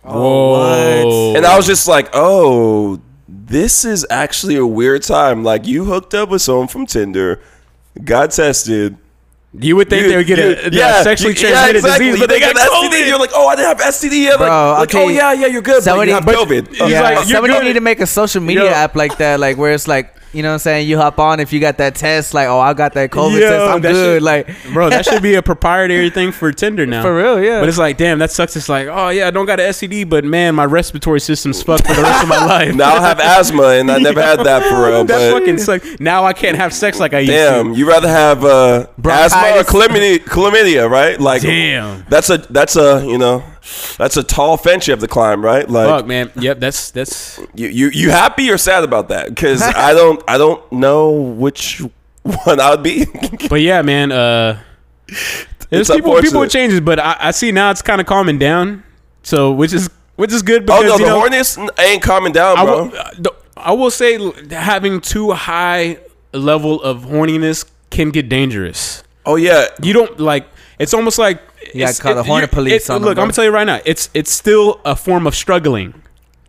[0.05, 1.37] Oh, Whoa.
[1.37, 2.99] And I was just like, oh,
[3.29, 5.45] this is actually a weird time.
[5.45, 7.43] Like, you hooked up with someone from Tinder,
[8.03, 8.97] got tested.
[9.59, 12.07] You would think you- they would get you- a, a sexually you- yeah, transmitted exactly.
[12.07, 12.89] disease, but You they got get COVID.
[12.91, 13.07] STD.
[13.07, 14.39] You're like, oh, I didn't have STD yet.
[14.39, 15.05] Bro, like, like, okay.
[15.05, 16.69] oh, yeah, yeah, you're good, Somebody- but you but- have COVID.
[16.69, 17.65] He's yeah, like, you're somebody good.
[17.65, 18.71] need to make a social media Yo.
[18.71, 20.89] app like that, like where it's like, you know what I'm saying?
[20.89, 23.49] You hop on if you got that test, like, oh, I got that COVID Yo,
[23.49, 23.95] test, I'm good.
[23.95, 27.03] shit- like, bro, that should be a proprietary thing for Tinder now.
[27.03, 27.61] for real, yeah.
[27.61, 28.57] But it's like, damn, that sucks.
[28.57, 31.87] It's like, oh yeah, I don't got an STD, but man, my respiratory system's fucked
[31.87, 32.74] for the rest of my life.
[32.74, 35.05] now I have asthma, and I never had that for real.
[35.07, 36.01] that But fucking sucks.
[36.01, 37.78] Now I can't have sex like I used damn, to.
[37.78, 41.20] you rather have uh, asthma or chlamydia, chlamydia, right?
[41.20, 42.05] Like, Damn.
[42.09, 43.45] that's a that's a you know
[43.97, 45.69] that's a tall fence you have to climb, right?
[45.69, 46.31] Like, Fuck, man.
[46.37, 47.39] Yep, that's that's.
[47.55, 49.29] you you you happy or sad about that?
[49.29, 51.83] Because I don't I don't know which
[52.23, 53.07] one I'd be.
[53.49, 54.12] But yeah, man.
[54.12, 54.61] Uh,
[55.71, 58.39] there's It's people people with changes, but I, I see now it's kind of calming
[58.39, 58.83] down.
[59.23, 62.33] So which is which is good oh because no, you the know, horniness ain't calming
[62.33, 62.85] down, I bro.
[62.89, 64.19] will, uh, the- I will say
[64.51, 65.99] having too high
[66.33, 69.03] level of horniness can get dangerous.
[69.27, 70.47] oh yeah, You don't like.
[70.79, 71.41] It's almost like
[71.75, 73.23] Yeah, it's- call the hornet you- police on look, bro.
[73.23, 73.81] I'm gonna tell you right now.
[73.85, 75.95] It's it's still a form of struggling.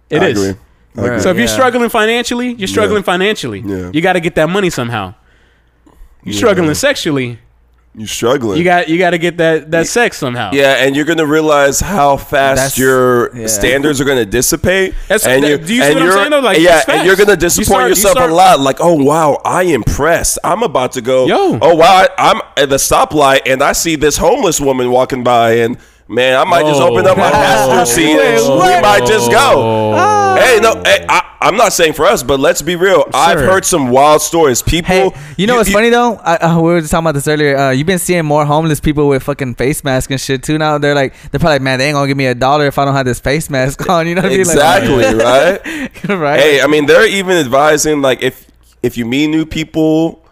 [0.10, 0.42] It I is.
[0.42, 0.60] agree.
[0.98, 1.20] I agree.
[1.20, 3.62] So if you're struggling financially, you're struggling financially.
[3.66, 3.90] Yeah.
[3.94, 5.14] You got to get that money somehow.
[6.24, 7.40] You're struggling sexually.
[7.98, 8.58] You struggling.
[8.58, 10.52] You got you got to get that that sex somehow.
[10.54, 13.48] yeah, and you're gonna realize how fast That's- your yeah.
[13.48, 14.94] standards are gonna dissipate.
[15.08, 16.40] That's- and that- you, do you see and what I'm you're- saying, though?
[16.40, 18.60] Like, yeah, and you're gonna You disappoint start- you yourself start- a lot.
[18.60, 20.40] Like, oh wow, I impressed.
[20.44, 21.26] I'm about to go.
[21.26, 21.58] Yo.
[21.62, 25.54] Oh wow, I, am at the stoplight and I see this homeless woman walking by,
[25.58, 25.78] and
[26.08, 26.92] man, I might just Oh.
[26.94, 29.94] open up my passenger seat and we might just go.
[29.98, 30.36] Oh.
[30.38, 33.06] Hey, no, hey, I, I'm not saying for us, but let's be real.
[33.14, 34.62] I've heard some wild stories.
[34.62, 36.16] People, Hey, you know what's funny though?
[36.16, 37.56] I, uh, we were just talking about this earlier.
[37.58, 40.58] Uh, you've been seeing more homeless people with fucking face masks and shit too.
[40.58, 42.78] Now they're like, they're probably like, man, they ain't gonna give me a dollar if
[42.78, 44.08] I don't have this face mask on.
[44.08, 44.40] You know what I mean?
[44.42, 46.10] Exactly, right?
[46.10, 46.40] Right.
[46.40, 48.48] Hey, I mean, they're even advising like if
[48.84, 50.25] if you meet new people,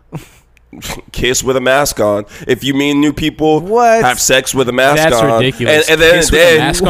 [1.12, 2.26] kiss with a mask on.
[2.48, 4.04] If you mean new people, What?
[4.04, 5.40] have sex with a mask That's on.
[5.40, 5.90] ridiculous.
[5.90, 6.84] And, and then, Kiss with a then mask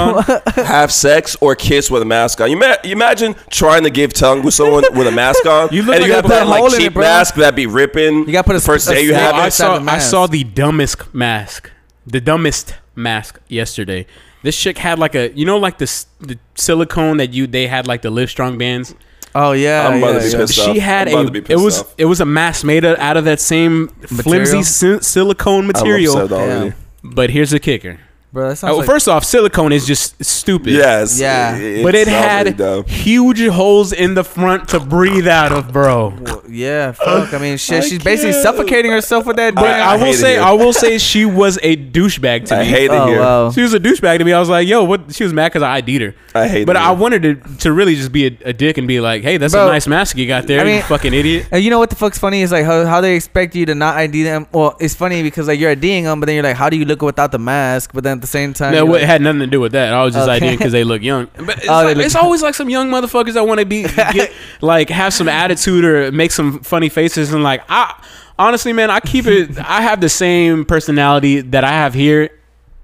[0.58, 0.64] on?
[0.66, 2.50] have sex or kiss with a mask on.
[2.52, 5.84] You, ma- you imagine trying to give tongue with someone with a mask on, You
[5.84, 7.56] look and like you a have put that a like in it, cheap mask that
[7.56, 8.26] be ripping.
[8.26, 9.52] You gotta put a the first s- a day you have Well, I it.
[9.52, 11.72] saw I saw the dumbest mask,
[12.06, 14.06] the dumbest mask yesterday.
[14.44, 17.88] This chick had like a you know like the the silicone that you they had
[17.88, 18.94] like the Live Strong bands.
[19.36, 19.88] Oh yeah.
[19.88, 20.38] I'm about yeah, to be yeah.
[20.38, 20.74] pissed off.
[20.74, 21.96] She had I'm about a to be it was off.
[21.98, 26.18] it was a mask made out out of that same flimsy si- silicone I'm material.
[26.18, 28.00] upset But here's the kicker.
[28.34, 30.74] Bro, that sounds Oh, like, first off, silicone is just stupid.
[30.74, 31.20] Yes.
[31.20, 31.84] Yeah.
[31.84, 32.84] but it had dumb.
[32.86, 36.18] huge holes in the front to breathe out of, bro.
[36.50, 37.32] yeah, fuck.
[37.32, 37.84] I mean, shit.
[37.84, 38.42] I she's basically can't.
[38.44, 39.54] suffocating herself with that.
[39.54, 40.40] But I, I will say.
[40.40, 42.66] I will say, she was a douchebag to I me.
[42.66, 43.20] hate it oh here.
[43.20, 43.52] wow.
[43.52, 44.34] She was a douchebag to me.
[44.34, 46.16] I was like, "Yo, what?" She was mad because I ID'd her.
[46.34, 46.98] I hate But I here.
[46.98, 49.68] wanted to to really just be a, a dick and be like, "Hey, that's Bro,
[49.68, 51.92] a nice mask you got there, I mean- you fucking idiot." And you know what
[51.92, 54.48] the fuck's funny is like how, how they expect you to not ID them.
[54.52, 56.86] Well, it's funny because like you're IDing them, but then you're like, how do you
[56.86, 57.92] look without the mask?
[57.94, 59.94] But then at the same time, No, it like- had nothing to do with that.
[59.94, 60.38] I was just Okay.
[60.38, 61.28] IDing because they look young.
[61.38, 63.84] But it's, Oh, like- look- it's always like some young motherfuckers that want to be
[64.14, 67.94] get, like have some attitude or make some funny faces and like I
[68.40, 69.58] honestly, man, I keep it.
[69.60, 72.30] I have the same personality that I have here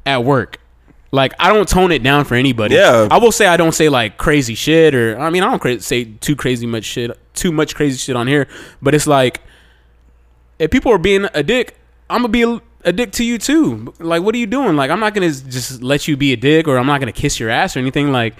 [0.05, 0.57] at work.
[1.11, 2.75] Like I don't tone it down for anybody.
[2.75, 3.07] Yeah.
[3.09, 5.79] I will say I don't say like crazy shit or I mean I don't cra-
[5.81, 8.47] say too crazy much shit, too much crazy shit on here.
[8.81, 9.41] But it's like
[10.59, 11.77] if people are being a dick,
[12.09, 13.93] I'm gonna be a, a dick to you too.
[13.99, 14.75] Like what are you doing?
[14.75, 17.39] Like I'm not gonna just let you be a dick or I'm not gonna kiss
[17.39, 18.11] your ass or anything.
[18.11, 18.35] Like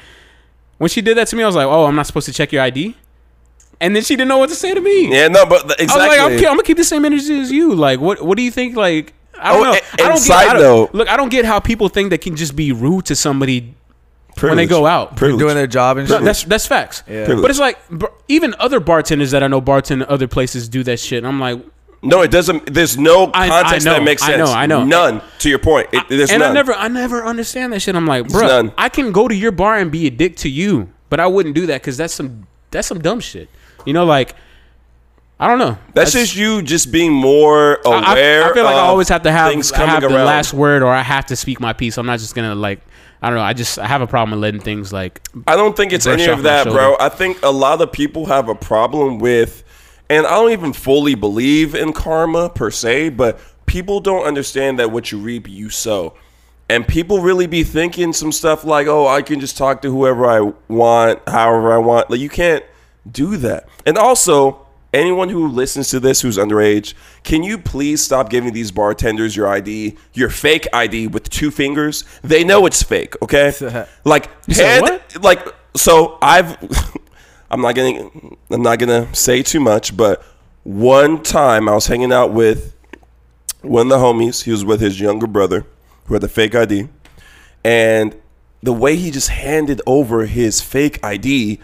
[0.78, 2.52] when she did that to me, I was like, oh, I'm not supposed to check
[2.52, 2.96] your ID.
[3.82, 5.10] And then she didn't know what to say to me.
[5.12, 6.08] Yeah, no, but th- I exactly.
[6.08, 7.74] was like, I'm, I'm gonna keep the same energy as you.
[7.76, 8.76] Like, what what do you think?
[8.76, 9.74] Like, I don't Oh, know.
[9.74, 10.24] and- I don't and get.
[10.24, 12.72] side I don't- note- look, I don't get how people think they can just be
[12.74, 13.74] rude to somebody
[14.42, 15.16] when they go out.
[15.18, 15.40] Privilege.
[15.40, 16.26] doing their job and No, shit.
[16.26, 17.04] that's that's facts.
[17.10, 17.26] Yeah.
[17.36, 17.78] But it's like
[18.28, 21.20] even other bartenders that I know bartend at other places do that shit.
[21.20, 21.60] And I'm like,
[22.02, 22.74] No, it doesn't.
[22.74, 24.50] There's no I- I context know, that makes sense.
[24.50, 24.86] I know, I know.
[24.86, 25.22] None.
[25.40, 26.52] To your point, it, there's and none.
[26.52, 27.96] I never I never understand that shit.
[27.96, 28.72] I'm like, bro.
[28.78, 31.56] I can go to your bar and be a dick to you, but I wouldn't
[31.56, 33.50] do that because that's some that's some dumb shit.
[33.86, 34.36] You know, like
[35.42, 35.78] I don't know.
[35.94, 38.44] That's just you just being more I- I- aware.
[38.52, 40.26] I, feel like I always have to have, things I coming have the around.
[40.26, 41.98] last word, or I have to speak my piece.
[41.98, 42.82] I'm not just gonna like
[43.22, 43.44] I don't know.
[43.44, 46.26] I just I have a problem with letting things like I don't think it's any
[46.26, 46.96] of that, bro.
[47.00, 49.64] I think a lot of people have a problem with,
[50.10, 54.92] and I don't even fully believe in karma per se, but people don't understand that
[54.92, 56.16] what you reap, you sow.
[56.70, 60.26] And people really be thinking some stuff like, oh, I can just talk to whoever
[60.26, 62.10] I want, however I want.
[62.10, 62.64] Like, you can't
[63.12, 63.68] do that.
[63.86, 66.94] And also, anyone who listens to this who's underage,
[67.24, 72.04] can you please stop giving these bartenders your ID, your fake ID with two fingers?
[72.24, 73.86] They know it's fake, okay?
[74.04, 76.58] like, hand, like, so I've,
[77.52, 78.10] I'm not gonna,
[78.52, 80.24] I'm not gonna say too much, but
[80.64, 82.76] one time I was hanging out with
[83.62, 84.44] one of the homies.
[84.44, 85.66] He was with his younger brother,
[86.06, 86.88] who had the fake ID,
[87.64, 88.16] and
[88.62, 91.60] the way he just handed over his fake ID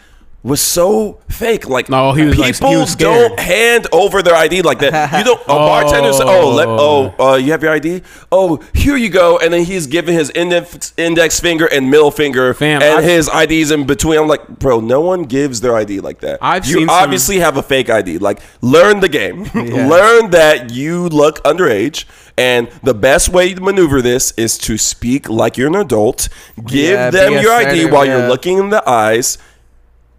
[0.46, 1.68] was so fake.
[1.68, 5.18] Like, No, he was, like, people he was don't hand over their ID like that.
[5.18, 5.42] You don't.
[5.42, 8.04] A bartender says, "Oh, let, oh, uh, you have your ID?
[8.32, 12.54] Oh, here you go." And then he's giving his index, index finger and middle finger,
[12.54, 14.20] Fam, and I've- his IDs in between.
[14.20, 16.38] I'm like, bro, no one gives their ID like that.
[16.44, 18.20] I've you seen some- obviously have a fake ID.
[18.20, 19.44] Like, learn the game.
[19.56, 22.06] learn that you look underage.
[22.38, 26.28] And the best way to maneuver this is to speak like you're an adult.
[26.66, 28.18] Give Yeah, them your ID while yeah.
[28.20, 29.38] you're looking in the eyes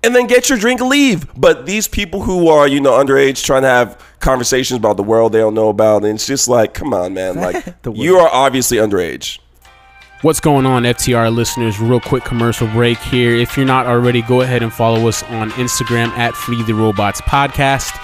[0.02, 1.26] and then get your drink and leave.
[1.36, 5.32] But these people who are, you know, underage trying to have conversations about the world
[5.32, 7.36] they don't know about, and it's just like, come on, man.
[7.40, 9.38] Like, The you are obviously underage.
[10.22, 11.78] What's going on, FTR listeners?
[11.78, 13.36] Real quick commercial break here.
[13.36, 17.20] If you're not already, go ahead and follow us on Instagram at Free the Robots
[17.20, 17.94] Podcast.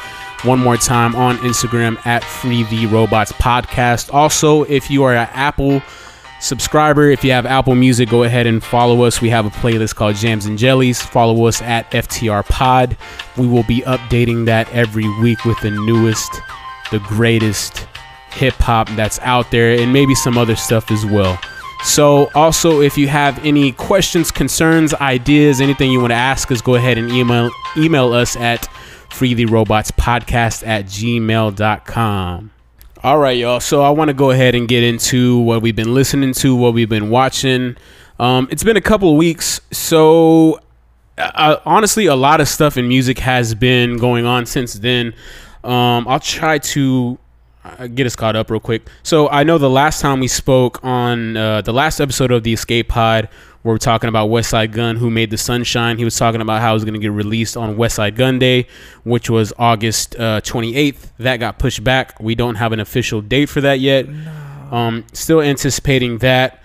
[0.46, 4.12] One more time on Instagram at Free the Robots Podcast.
[4.12, 5.80] Also, if you are an Apple
[6.42, 9.20] subscriber, if you have Apple Music, go ahead and follow us.
[9.20, 11.00] We have a playlist called Jams and Jellies.
[11.00, 12.96] Follow us at FTR Pod.
[13.36, 16.30] We will be updating that every week with the newest,
[16.90, 17.86] the greatest
[18.30, 21.38] hip hop that's out there and maybe some other stuff as well.
[21.84, 26.60] So, also, if you have any questions, concerns, ideas, anything you want to ask us,
[26.60, 28.62] go ahead and email email us at
[29.10, 32.50] freetherobotspodcast at gmail.com.
[33.04, 33.58] All right, y'all.
[33.58, 36.72] So, I want to go ahead and get into what we've been listening to, what
[36.72, 37.76] we've been watching.
[38.20, 39.60] Um, it's been a couple of weeks.
[39.72, 40.60] So,
[41.18, 45.14] uh, honestly, a lot of stuff in music has been going on since then.
[45.64, 47.18] Um, I'll try to
[47.64, 48.88] uh, get us caught up real quick.
[49.02, 52.52] So I know the last time we spoke on uh, the last episode of the
[52.52, 53.28] Escape Pod,
[53.64, 55.96] we're talking about Westside Gunn, who made the Sunshine.
[55.98, 58.66] He was talking about how it was going to get released on Westside Gunn Day,
[59.04, 61.10] which was August uh, 28th.
[61.18, 62.18] That got pushed back.
[62.20, 64.06] We don't have an official date for that yet.
[64.72, 66.62] Um, still anticipating that.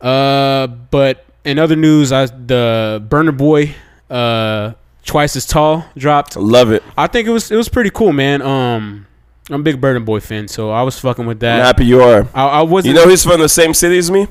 [0.00, 3.74] Uh, but in other news, I, the Burna Boy,
[4.08, 4.74] uh,
[5.04, 6.36] twice as tall dropped.
[6.36, 6.82] Love it.
[6.96, 8.40] I think it was it was pretty cool, man.
[8.42, 9.06] Um,
[9.50, 11.64] I'm a big Burna Boy fan, so I was fucking with I'm that.
[11.64, 12.28] happy you are.
[12.34, 14.28] I, I wasn't You know he's from the same city as me?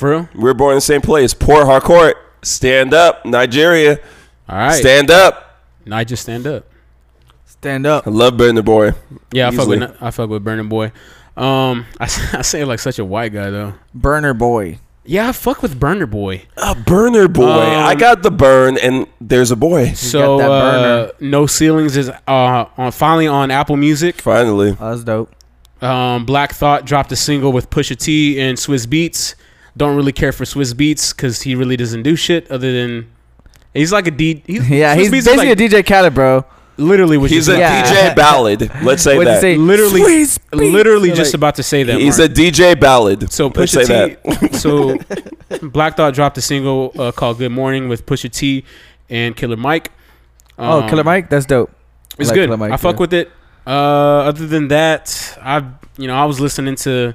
[0.00, 0.28] For real.
[0.34, 1.34] We were born in the same place.
[1.34, 2.16] Port Harcourt.
[2.40, 3.26] Stand up.
[3.26, 3.98] Nigeria.
[4.48, 5.62] All right, Stand up.
[5.84, 6.64] Now I just stand up.
[7.44, 8.06] Stand up.
[8.06, 8.92] I love Burna Boy.
[9.30, 9.78] Yeah, I fuck Easily.
[9.80, 10.92] with I fuck with Burna Boy.
[11.36, 13.74] Um, I, I say it like such a white guy though.
[13.92, 14.78] Burner boy.
[15.04, 16.44] Yeah, I fuck with Burna Boy.
[16.56, 17.44] A burner boy.
[17.44, 19.92] Um, I got the burn, and there's a boy.
[19.92, 24.20] So that uh, no ceilings is uh on finally on Apple Music.
[24.22, 24.76] Finally.
[24.80, 25.34] Oh, that's dope.
[25.82, 29.34] Um, Black Thought dropped a single with Pusha T and Swizz Beatz.
[29.76, 33.10] Don't really care for Swizz Beatz because he really doesn't do shit other than
[33.72, 34.42] he's like a D.
[34.46, 36.44] He's, Yeah, Swiss he's Beats basically like, a DJ Khaled, bro.
[36.76, 37.84] literally was He's just a Yeah.
[37.84, 38.70] DJ Khaled.
[38.82, 39.40] Let's say that.
[39.40, 39.56] say?
[39.56, 42.00] literally Swiss literally So, just like- about to say that.
[42.00, 42.30] He's Mark.
[42.30, 43.32] a DJ Khaled.
[43.32, 44.46] So Let's say Pusha T.
[44.48, 44.54] that.
[44.56, 44.98] so
[45.68, 48.64] Black Thought dropped a single uh, called "Good Morning" with Pusha T
[49.08, 49.90] and Killer Mike.
[50.58, 51.70] oh, Um, Killer Mike, that's dope.
[52.18, 52.58] It's like good.
[52.58, 53.00] Mike, I fuck yeah.
[53.00, 53.30] with it.
[53.66, 53.70] Uh,
[54.30, 55.64] other than that, I
[55.96, 57.14] you know I was listening to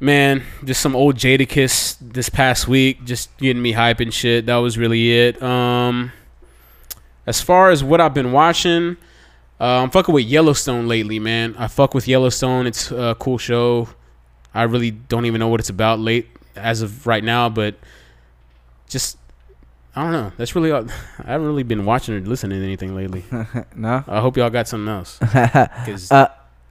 [0.00, 4.46] man just some old Jadakiss this past week, just getting me hype and shit.
[4.46, 5.42] That was really it.
[5.42, 6.12] Um,
[7.26, 8.96] as far as what I've been watching,
[9.60, 11.54] uh, I'm fucking with Yellowstone lately, man.
[11.58, 12.66] I fuck with Yellowstone.
[12.66, 13.88] It's a cool show.
[14.52, 17.76] I really don't even know what it's about late as of right now, but
[18.88, 19.16] just
[19.96, 20.32] I don't know.
[20.36, 20.84] That's really all.
[21.24, 23.24] I haven't really been watching or listening to anything lately.
[23.76, 24.04] no.
[24.06, 25.18] I hope y'all got something else.
[25.18, 26.28] 'Cause uh,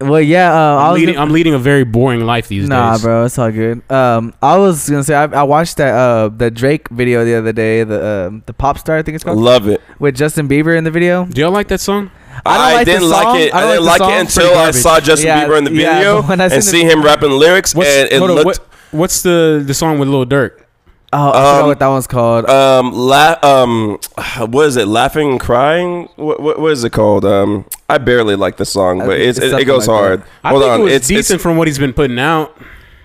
[0.09, 0.51] well, yeah.
[0.53, 3.01] Uh, I I'm, was leading, gonna- I'm leading a very boring life these nah, days.
[3.03, 3.81] Nah, bro, it's all good.
[3.91, 7.51] Um, I was gonna say I, I watched that uh the Drake video the other
[7.53, 9.81] day, the um the pop star I think it's called, Love it.
[9.99, 11.25] with Justin Bieber in the video.
[11.25, 12.11] Do y'all like that song?
[12.45, 13.53] I don't I, like didn't like it.
[13.53, 16.21] I I, didn't like like, it until I saw Justin Yeah, Bieber in the video
[16.21, 18.59] but when I and the- see him rapping lyrics, What's, and it on, looked what,
[18.91, 20.62] what's the the song with Lil Durk?
[21.15, 22.49] Oh, I forgot Um, what that one's called.
[22.49, 23.99] um la- um
[24.49, 24.87] what is it?
[24.87, 26.09] Laughing and crying?
[26.15, 27.23] What what, what is it called?
[27.25, 30.07] Um, I barely like the song, but it's, it's it, it goes like that.
[30.07, 30.23] hard.
[30.43, 32.57] I Hold think on, it was it's decent it's from what he's been putting out.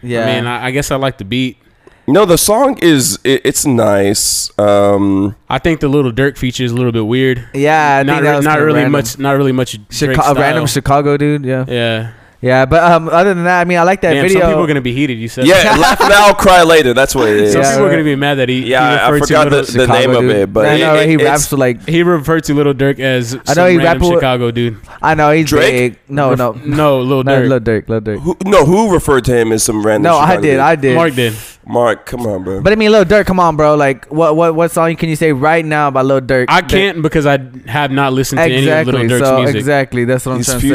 [0.03, 1.59] yeah, I mean, I, I guess I like the beat.
[2.07, 4.51] no, the song is it, it's nice.
[4.59, 7.47] Um, I think the Little Durk feature is a little bit weird.
[7.53, 7.99] yeah.
[7.99, 8.93] I not think that re- was not really random.
[8.93, 9.19] much.
[9.19, 9.73] Not really much.
[9.89, 11.45] Drake Chica- a random Chicago dude.
[11.45, 12.13] Yeah, Yeah.
[12.41, 12.67] Yeah.
[12.67, 14.41] But um, other than that, I mean, I like that Damn, video.
[14.41, 15.19] some people are gonna be heated.
[15.19, 15.47] You said.
[15.47, 16.95] yeah, laugh now, cry later.
[16.95, 17.53] That's what it is.
[17.53, 18.61] Some Yeah, people are gonna be mad that he.
[18.71, 20.79] Yeah, he I- I referred to forgot Little, the- the name of it, but I
[20.79, 23.67] know it- he raps with like he referred to Little Durk as some I know
[23.67, 24.77] he rap random Chicago dude.
[25.03, 25.73] I know he's Drake?
[25.95, 25.99] big.
[26.09, 27.87] No, Ref- no, no, Lil no, Little Dirk.
[27.87, 28.21] Durk, Lil Durk.
[28.21, 30.05] Who, no, who referred to him as some random?
[30.13, 30.61] No, I did, dude?
[30.61, 30.95] I did.
[30.95, 31.35] Mark did.
[31.69, 32.61] Mark, come on, bro.
[32.63, 33.75] But I mean, Lil Durk, come on, bro.
[33.75, 36.47] Like, what, what, what song can you say right now by Lil Durk?
[36.49, 38.93] I can't because I have not listened to any of Exactly.
[38.93, 39.57] Little Durk's So music.
[39.57, 40.75] exactly, that's what I'm He's trying to say.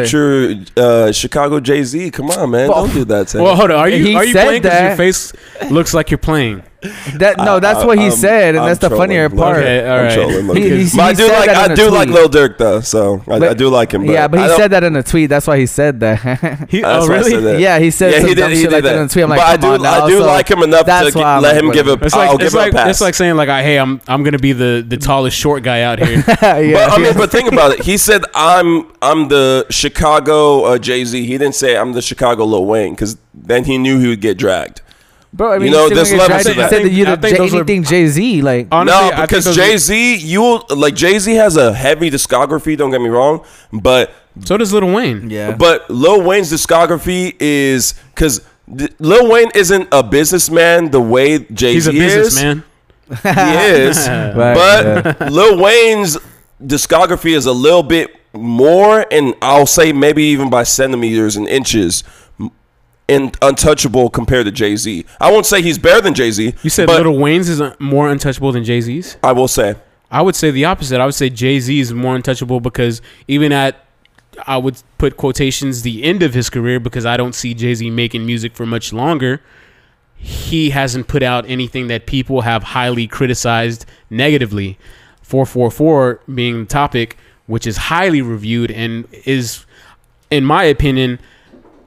[0.56, 2.12] future uh, Chicago Jay Z.
[2.12, 3.28] Come on, man, Well- don't do that.
[3.30, 3.78] To Well, hold on.
[3.80, 4.62] Are you He are you playing?
[4.62, 5.34] Because your face
[5.72, 6.62] looks like you're playing.
[7.16, 9.58] That no, that's I- what he I'm- said, and I'm that's the trolling, funnier part.
[9.58, 10.58] Okay, all I'm trolling, look.
[10.58, 12.10] He- he- but I do like I in a do like.
[12.10, 14.06] Lil Durk though, so I, But- I do like him.
[14.06, 15.30] But yeah, but he said that in a tweet.
[15.30, 16.20] That's why he said that.
[16.70, 17.32] He, That's oh why I really?
[17.32, 17.60] said that.
[17.60, 18.56] yeah, he said yeah, some he dumb did.
[18.58, 19.00] He shit like that that.
[19.00, 19.24] in a tweet.
[19.24, 20.04] I'm like, but I do, on now.
[20.06, 21.92] I do So like him enough to why I'm let like, him give a.
[21.92, 22.06] whatever.
[22.06, 22.90] It's I'll give it's like a pass.
[22.90, 25.82] it's like saying like, I, hey, I'm I'm gonna be the the tallest short guy
[25.82, 26.18] out here.
[26.28, 27.84] yeah, but I mean, but think about it.
[27.84, 32.44] He said, "I'm I'm the Chicago uh, Jay Z." He didn't say, "I'm the Chicago
[32.46, 34.82] Lil Wayne," because then he knew he would get dragged.
[35.34, 35.54] Bro.
[35.54, 36.70] I mean, you know, still there's gonna levels try to to that.
[36.70, 38.68] say I that think- you I think J- anything Jay Z like.
[38.72, 42.78] Honestly, no, because Jay Z, you like Jay Z has a heavy discography.
[42.78, 44.12] Don't get me wrong, but
[44.46, 45.30] So does Lil Wayne.
[45.30, 48.42] Yeah, But Lil Wayne's discography is because
[49.00, 51.86] Lil Wayne isn't a businessman the way Jay Z is.
[51.86, 52.16] He's Z a is.
[52.16, 52.64] businessman.
[53.10, 54.56] He is, Right,
[55.18, 56.18] but Lil Wayne's
[56.64, 62.04] discography is a little bit more, and I'll say maybe even by centimeters and inches,
[63.08, 65.06] in untouchable compared to Jay Z.
[65.20, 66.54] I won't say he's better than Jay Z.
[66.64, 69.18] You said Little Wayne's is uh, more untouchable than Jay Z's.
[69.24, 69.76] I will say
[70.12, 71.00] I would say the opposite.
[71.00, 73.84] I would say Jay Z is more untouchable because even at
[74.48, 77.90] I would put quotations the end of his career because I don't see Jay Z
[77.90, 79.42] making music for much longer.
[80.16, 84.78] He hasn't put out anything that people have highly criticized negatively.
[85.24, 89.66] 444 being the topic, which is highly reviewed and is,
[90.30, 91.20] in my opinion,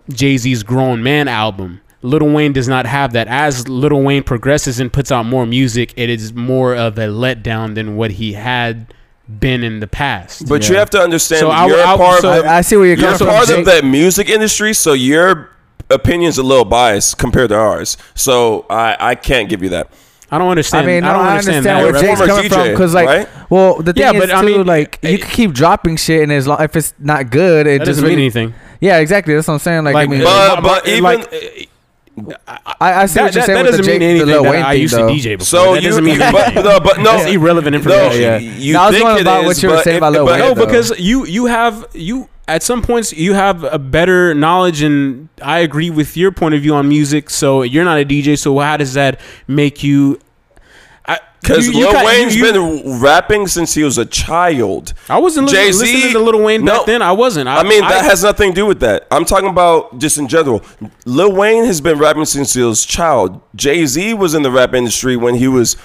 [0.08, 1.80] Jay Z's grown man album.
[2.02, 3.26] Little Wayne does not have that.
[3.26, 7.74] As Little Wayne progresses and puts out more music, it is more of a letdown
[7.74, 8.92] than what he had
[9.40, 10.48] been in the past.
[10.48, 10.80] But you Yeah.
[10.80, 12.86] have to understand So I- you're I- part so of the, I, I see where
[12.86, 13.26] you're you're coming from.
[13.28, 13.58] part Jake.
[13.58, 15.50] of that music industry, so your
[15.90, 17.96] opinion's a little biased compared to ours.
[18.14, 19.88] So I, I can't give you that.
[20.30, 20.88] I don't understand.
[20.88, 21.04] I understand.
[21.04, 22.00] mean, I don't I understand, understand where right?
[22.02, 23.28] Jake's Former coming DJ, from because, like, right?
[23.50, 25.96] well, the thing Yeah, is but I too, mean, like, you it- can keep dropping
[25.96, 28.54] shit, and as long if it's not good, it That just doesn't mean really, anything.
[28.80, 29.34] Yeah, exactly.
[29.34, 29.84] That's what I'm saying.
[29.84, 31.68] Like, I mean, But- but even- like,
[32.48, 34.28] I, I see that, what you're that, saying that with doesn't the Jake, mean anything.
[34.28, 35.06] that Wayne I thing, used though.
[35.08, 35.44] to DJ before.
[35.44, 36.64] So that you, doesn't mean but, anything.
[36.64, 38.22] no, but no, That's irrelevant No, information.
[38.22, 38.38] Yeah.
[38.38, 40.24] you No, I was going it about what is, you were saying it- about Lil
[40.24, 40.64] but- Wayne, No, though.
[40.66, 45.58] because you you have you at some points you have a better knowledge, and I
[45.58, 47.28] agree with your point of view on music.
[47.28, 50.18] So you're not a DJ, so how does that make you?
[51.40, 54.92] Because Lil kin- Wayne's you- you- been rapping since he was a child.
[55.08, 56.78] I wasn't listening, Jay-Z listening to Little Wayne no.
[56.78, 57.02] back then.
[57.02, 57.48] I wasn't.
[57.48, 59.06] I, I mean, that has nothing to do with that.
[59.10, 60.62] I'm talking about just in general.
[61.04, 63.40] Lil Wayne has been rapping since he was a child.
[63.54, 65.76] Jay Z was in the rap industry when he was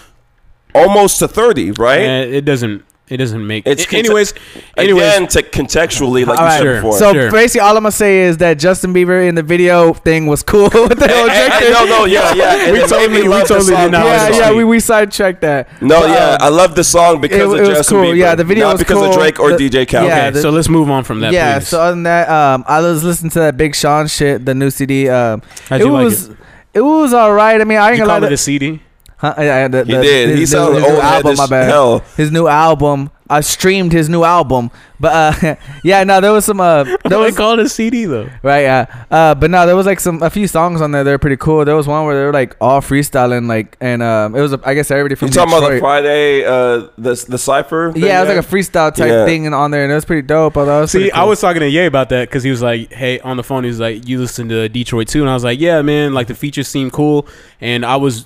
[0.74, 1.99] almost to 30, right?
[2.02, 2.84] It doesn't.
[3.12, 3.68] It doesn't make.
[3.68, 4.32] It's It's anyways.
[4.32, 4.43] conte-
[4.78, 6.57] Anyways, Again, to contextually, like All you right.
[6.57, 6.76] said Sure.
[6.76, 6.97] before.
[6.97, 7.30] So Sure.
[7.32, 10.64] basically, all I'm gonna say is that Justin Bieber in the video thing was cool
[10.74, 11.74] with the whole Hey, hey, thing.
[11.74, 12.72] no, no, yeah, yeah.
[12.72, 15.68] We totally- we love the totally song did not yeah, yeah, we, we sidetracked that.
[15.82, 18.05] No, But, yeah, um, I love the song because it- of it was Justin cool.
[18.07, 18.18] Bieber.
[18.18, 19.09] Yeah, the video not was because cool.
[19.09, 20.07] of Drake or The- DJ Khaled.
[20.07, 21.34] yeah, okay, the- so let's move on from that.
[21.34, 21.59] yeah.
[21.59, 21.68] please.
[21.68, 24.70] So other than that, um, I was listening to that Big Sean shit, the new
[24.70, 25.09] CD.
[25.09, 26.38] Um, How'd it you like was it?
[26.76, 27.59] it was all right.
[27.59, 28.28] I mean, I ain't You gonna call lie.
[28.28, 28.80] it a CD?
[29.22, 29.36] Huh?
[29.38, 30.30] Yeah, yeah, the, He the- did.
[30.30, 31.36] his- He his sounded new old album.
[31.38, 31.69] My bad.
[31.69, 31.99] hell.
[32.17, 33.11] His new album.
[33.30, 35.13] I streamed his new album, but
[35.45, 35.55] uh,
[35.86, 36.59] yeah, no, there was some.
[36.59, 38.28] Uh, there was call it a CD though.
[38.43, 41.05] right, yeah, uh, but no, there was like some a few songs on there.
[41.05, 41.63] They're pretty cool.
[41.63, 44.59] There was one where they were like all freestyling, like, and um, it was a,
[44.65, 47.93] I guess everybody from You talking about the Friday, uh, the the cipher?
[47.93, 49.24] thing yeah, it was like a freestyle type Yeah.
[49.24, 50.57] thing and on there, and it was pretty dope.
[50.57, 52.91] Although was See, pretty I was talking to Ye about that because he was like,
[52.91, 55.45] "Hey, on the phone, he was like, you listen to Detroit too?" And I was
[55.45, 56.13] like, "Yeah, man.
[56.13, 57.26] Like the features seem cool."
[57.61, 58.26] And I was,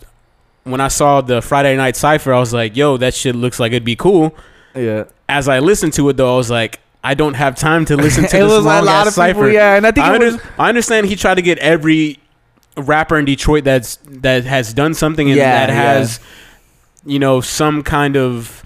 [0.65, 3.71] when I saw the Friday Night Cypher, I was like, "Yo, that shit looks like
[3.71, 4.35] it'd be cool."
[4.75, 5.05] yeah.
[5.29, 8.23] As I listened to it, though, I was like, "I don't have time to listen
[8.29, 10.15] to it this was long a lot of cipher." people, yeah, and I think I,
[10.15, 12.19] it was, I understand he tried to get every
[12.77, 15.93] rapper in Detroit that's that has done something and Yeah, that yeah.
[15.93, 16.19] has,
[17.05, 18.63] you know, some kind of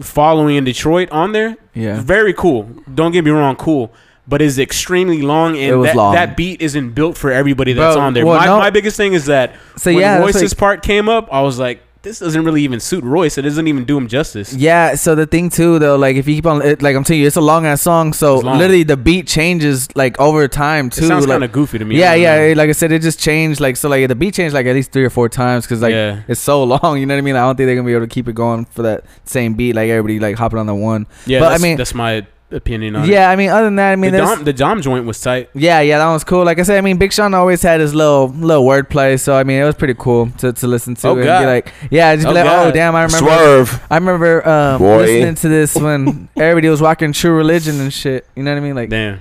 [0.00, 1.56] following in Detroit on there.
[1.74, 2.00] yeah.
[2.00, 2.64] Very cool.
[2.94, 3.92] Don't get me wrong, cool.
[4.30, 6.14] But is extremely long, and It that, long.
[6.14, 8.24] that beat isn't built for everybody that's Bro, on there.
[8.24, 11.08] well, my, no- my biggest thing is that So when yeah, Royce's like- part came
[11.08, 13.36] up, I was like, this doesn't really even suit Royce.
[13.36, 14.54] It doesn't even do him justice.
[14.54, 17.20] Yeah, so the thing too though, like if you keep on, it, like I'm telling
[17.20, 18.14] you, it's a long ass song.
[18.14, 21.06] So literally the beat changes like over time It too.
[21.08, 21.98] sounds like, kind of goofy to me.
[21.98, 22.36] yeah, yeah.
[22.48, 22.52] know.
[22.54, 23.60] Like I said, it just changed.
[23.60, 25.92] Like so, like the beat changed like at least three or four times because like
[25.92, 26.22] yeah.
[26.26, 26.98] it's so long.
[26.98, 27.36] You know what I mean?
[27.36, 29.74] I don't think they're gonna be able to keep it going for that same beat.
[29.74, 31.06] Like everybody like hopping on the one.
[31.26, 33.08] Yeah, but I mean- that's my opinion on it.
[33.10, 35.50] Yeah, I mean, other than that, I mean, the Dom, the Dom joint was tight.
[35.54, 36.44] yeah, yeah, that was cool.
[36.44, 39.44] Like I said, I mean, Big Sean always had his little little wordplay, so I
[39.44, 41.40] mean, it was pretty cool to, to listen to Oh, and God.
[41.40, 43.26] be like, yeah, just be Oh, like, oh damn, I remember.
[43.26, 43.82] Swerve.
[43.90, 48.26] I remember um, listening to this when everybody was walking True Religion and shit.
[48.34, 48.74] You know what I mean?
[48.74, 49.20] Like, Damn.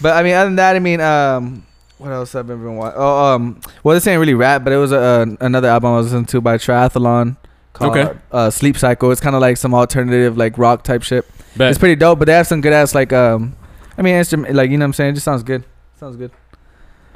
[0.00, 1.66] but I mean, other than that, I mean, um,
[1.98, 2.98] what else have I been watching?
[2.98, 6.06] Oh, um, well, this ain't really rap, but it was a, another album I was
[6.06, 7.36] listening to by Triathalon
[7.74, 8.18] called Okay.
[8.32, 9.10] uh, Sleep Cycle.
[9.12, 11.26] It's kind of like some alternative, like rock type shit.
[11.56, 11.70] Bet.
[11.70, 13.56] It's pretty dope, but they have some good ass, like, um,
[13.98, 15.10] I mean, instrument, like, you know what I'm saying?
[15.10, 15.64] It just sounds good.
[15.98, 16.30] Sounds good.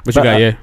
[0.03, 0.35] What you got?
[0.35, 0.55] uh, Yeah.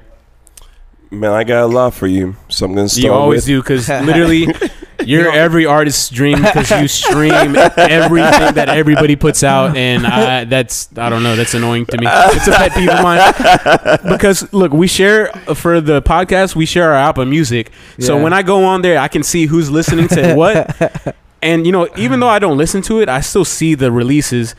[1.11, 3.45] Man, I got a lot for you, so I'm gonna start You always with.
[3.45, 4.47] do because literally,
[5.05, 10.89] you're every artist's dream because you stream everything that everybody puts out, and I, that's
[10.97, 12.07] I don't know, that's annoying to me.
[12.09, 16.91] It's a pet peeve of mine because look, we share for the podcast, we share
[16.91, 18.23] our Apple Music, so Yeah.
[18.23, 21.87] when I go on there, I can see who's listening to what, and you know,
[21.97, 24.55] even though I don't listen to it, I still see the releases,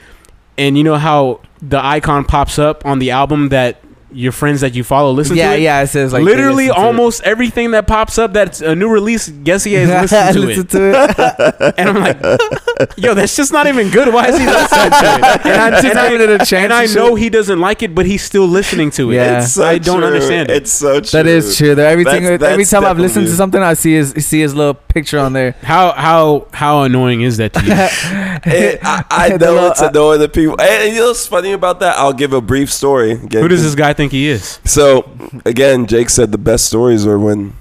[0.59, 3.81] and you know how the icon pops up on the album that
[4.13, 6.75] your friends that you follow listen yeah, to Yeah, yeah, it says like Literally, listen
[6.77, 6.85] to it.
[6.87, 10.63] almost everything that pops up that's a new release, guess he has listened to Listen
[10.63, 10.69] it.
[11.17, 11.75] to it.
[11.79, 14.15] And I'm like, yo, that's just not even good.
[14.15, 15.47] Why is he listening to it?
[15.47, 16.97] And I, Just and I, giving it a chance and I and shit.
[16.97, 19.17] know he doesn't like it, but he's still listening to it.
[19.17, 19.39] Yeah.
[19.43, 20.07] It's so I don't true.
[20.07, 20.59] understand it.
[20.59, 21.11] It's so true.
[21.11, 21.75] That is true.
[21.75, 24.41] Though everything, That's- every that's time I've listened to definitely- something, I see his see
[24.43, 25.53] his little picture on there.
[25.63, 27.73] How how how annoying is that to you?
[28.47, 30.61] It, I, I The know little- it's annoying the people.
[30.61, 31.97] And you know what's funny about that?
[31.99, 33.13] I'll give a brief story.
[33.13, 34.61] Again, Who does this guy think he is?
[34.65, 35.11] So
[35.45, 37.55] again, Jake said the best stories are when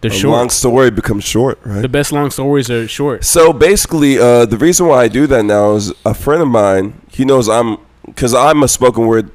[0.00, 0.32] They're short.
[0.38, 1.82] long story becomes short, right?
[1.82, 3.24] the best long stories are short.
[3.24, 7.00] So basically, uh, the reason why I do that now is a friend of mine.
[7.10, 9.30] He knows I'm because I'm a spoken word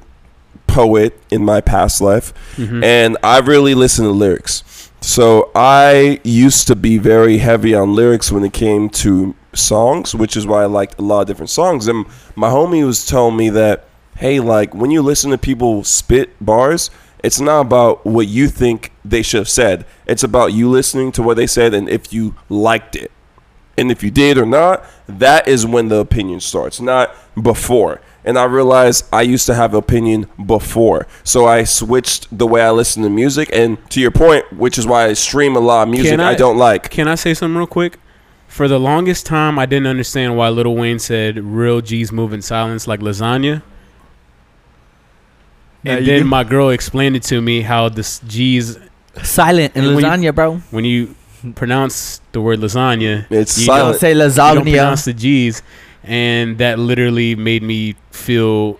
[0.66, 2.82] poet in my past life, Mhm.
[2.82, 4.64] and I really listen to lyrics.
[5.06, 10.34] So I used to be very heavy on lyrics when it came to songs, which
[10.34, 11.88] is why I liked a lot of different songs.
[11.88, 13.84] And my homie was telling me that,
[14.16, 16.90] hey, like when you listen to people spit bars,
[17.22, 19.84] it's not about what you think they should have said.
[20.06, 23.12] It's about you listening to what they said and if you liked it.
[23.76, 28.00] And if you did or not, that is when the opinion starts, not before.
[28.26, 31.06] And I realized I used to have opinion before.
[31.24, 33.50] So I switched the way I listen to music.
[33.52, 36.34] And to your point, which is why I stream a lot of music I, I-
[36.34, 36.90] don't like.
[36.90, 37.98] Can I say something real quick?
[38.48, 42.40] For the longest time, I didn't understand why Lil Wayne said "real G's move in
[42.40, 43.62] silence like lasagna."
[45.82, 46.24] Now And then do.
[46.28, 48.78] my girl explained it to me how this G's
[49.22, 50.56] Silent and And when you- lasagna, bro.
[50.70, 51.14] when you
[51.54, 53.92] pronounce the word lasagna, It's you silent.
[53.94, 54.62] Don't say you don't lasagna.
[54.62, 55.62] pronounce the G's,
[56.04, 58.78] and that literally made me feel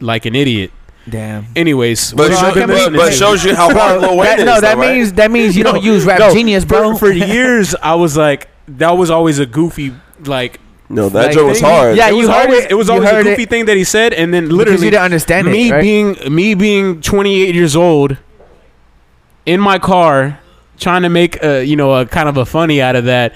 [0.00, 0.70] like an idiot.
[1.08, 1.46] Damn.
[1.56, 4.44] Anyways, But, what show- I've but, but shows you how hard Lil Wayne That- is.
[4.44, 4.94] no, that though, right?
[4.96, 6.92] means that means you No, don't use rap no, genius, bro.
[6.92, 9.92] For, for years, I was like, that was always a goofy
[10.24, 10.60] like.
[10.88, 11.96] No, that like joke was hard.
[11.96, 12.70] Yeah, it you was heard always it.
[12.70, 13.48] it was always a goofy it.
[13.50, 15.80] thing that he said, and then because literally you didn't understand me it, right?
[15.80, 18.18] being me being 28 years old
[19.46, 20.38] in my car
[20.78, 23.34] trying to make a you know a kind of a funny out of that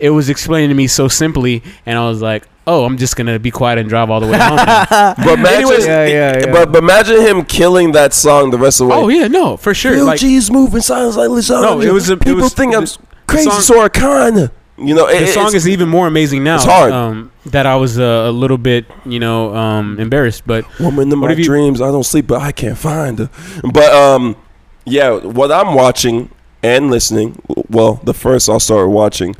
[0.00, 3.38] it was explained to me so simply and i was like oh i'm just gonna
[3.38, 4.56] be quiet and drive all the way home.
[5.24, 6.52] But imagine, Anyways- Yeah, yeah, yeah.
[6.52, 9.00] But, but imagine him killing that song the rest of the way.
[9.00, 11.62] oh yeah no for sure Real like G's moving sounds like lasagna.
[11.62, 14.52] No, it was a- it People was- think I'm the- crazy, song- so I kinda.
[14.80, 16.92] You know, it, the song is even more amazing now It's hard.
[16.92, 21.18] um that i was uh, a little bit you know um embarrassed but Woman in
[21.18, 23.30] my you- dreams, I don't sleep, but I can't find her.
[23.72, 24.36] But um,
[24.84, 26.30] yeah, what I'm watching
[26.62, 27.40] and listening.
[27.68, 29.34] Well, the first I'll start watching.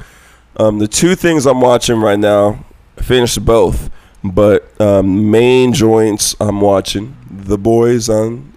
[0.58, 2.64] Um, the two things I'm watching right now,
[2.98, 3.90] I finished both,
[4.24, 7.16] but um, main joints I'm watching.
[7.30, 8.52] The Boys on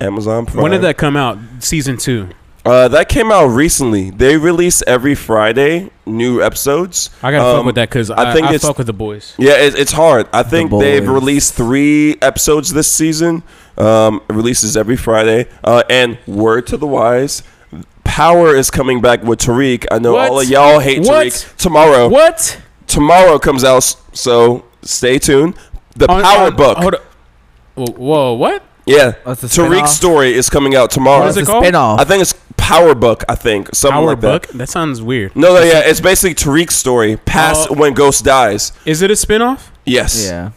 [0.00, 0.62] Amazon Prime.
[0.62, 2.28] when did that come out season two
[2.64, 4.10] Uh, that came out recently.
[4.10, 7.08] They release every Friday new episodes.
[7.22, 8.92] i gotta Um, fuck with that because I I, think I it's- fuck with the
[8.92, 10.28] boys Yeah, it, it's hard.
[10.32, 13.42] I think they've released three episodes this season.
[13.78, 15.46] Um, it releases every Friday.
[15.64, 17.42] Uh, and word to the wise,
[18.18, 19.86] Power is coming back with Tariq.
[19.92, 20.30] I know What?
[20.30, 21.26] all of y'all hate What?
[21.28, 21.56] Tariq.
[21.56, 22.58] Tomorrow, what
[22.88, 25.54] tomorrow comes out, s- so stay tuned.
[25.96, 26.78] The On- Power on- book.
[26.78, 27.04] hold up.
[27.76, 31.20] Whoa, whoa, what Yeah, What's the Tariq's story is coming out tomorrow.
[31.20, 31.64] What is it What's the called?
[31.64, 32.00] spin-off?
[32.00, 33.22] I think it's Power Book.
[33.28, 34.42] I think something Power like that.
[34.42, 34.48] book?
[34.54, 35.36] That sounds weird.
[35.36, 37.74] No, no, yeah, it's basically Tariq's story past Oh.
[37.74, 38.72] when Ghost dies.
[38.84, 39.60] Is it a spinoff?
[39.84, 40.24] Yes.
[40.28, 40.50] Yeah.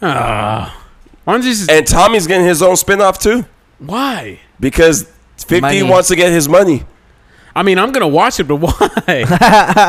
[0.00, 0.76] Ah.
[1.24, 3.46] Why don't you just And Tommy's getting his own spin-off too.
[3.80, 4.38] why?
[4.60, 5.06] because
[5.38, 5.82] 50 Money.
[5.82, 6.84] wants to get his money.
[7.54, 8.70] I mean, I'm gonna watch it, but why?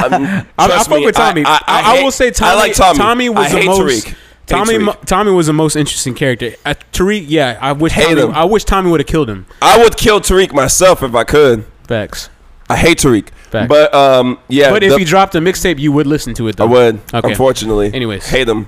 [0.02, 1.44] Um, I, I fuck with Tommy.
[1.46, 2.52] I, I, hate- will say Tommy.
[2.52, 2.98] I like Tommy.
[2.98, 3.30] Tommy.
[3.30, 3.80] was I the most.
[4.08, 4.16] Tariq.
[4.48, 4.74] Tommy.
[4.76, 5.06] Tariq.
[5.06, 6.54] Tommy was the most interesting character.
[6.66, 7.94] Uh, Tariq, yeah, I wish.
[7.94, 8.32] Hate Tommy, him.
[8.32, 9.46] I wish Tommy would have killed him.
[9.62, 11.66] I would kill Tariq myself if I could.
[11.88, 12.30] Facts.
[12.70, 13.30] I hate Tariq.
[13.50, 13.68] Facts.
[13.68, 16.58] But um, yeah, but if the- he dropped a mixtape, you would listen to it.
[16.58, 16.66] Though.
[16.66, 17.02] I would.
[17.14, 17.30] Okay.
[17.30, 17.94] Unfortunately.
[17.94, 18.28] Anyways.
[18.28, 18.68] hate him.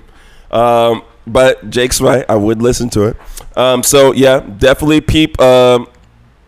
[0.52, 2.26] Um, but Jake's right.
[2.30, 3.18] I would listen to it.
[3.58, 5.39] Um, so yeah, definitely peep.
[5.39, 5.88] Um,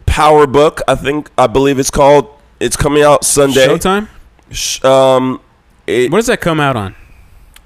[0.06, 0.82] Power Book.
[0.88, 2.30] I think I believe it's called.
[2.60, 3.68] It's coming out Sunday.
[3.68, 4.08] Showtime.
[4.52, 5.42] Sh- Um,
[5.88, 6.96] it, What does that come out on?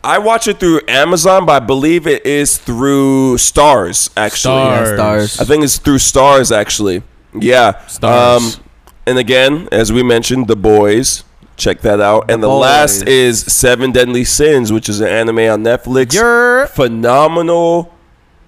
[0.03, 4.09] I watch it through Amazon, but I believe it is through Starz.
[4.15, 4.97] Actually, Starz.
[4.97, 5.41] Starz.
[5.41, 6.55] I think it's through Starz.
[6.55, 7.73] Actually, yeah.
[7.87, 8.57] Starz.
[8.57, 8.63] Um,
[9.05, 11.23] and again, as we mentioned, The Boys.
[11.57, 12.31] Check that out.
[12.31, 16.13] and the last is Seven Deadly Sins, which is an anime on Netflix.
[16.13, 17.93] You're phenomenal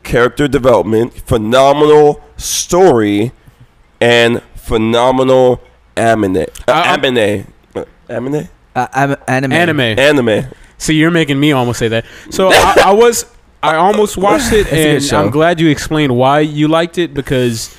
[0.04, 3.34] character development, phenomenal story,
[4.00, 5.60] and phenomenal
[6.02, 6.38] anime.
[6.68, 7.48] Uh, anime.
[7.76, 8.48] Uh, anime.
[8.76, 9.52] uh, anime.
[9.54, 9.80] Anime.
[10.00, 10.46] Anime.
[10.78, 12.06] See, you're making me almost say that.
[12.32, 13.26] So I, I was,
[13.62, 15.04] I almost watched it, and.
[15.14, 17.76] I'm glad you explained why you liked it because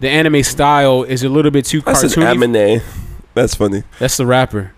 [0.00, 2.76] the anime style is a little bit too That's an cartoony.
[2.78, 2.82] anime.
[3.34, 3.82] That's funny.
[3.98, 4.72] That's the rapper,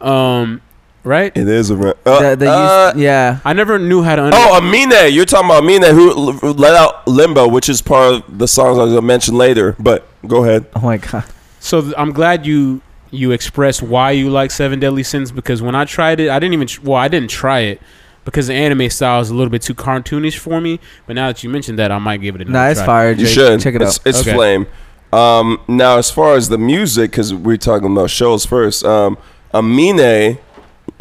[0.00, 0.60] um,
[1.04, 1.36] right?
[1.36, 1.76] It is a.
[1.76, 3.40] ra- Uh, The, the uh, use, yeah.
[3.44, 4.22] I never knew how to.
[4.26, 5.12] Under- Oh, Amine.
[5.12, 8.82] You're talking about Amine who let out Limbo, which is part of the songs I
[8.84, 9.74] was going to mention later.
[9.78, 10.66] But go ahead.
[10.76, 11.24] Oh my god.
[11.60, 12.80] So th- I'm glad you
[13.10, 16.52] you expressed why you like Seven Deadly Sins because when I tried it, I didn't
[16.54, 17.80] even tr- well, I didn't try it
[18.24, 20.78] because the anime style is a little bit too cartoonish for me.
[21.06, 22.86] But now that you mentioned that, I might give it another Nah, it's try.
[22.86, 23.10] fire.
[23.12, 23.28] You Jake.
[23.34, 23.60] should.
[23.60, 24.06] check it it's, out.
[24.06, 24.34] It's Okay.
[24.34, 24.66] flame.
[25.10, 29.16] Um, now, as far as the music, because we're talking about shows first, um,
[29.54, 30.36] Amine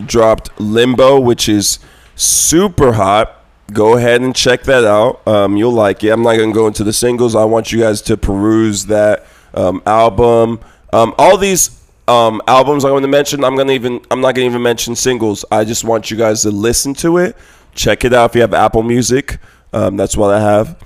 [0.05, 1.79] dropped Limbo, which is
[2.15, 3.33] super hot.
[3.73, 5.27] Go ahead and check that out.
[5.27, 6.09] Um, you'll like it.
[6.09, 7.35] I'm not gonna go into the singles.
[7.35, 9.25] I want you guys to peruse that
[9.57, 10.59] um, album.
[10.93, 14.35] Um, all these um, albums I'm going to mention, I'm going to even I'm not
[14.35, 15.43] going to even mention singles.
[15.51, 17.35] I just want you guys to listen to it.
[17.73, 19.39] Check it out if you have Apple Music.
[19.73, 20.79] Um, that's what I have.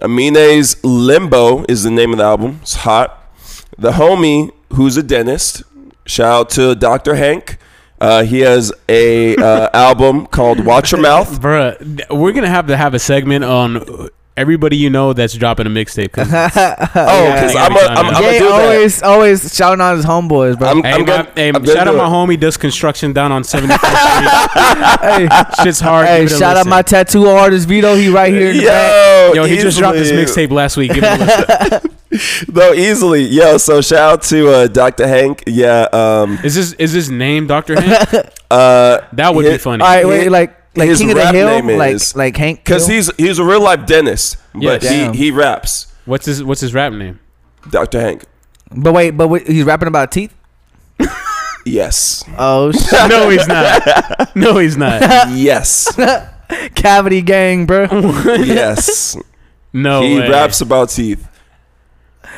[0.00, 2.58] Amine's Limbo is the name of the album.
[2.62, 3.14] It's hot.
[3.78, 5.62] The homie, who's a dentist,
[6.06, 7.14] shout out to Dr.
[7.14, 7.58] Hank.
[8.00, 11.40] Uh, he has a uh, album called Watch Your Mouth.
[11.40, 14.08] Bruh, we're gonna have to have a segment on
[14.38, 16.10] everybody you know that's dropping a mixtape.
[16.18, 18.12] Oh, because Yeah, I'm yeah, I'm, I'm yeah.
[18.12, 18.52] gonna Jay do that.
[18.62, 20.68] always always shouting out his homeboys, bro.
[20.68, 22.10] I'm, Hey, I'm my, gonna, hey, I'm shout out do my it.
[22.10, 25.28] homie does construction down on 74th Street.
[25.28, 25.28] hey,
[25.64, 26.06] Shit's hard.
[26.06, 26.70] hey, Give shout out listen.
[26.70, 27.94] my tattoo artist Vito.
[27.94, 29.34] He right here in the back.
[29.34, 30.92] Yo, Yo, he just dropped his mixtape last week.
[30.94, 31.90] Give it a listen.
[32.54, 33.24] No, easily.
[33.24, 35.06] Yo, so shout out to uh, Dr.
[35.06, 35.44] Hank.
[35.46, 37.78] Yeah, um, Is this is this name Dr.
[37.78, 38.14] Hank?
[38.50, 39.82] uh, That would Hi- be funny.
[39.82, 42.36] All right, wait, like like his King of the rap Hill, name like is- like
[42.36, 42.58] Hank.
[42.64, 44.82] because he's he's a real life dentist, but Yes.
[44.82, 45.12] Damn.
[45.14, 45.92] he he raps.
[46.04, 47.20] What's his What's his rap name?
[47.70, 48.00] Dr.
[48.00, 48.24] Hank.
[48.74, 50.34] But wait, but wait, he's rapping about teeth.
[51.64, 54.34] Yes, Oh shit, No, he's not.
[54.34, 55.02] No, he's not.
[55.32, 55.86] yes,
[56.74, 57.86] cavity gang, bro.
[58.38, 59.16] yes.
[59.74, 60.30] No he way.
[60.30, 61.27] raps about teeth.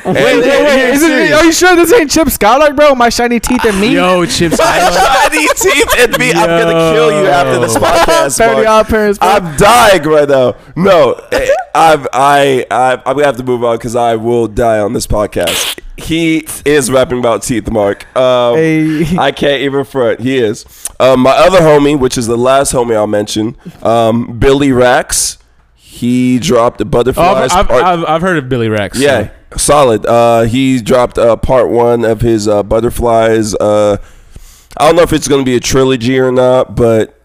[0.05, 0.89] Wait, And- wait, wait.
[0.93, 2.95] Is Is it, are you sure this ain't Chip Skylark, bro?
[2.95, 3.95] My shiny teeth and me.
[3.95, 4.57] Yo, Chips.
[4.61, 6.31] Shiny teeth and me.
[6.33, 8.37] I'm gonna kill you after this podcast.
[8.37, 8.87] Thirty Mark.
[8.87, 9.19] parents.
[9.19, 9.27] Bro.
[9.29, 10.55] I'm dying right now.
[10.75, 14.79] No, eh, I've, I, I, I'm gonna have to move on because I will die
[14.79, 15.79] on this podcast.
[15.97, 18.05] He is rapping about teeth, Mark.
[18.17, 19.17] Um, Hey.
[19.17, 20.19] I can't even front.
[20.19, 20.65] He is.
[20.99, 25.37] Um, my other homie, which is the last homie I'll mention, um, Billy Rax.
[25.75, 27.51] He dropped the Oh, butterflies.
[27.51, 28.97] I've, I've, I've, I've heard of Billy Rex.
[28.97, 30.05] so- yeah, solid.
[30.05, 33.53] Uh, he dropped uh, part one of his uh, butterflies.
[33.55, 33.97] Uh,
[34.77, 37.17] I don't know if it's going to be a trilogy or not, but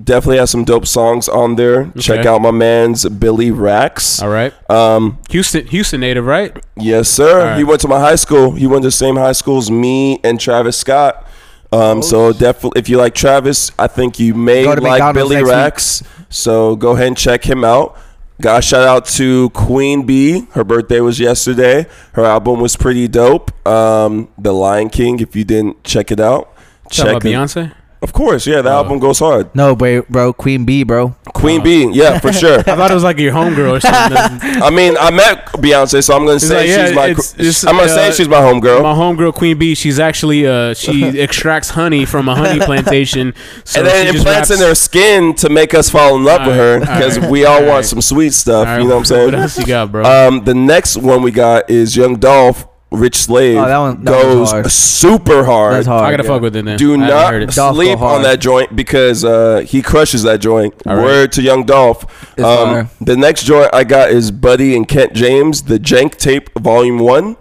[0.00, 1.90] definitely has some dope songs on there.
[1.98, 4.22] Check out my man's Billy Rax.
[4.22, 4.52] All right.
[4.70, 6.56] Um, Houston, Houston native, right?
[6.76, 7.40] yes, sir.
[7.40, 7.58] All right.
[7.58, 8.52] He went to my high school.
[8.52, 11.26] He went to the same high school as me and Travis Scott.
[11.72, 15.44] Um, so definitely, if you like Travis, I think you may like McDonald's Billy next
[15.46, 15.52] week.
[15.54, 16.02] Rax.
[16.28, 17.96] So go ahead and check him out.
[18.42, 20.48] Got a shout out to Queen Bee.
[20.50, 21.86] Her birthday was yesterday.
[22.14, 23.52] Her album was pretty dope.
[23.64, 25.20] Um, the Lion King.
[25.20, 27.22] If you didn't check it out, about check it.
[27.22, 27.72] Beyonce.
[28.02, 28.78] Of course, yeah, the Oh.
[28.78, 29.54] album goes hard.
[29.54, 31.14] No, bro, bro, Queen Bee, bro.
[31.34, 31.64] Queen Oh.
[31.64, 32.58] Bee, yeah, for sure.
[32.58, 34.62] I thought it was like your homegirl or something.
[34.62, 37.06] I mean, I met Beyonce, so I'm gonna It's say like, yeah, she's my.
[37.06, 38.82] it's- it's, I'm gonna uh, say she's my homegirl.
[38.82, 43.34] My homegirl Queen Bee, she's actually uh she extracts honey from a honey plantation.
[43.64, 46.16] So and then she it just plants in raps- her skin to make us fall
[46.16, 48.66] in love with her because alright, we all want some sweet stuff.
[48.66, 49.24] All right, You know what I'm saying?
[49.26, 50.04] What else you got, bro?
[50.04, 53.58] Um, the next one we got is Young Dolph, Rich Slave.
[53.58, 54.70] Oh, that one- that goes hard.
[54.70, 55.74] super hard.
[55.74, 56.04] That's hard.
[56.04, 56.28] I gotta yeah.
[56.28, 56.76] fuck with it then.
[56.78, 57.52] Do I haven't heard it.
[57.52, 60.74] Sleep on that joint because uh, he crushes that joint.
[60.86, 61.04] All right.
[61.04, 62.38] Word to Young Dolph.
[62.38, 66.98] Um, the next joint I got is Buddy and Kent James, the Jank Tape Volume
[66.98, 67.36] One.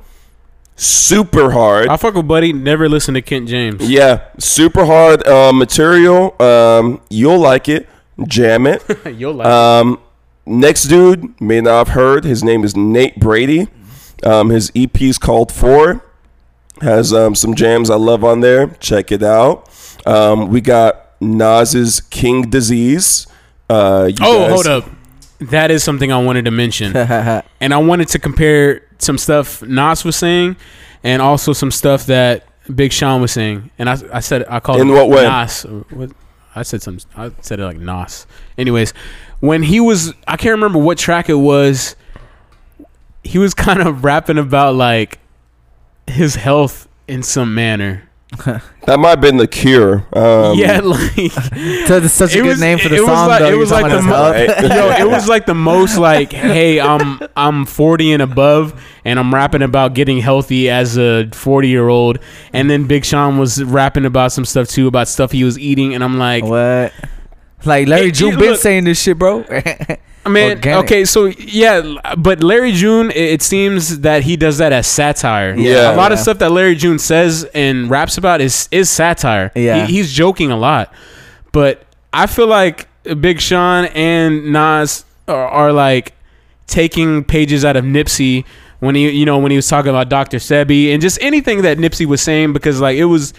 [0.75, 1.89] Super hard.
[1.89, 2.53] I fuck with Buddy.
[2.53, 3.87] Never listen to Kent James.
[3.87, 6.35] Yeah, super hard uh, material.
[6.41, 7.87] Um, you'll like it.
[8.27, 8.83] Jam it.
[9.15, 9.47] You'll like.
[9.47, 9.99] Um,
[10.45, 12.23] next dude may not have heard.
[12.23, 13.67] His name is Nate Brady.
[14.23, 16.03] Um, his EP is called Four.
[16.81, 18.67] Has um, some jams I love on there.
[18.79, 19.69] Check it out.
[20.05, 23.27] Um, we got Nas's King Disease.
[23.69, 24.85] Uh, oh, guys- hold up.
[25.39, 26.95] That is something I wanted to mention,
[27.59, 30.55] and I wanted to compare some stuff Nas was saying,
[31.03, 32.45] and also some stuff that
[32.75, 33.71] Big Sean was saying.
[33.79, 35.23] And I, I said I called In what way?
[35.23, 35.63] Nas.
[35.89, 36.11] what-
[36.53, 36.99] I said some.
[37.15, 38.27] I said it like Nas.
[38.57, 38.93] Anyways,
[39.39, 41.95] when he was, I can't remember what track it was.
[43.23, 45.19] He was kind of rapping about like
[46.07, 48.03] his health in some manner.
[48.87, 50.07] That might have been the Cure.
[50.11, 51.31] Um, yeah, like
[51.85, 53.51] So it's such a good was- name for the it was song, like- though.
[53.51, 54.69] it was like the about mo- his health.
[54.71, 54.97] Right.
[54.99, 59.31] Yo, it was like the most like, hey, I'm I'm 40 and above, and I'm
[59.33, 62.17] rapping about getting healthy as a 40 year old,
[62.53, 65.93] and then Big Sean was rapping about some stuff too, about stuff he was eating,
[65.93, 66.91] and I'm like, What?
[67.63, 68.59] Like Larry Hey, June been look.
[68.59, 69.45] saying this shit, bro.
[70.25, 70.85] I mean, Organic.
[70.85, 75.55] okay, so yeah, but Larry June, it, it seems that he does that as satire.
[75.55, 75.95] Yeah.
[75.95, 79.51] a lot of stuff that Larry June says and raps about is is satire.
[79.55, 79.85] Yeah.
[79.85, 80.93] he, he's joking a lot,
[81.51, 81.83] but
[82.13, 82.87] I feel like
[83.19, 86.13] Big Sean and Nas are, are like
[86.67, 88.45] taking pages out of Nipsey
[88.79, 90.37] when he, you know, when he was talking about Dr.
[90.37, 93.33] Sebi and just anything that Nipsey was saying because like it was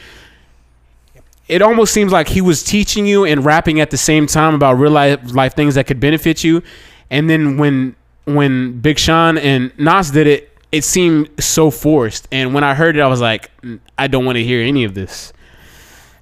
[1.48, 4.74] it almost seems like he was teaching you and rapping at the same time about
[4.74, 6.62] real life, life things that could benefit you.
[7.10, 12.28] And then when when Big Sean and Nas did it, it seemed so forced.
[12.30, 14.84] And when I heard it, I was like, "Mm, I don't want to hear any
[14.84, 15.32] of this.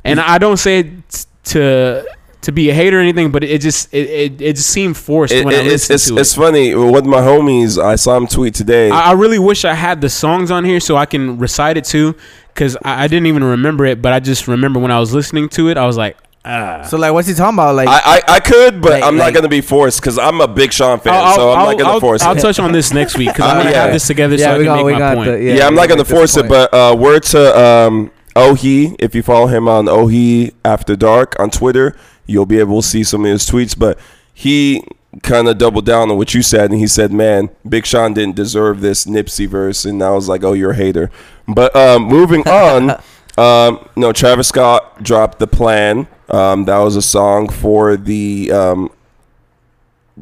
[0.04, 2.06] And I don't say it t- to
[2.42, 5.32] to be a hater or anything, but it just it it, it just seemed forced
[5.32, 6.20] It- when I it- it's listened it's, to it's it.
[6.20, 7.82] It's funny with my homies.
[7.82, 8.90] I saw him tweet today.
[8.90, 11.84] I, I really wish I had the songs on here so I can recite it
[11.84, 12.14] too,
[12.54, 15.48] because I, I didn't even remember it, but I just remember when I was listening
[15.50, 16.82] to it, I was like, ah.
[16.88, 17.74] So like, what's he talking about?
[17.74, 20.40] Like, I, I, I could, but Like- I'm like- not gonna be forced because I'm
[20.40, 22.40] a big Sean fan, I'll, so I'm I'll- not gonna I'll- force I'll it.
[22.40, 23.82] touch on this next week because Uh, I'm gonna yeah.
[23.82, 25.30] have this together so yeah, I we can got, make we my got point.
[25.32, 25.42] the.
[25.42, 28.96] yeah, Yeah, I'm not gonna force it, but uh, word to um, Ohi.
[28.98, 31.96] If you follow him on Ohi After Dark on Twitter,
[32.26, 33.78] you'll be able to see some of his tweets.
[33.78, 33.98] But
[34.32, 34.84] he
[35.22, 38.36] kind of doubled down on what you said, and he said, "Man, Big Sean didn't
[38.36, 41.10] deserve this Nipsey verse," and I was like, "Oh, you're a hater."
[41.48, 43.00] But um, moving on,
[43.36, 46.06] um, no, Travis Scott dropped the plan.
[46.28, 48.90] Um, that was a song for the um,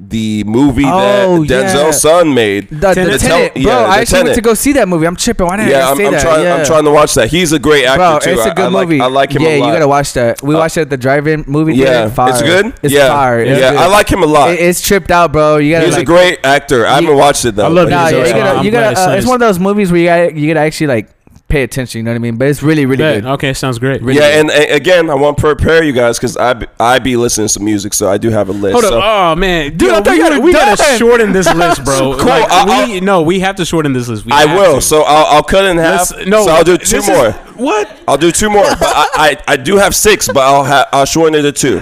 [0.08, 1.74] the movie Oh, that yeah.
[1.74, 2.68] Denzel's son made.
[2.68, 3.20] the, the Tenet.
[3.20, 3.62] Tenet, bro.
[3.62, 5.06] tel- yeah, I the actually went to go see that movie.
[5.06, 5.46] I'm tripping.
[5.46, 6.22] Why didn't Yeah, I I'm, say I'm that?
[6.22, 6.42] trying.
[6.44, 6.54] yeah.
[6.54, 7.28] I'm trying to watch that.
[7.28, 8.30] He's a great actor Bro, too.
[8.38, 9.00] it's a good I, like- movie.
[9.00, 9.66] I like him Yeah, a lot.
[9.66, 10.42] you gotta watch that.
[10.42, 12.10] We Uh, watched it at the drive-in movie yeah, theater.
[12.10, 12.30] Fire.
[12.30, 12.66] it's good.
[12.82, 13.40] It's yeah, fire.
[13.40, 13.80] It's yeah, good.
[13.80, 14.50] I like him a lot.
[14.50, 15.56] It- it's tripped out, bro.
[15.58, 15.86] You gotta.
[15.86, 16.86] He's like, a great actor.
[16.86, 17.64] I haven't watched it though.
[17.66, 18.64] I love but Nah, he's yeah, a- you gotta.
[18.64, 18.88] You gotta.
[18.90, 21.08] his Uh, son it's one of those movies where you gotta, you gotta actually like
[21.48, 21.98] pay attention.
[21.98, 22.36] You know what I mean?
[22.36, 23.22] But it's really, really Bet.
[23.22, 23.30] good.
[23.32, 24.02] Okay, sounds great.
[24.02, 27.16] yeah, and, and again, I want to prepare you guys because I be, I be
[27.16, 28.72] listening to music, so I do have a list.
[28.72, 28.98] Hold so.
[29.00, 29.04] up.
[29.04, 32.16] Oh man, dude, I thought we, gotta, we gotta shorten this list, bro.
[32.16, 34.24] Cool, Like, I- we no, we have to shorten this list.
[34.26, 34.76] We I will.
[34.76, 34.80] to.
[34.82, 36.10] So I'll, I'll cut it in half.
[36.12, 37.47] Let's- no, so I'll do two this is- more.
[37.58, 38.62] What, I'll do two more.
[38.64, 41.80] But I, I, I do have six, but I'll ha- I'll shorten it to two.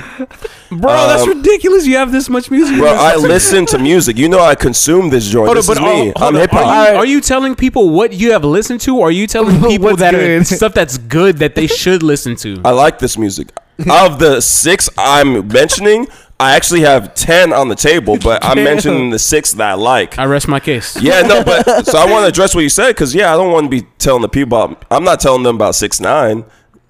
[0.71, 0.91] bro?
[1.07, 1.87] that's Um, ridiculous.
[1.87, 4.17] You have this much music, Bro, I listen to music.
[4.17, 5.47] You know I consume this joint.
[5.47, 5.97] Hold this up, is but me.
[5.97, 6.41] hold- hold I'm up.
[6.41, 6.67] hip hop.
[6.67, 9.61] Are you, are you telling people what you have listened to, or are you telling
[9.69, 10.47] people What's that are good?
[10.59, 12.61] stuff that's good that they should listen to?
[12.65, 13.49] I like this music.
[13.91, 16.09] of the six I'm mentioning,
[16.39, 20.19] I actually have ten on the table, but I'm mentioning the six that I like.
[20.19, 21.01] I rest my case.
[21.01, 23.53] Yeah, no, but so I want to address what you said because yeah, I don't
[23.53, 24.85] want to be telling the people about.
[24.91, 26.45] I'm not telling them about six nine.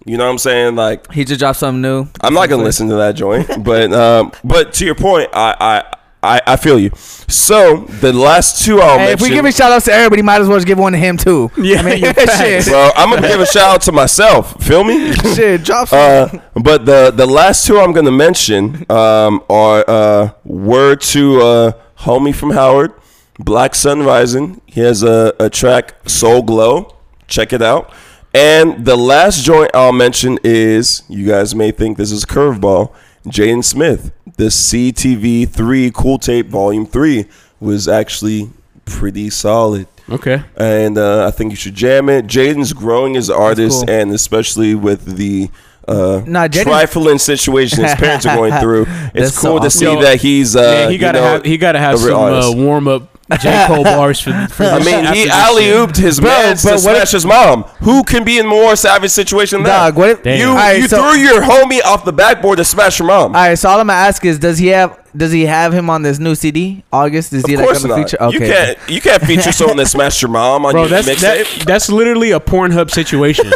[0.04, 0.76] You know what I'm saying?
[0.76, 2.06] Like He just dropped something new.
[2.20, 3.64] I'm not gonna listen to that joint.
[3.64, 5.84] But um, but to your point, I
[6.26, 6.40] I.
[6.46, 6.90] I, feel you.
[7.28, 10.40] So the last two I'll Hey, if we give a shout out to everybody, might
[10.40, 11.50] as well just give one to him too.
[11.56, 12.38] Yeah, I mean, facts.
[12.38, 14.62] shit, Bro, I'm gonna give a shout out to myself.
[14.62, 15.12] Feel me?
[15.34, 15.98] shit, drop some.
[15.98, 21.72] Uh, but the the last two I'm gonna mention um, are uh, word to uh,
[22.00, 22.92] homie from Howard,
[23.38, 24.60] Black Sun Rising.
[24.66, 26.94] He has a, a track Soul Glow.
[27.28, 27.92] Check it out.
[28.36, 32.94] And the last joint I'll mention is you guys may think this is curveball.
[33.26, 37.26] Jaden Smith, the CTV three Cool Tape Volume Three
[37.60, 38.50] was actually
[38.84, 40.42] pretty solid Okay.
[40.56, 42.26] and uh, I think you should jam it.
[42.26, 43.90] Jaden's growing as an artist, cool.
[43.94, 45.50] and especially with the
[45.88, 49.70] uh, Nah, Jaden- trifling situation his parents are going through, it's That's cool so to
[49.70, 50.54] see Yo, that he's.
[50.54, 53.64] Uh, Man, he you gotta know, have he gotta have some uh, warm up J
[53.66, 54.30] Cole bars for.
[54.48, 57.10] for I mean, he this alley ooped his Bro, man but to what smash if-
[57.12, 57.62] his mom.
[57.80, 59.98] Who can be in more savage situation than Dog, that?
[59.98, 60.38] what if Damn.
[60.40, 63.34] You Alright, you so- threw your homie off the backboard to smash your mom.
[63.34, 65.88] All right, so all I'm gonna ask is, does he have does he have him
[65.90, 66.84] on this new CD?
[66.92, 67.32] August?
[67.32, 68.10] Is he like course on the not.
[68.10, 68.28] feature?
[68.30, 71.58] You can't you can't feature someone that smashed your mom on Bro, your that's mixtape.
[71.58, 73.50] that, that's literally a Pornhub situation.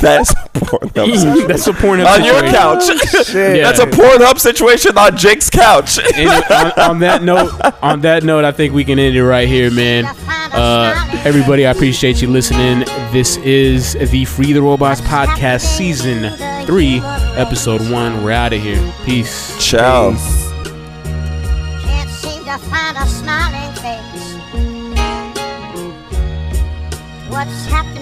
[0.00, 0.90] That's porn.
[0.94, 2.06] that's a Pornhub situation.
[2.06, 2.54] on your situation.
[2.54, 3.34] couch.
[3.34, 3.70] Yeah.
[3.70, 5.98] That's a Pornhub situation on Jake's couch.
[6.14, 7.50] And on, on that note,
[7.82, 10.04] on that note, I think we can end it right here, man.
[10.52, 10.94] Uh,
[11.24, 12.80] everybody, I appreciate you listening.
[13.12, 16.30] This is the Free the Robots podcast, season
[16.66, 17.00] three,
[17.36, 18.24] episode one.
[18.24, 18.92] We're out of here.
[19.04, 19.56] Peace.
[19.64, 20.10] Ciao.
[20.10, 20.37] Can't
[22.58, 24.36] find a smiling face.
[27.30, 27.97] What's happening